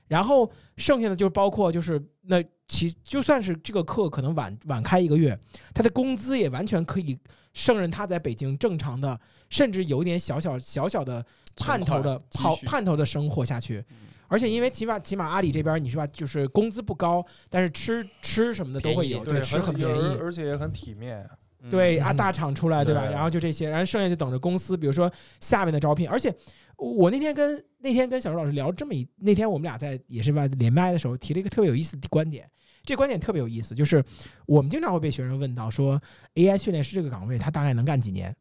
[0.09, 5.39] 然后剩下的就是包括就是那其就算是这个课可能晚晚开一个月，
[5.75, 7.19] 他的工资也完全可以
[7.53, 9.19] 胜任他在北京正常的，
[9.51, 11.25] 甚至有一点小小小小的
[11.57, 13.85] 盼头的存款积蓄泡盼头的生活下去。
[14.29, 20.17] 而且因为起码起码阿里这边你是吧，就是工资不高，但是吃吃什么的都会有，对吃很便宜。
[20.19, 21.29] 而而且也很体面。
[21.71, 23.07] 对啊，嗯大厂出来对吧？
[23.07, 26.09] 对然后就这些，然后剩下就等着公司，比如说下面的招聘。
[26.09, 26.35] 而且
[26.77, 32.51] 我那天跟那天跟小周老师聊这么一，那天我们俩在也是吧连麦的时候提了一个特别有意思的观点，
[32.85, 34.05] 这观点特别有意思，就是
[34.47, 36.01] 我们经常会被学生问到说
[36.35, 38.35] ，AI 训练师这个岗位他大概能干几年？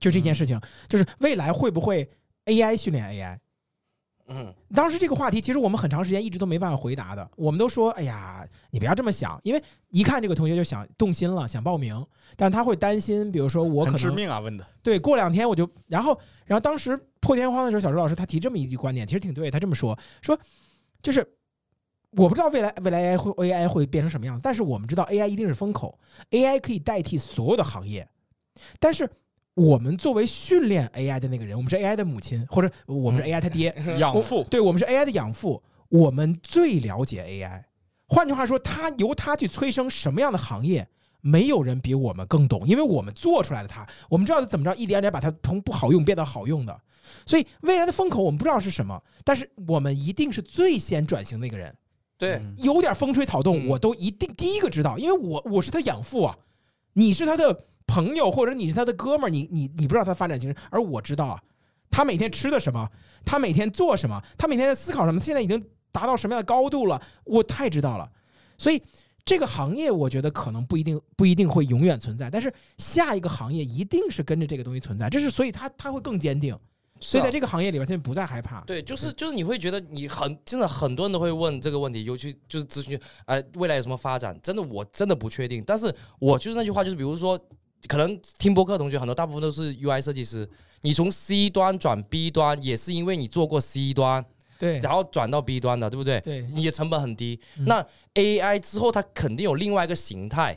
[0.00, 2.08] 就这件事情，就是未来会不会
[2.44, 3.38] AI 训练 AI？
[4.28, 7.30] 嗯，当时这个话题，其实我们很长时间一直都没办法回答的。
[7.36, 12.04] 我们都说：“哎呀，你不要这么想，因为一看这个同学就想动心了，想报名，
[12.34, 14.66] 但他会担心，比如说我可能致能命啊，问的。
[14.82, 19.50] 对过两天我就，然后，然后当时破天荒的时候，小周老师他提这么一句观点，其实挺对。
[19.50, 20.38] 他这么说，说
[21.02, 21.26] 就是
[22.10, 25.98] 我不知道未来未来 AI 会 AI 会变成什么样子，但是我们知道 AI 一定是风口
[26.30, 28.08] ，AI 可以代替所有的行业，
[28.78, 29.10] 但是。
[29.56, 37.64] 我们作为训练 AI 的那个人，我们是 AI 的母亲，或者我们是 AI 他爹， 我养父对我们是 AI 的养父，我们最了解 AI。
[38.06, 40.86] 换句话说，它由它去催生什么样的行业，
[41.26, 46.80] 没有人比我们更懂，因为我们做出来的它，我们知道怎么着一点点把它从不好用变到好用的。
[47.26, 51.74] 所以未来的风口我们不知道是什么，但是我们一定是最先转型那个人。
[52.16, 56.36] 对，嗯有点风吹草动，嗯我都一定第一个知道，因为我我是他养父啊，
[56.92, 61.42] 你是他的朋友或者你是他的哥们儿，你你你不知道他发展形势，而我知道啊，
[61.90, 62.88] 他每天吃的什么，
[63.24, 68.08] 他每天做什么，他每天在思考什么，现在已经达到什么样的高度了，我太知道了，
[68.56, 68.80] 所以。
[69.26, 76.56] 这个行业我觉得可能不一定不一定会永远存在，但是下一个行业一定是跟着这个东西存在，这是所以它它会更坚定，
[77.00, 78.60] 所以在这个行业里边，他就不再害怕。
[78.60, 84.38] 对，就是就是你会觉得你很真的很多人都会问这个问题，尤其就是咨询，呃，未来有什么发展？
[84.40, 87.36] 真的我真的不确定，但是我就是那句话，就是比如说，
[87.88, 90.48] 可能听播客的同学很多大部分都是 UI 设计师，
[90.82, 94.24] 你从 C 端转 B 端也是因为你做过 C 端，
[94.58, 94.78] 对。
[94.80, 96.20] 然后转到 B 端的，对不对？
[96.20, 96.42] 对。
[96.42, 97.38] 你的成本很低。
[97.58, 97.64] 嗯。
[97.66, 100.56] 那 AI 之后，它肯定有另外一个形态，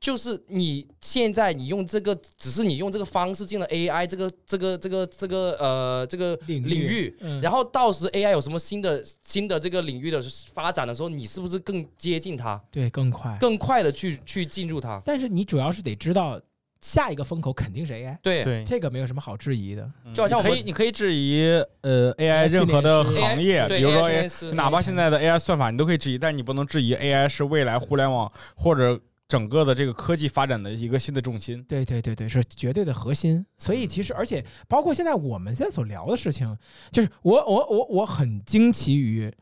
[0.00, 6.68] 就是你现在你用这个，只是你用这个方式进了 AI 这个这个这个这个呃这个领域。
[6.68, 7.40] 领域，嗯。
[7.40, 10.22] 然后到时 AI 有什么新的新的这个领域的
[10.52, 15.02] 发展的时候，你是不是更接近它，对更快，更快的去去进入它？
[15.04, 16.40] 但是你主要是得知道
[16.84, 19.90] 下一个风口肯定是 AI，对，对，这个没有什么好质疑的。
[20.12, 21.42] 就好像我们你可以你可以质疑
[21.80, 31.64] 呃 AI 任何的行业，比如说哪怕现在的 AI 算法你都可以质疑，但你不能质疑 AI 是未来互联网或者整个的这个科技发展的一个新的重心。
[31.64, 33.46] 对对对对，是绝对的核心。
[33.56, 36.54] 所以其实，而且包括现在我们现在所聊的事情，
[36.92, 39.32] 就是我我我我很惊奇于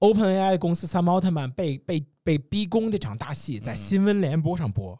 [0.00, 4.98] OpenAI 公司 Sam Altman 被被被逼宫这场大戏在嗯新闻联播上播。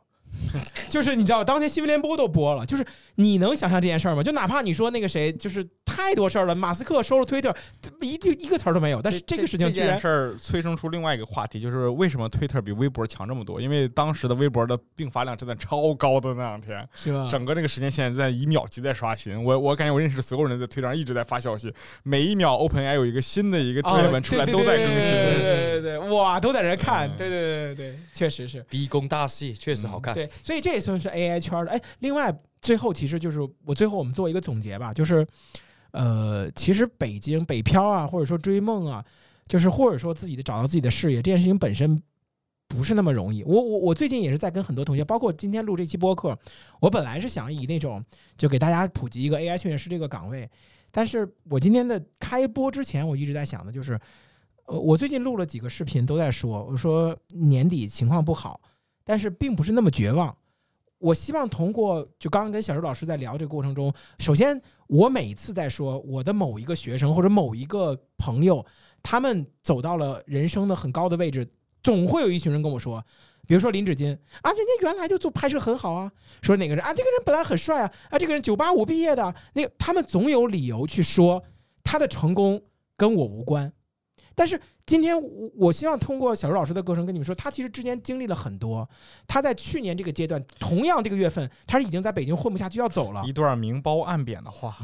[0.88, 2.84] 就是你知道，当天新闻联播都播了，就是
[3.16, 4.22] 你能想象这件事儿吗？
[4.22, 7.54] 就哪怕你说那个谁，就是太多事儿了，马斯克收了推特，
[8.00, 13.60] 一句一个词儿都没有，但是这个事情居然这件事儿催生出另外一个话题，就是为什么推特比微博强这么多？
[13.60, 17.28] 因为当时的微博的并发量真的超高的那两天，是吧？
[17.30, 19.42] 整个这个时间线在以秒级在刷新。
[19.42, 21.72] 我我感觉我认识的所有人在推特上一直在发消息，
[22.02, 25.10] 每一秒 OpenAI 有一个新的一个贴文出来，都在更新。
[25.10, 28.64] 对对对对对，哇，都在这看，嗯对对对对对，确实是。
[28.70, 30.14] 逼宫大戏确实好看。
[30.14, 31.72] 对，所以这也算是 AI 圈的。
[31.72, 35.26] 哎，另外最后其实就是我最后我们做一个总结吧，就是
[35.92, 39.04] 呃，其实北京北漂啊，或者说追梦啊，
[39.48, 42.02] 就是或者说自己的找到自己的事业这件事情本身。
[42.72, 43.42] 不是那么容易。
[43.42, 46.38] 我我我最近也是在跟很多同学，包括今天录这期播客，
[46.78, 48.00] 我本来是想以那种
[48.38, 50.48] 就给大家普及一个 AI 训练师这个岗位，
[50.92, 53.98] 但是我今天的开播之前，我一直在想的就是，
[54.66, 58.60] 呃，我最近录了几个视频，都在说，我说年底情况不好，
[59.10, 60.32] 但是并不是那么绝望。
[60.98, 68.64] 我希望通过就刚刚跟小周老师在聊这个过程中，首先我每次在说我的某一个学生或者某一个朋友，
[69.02, 71.44] 他们走到了人生的很高的位置，
[71.82, 73.04] 总会有一群人跟我说，
[73.48, 81.42] 比如说林志金啊，人家原来就做拍摄很好啊，说哪个人啊，这个人本来很帅啊，啊，这个人九八五毕业的，那个他们总有理由去说
[81.82, 82.62] 他的成功
[82.96, 83.72] 跟我无关。
[84.34, 88.88] 但是今天我我希望通过小周老师的歌声跟你们说，他其实之前经历了很多。
[89.26, 93.32] 他在去年这个阶段，同样这个月份，他是已经在北京混不下去要走了一。
[93.32, 94.76] 段明褒暗贬的话，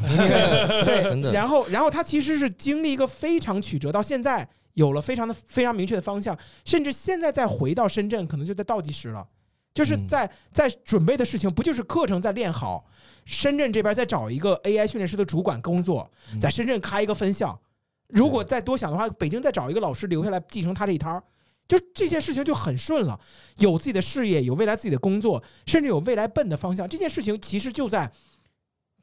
[0.85, 9.27] 对 真的然后，然后他其实是经历一个非常曲折，到现在有了非常的非常明确的方向，甚至现在再回到深圳，可能就在倒计时了。
[9.74, 12.86] 就是嗯在在准备的事情，不就是课程在练好，
[13.27, 17.60] 深圳这边再找一个 AI 训练师的主管工作，嗯在深圳开一个分校。
[18.09, 21.23] 如果再多想的话，北京再找一个老师留下来继承他这一摊儿，
[21.66, 23.19] 就这件事情就很顺了。
[23.59, 26.89] 有自己的事业，有未来自己的工作，甚至有未来奔的方向。
[26.89, 28.11] 这件事情其实就在，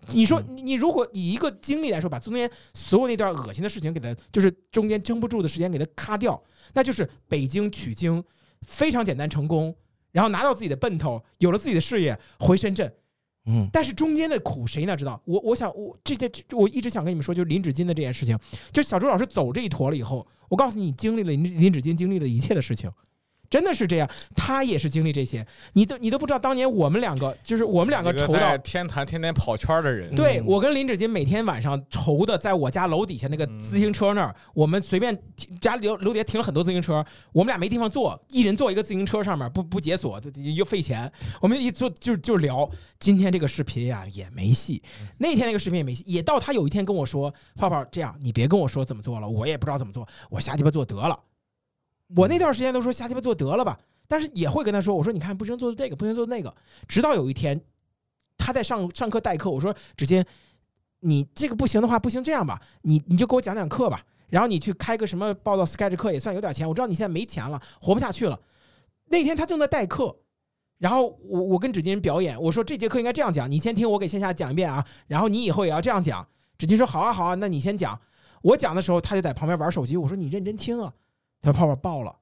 [0.09, 6.41] 你说你你如果以一个经历来说，把中间所有那段恶心的事情给它，就是中间撑不住的时间给它咔掉，
[6.73, 8.23] 那就是北京取经
[8.61, 9.75] 非常简单成功，
[10.11, 12.93] 然后拿到自己的奔头，有了自己的事业，回深圳。
[13.45, 15.21] 嗯，但是中间的苦谁哪知道？
[15.25, 18.37] 我我想我这些我一直想跟你们说，就是林芷金的这件事情，
[18.71, 22.89] 就小周老师走这一坨了以后，我告诉你，经历了林林志金经历的一切的事情。
[23.49, 41.11] 真的是这样，他也是经历这些，你都你都不知道，当年我们两个就是我们两个一个筹到在天坛天天跑圈的人，嗯对我跟林志金每天晚上愁的，在我家楼底下那个自行车那儿，我们随便停家里楼楼底下停了很多自行车，我们俩没地方坐，一人坐一个自行车上面，不不解锁，这又费钱。
[41.39, 44.81] 我们一坐就就聊今天这个视频呀也没戏，
[45.19, 51.19] 那天那个视频也没戏，也到他有一天跟我说，泡泡这样，你别跟我说怎么做了，我也不知道怎么做，我瞎鸡巴做得了。
[52.15, 56.53] 我那段时间都说瞎鸡巴做得了吧，但是也会跟他说，我说你看不行做这个，不行做那个，
[56.88, 57.60] 直到有一天
[58.38, 60.23] 他在上上课代课，我说芷金，
[60.99, 68.40] 你这个不行的话，不行这样吧，你你就给我讲讲课吧，然后你去开个什么报道 Sketch 课也算有点钱，我知道你现在没钱了，活不下去了。
[69.07, 70.15] 那天他正在代课，
[70.80, 76.27] 然后我我跟芷金表演，我说这节课应该这样讲，你先听我给线下讲一遍啊，然后你以后也要这样讲。
[76.57, 77.99] 芷金说好啊好啊，那你先讲。
[78.41, 80.94] 我讲的时候，他就在旁边玩手机，我说你认真听啊。
[81.43, 82.15] 他说泡泡爆了，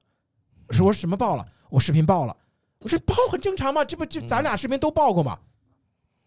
[0.66, 1.46] 我说我什么爆了？
[1.70, 2.36] 我视频爆了。
[2.80, 5.38] 我说爆很正常嘛，这不就咱俩视频都爆过嘛，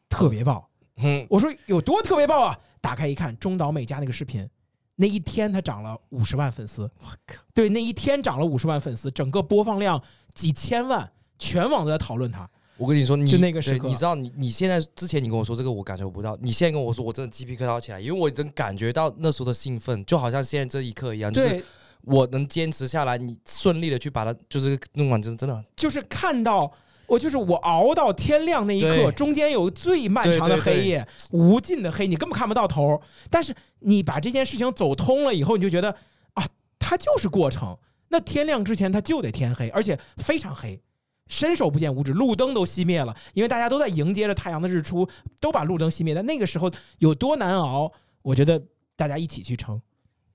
[0.07, 0.69] 特别爆。
[0.95, 2.57] 嗯，我说有多特别爆啊！
[2.79, 4.49] 打开一看，中岛美嘉那个视频，
[4.95, 6.83] 那一天他涨了五十万粉丝。
[6.99, 7.35] 我靠！
[7.53, 10.01] 对，那一天涨了五十万粉丝，整个播放量
[10.33, 12.49] 几千万，全网都在讨论他。
[12.77, 21.63] 我跟你说，你就那个时刻你知道你你现在之前你跟我说这个我感受不到，你现在跟我说我真的鸡皮疙瘩起来，因为我已经感觉到那时候的兴奋，就好像现在这一刻一样，就是对，
[22.05, 26.71] 我能坚持下来，你顺利的去把它就是弄完，真真的就是看到
[27.07, 33.01] 我，就是我熬到天亮那一刻，中间有最漫长的黑夜，无尽的黑，你根本看不到头。
[33.29, 35.95] 但是你把这件事情走通了以后，你就觉得
[36.33, 36.47] 啊，
[36.79, 37.77] 它就是过程。
[38.09, 40.79] 那天亮之前，它就得天黑，而且非常黑。
[41.27, 45.09] 伸手不见五指，路灯都熄灭了，因为大家都在迎接着太阳的日出，
[45.39, 46.13] 都把路灯熄灭。
[46.13, 47.91] 但那个时候有多难熬，
[48.21, 48.61] 我觉得
[48.95, 49.81] 大家一起去撑。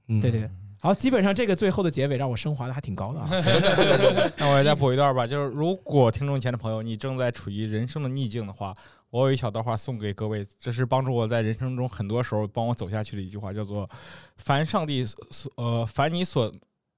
[0.08, 0.50] 嗯对对对，
[0.80, 3.28] 好，基本上这个最后的结尾让我升华的还挺高的啊。
[4.38, 8.74] 那我也再补一段吧，就是如果听众前的朋友你正在处于人生的逆境的话，
[9.10, 13.88] 我有一小段话送给各位，这是帮助我在人生中很多时候帮我走下去的一句话，叫做
[14.38, 16.50] “凡上帝所所呃凡你所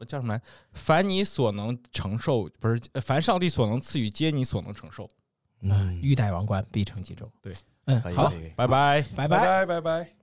[0.07, 0.43] 叫什么来？
[0.73, 5.09] 凡你所能承受，不是呃凡上帝所能赐予，皆你所能承受。
[5.63, 7.29] 嗯，欲戴王冠，必承其重。
[7.41, 7.53] 对，
[7.87, 8.33] 嗯，好。
[8.57, 9.05] 拜拜。
[9.17, 10.22] 拜拜拜拜。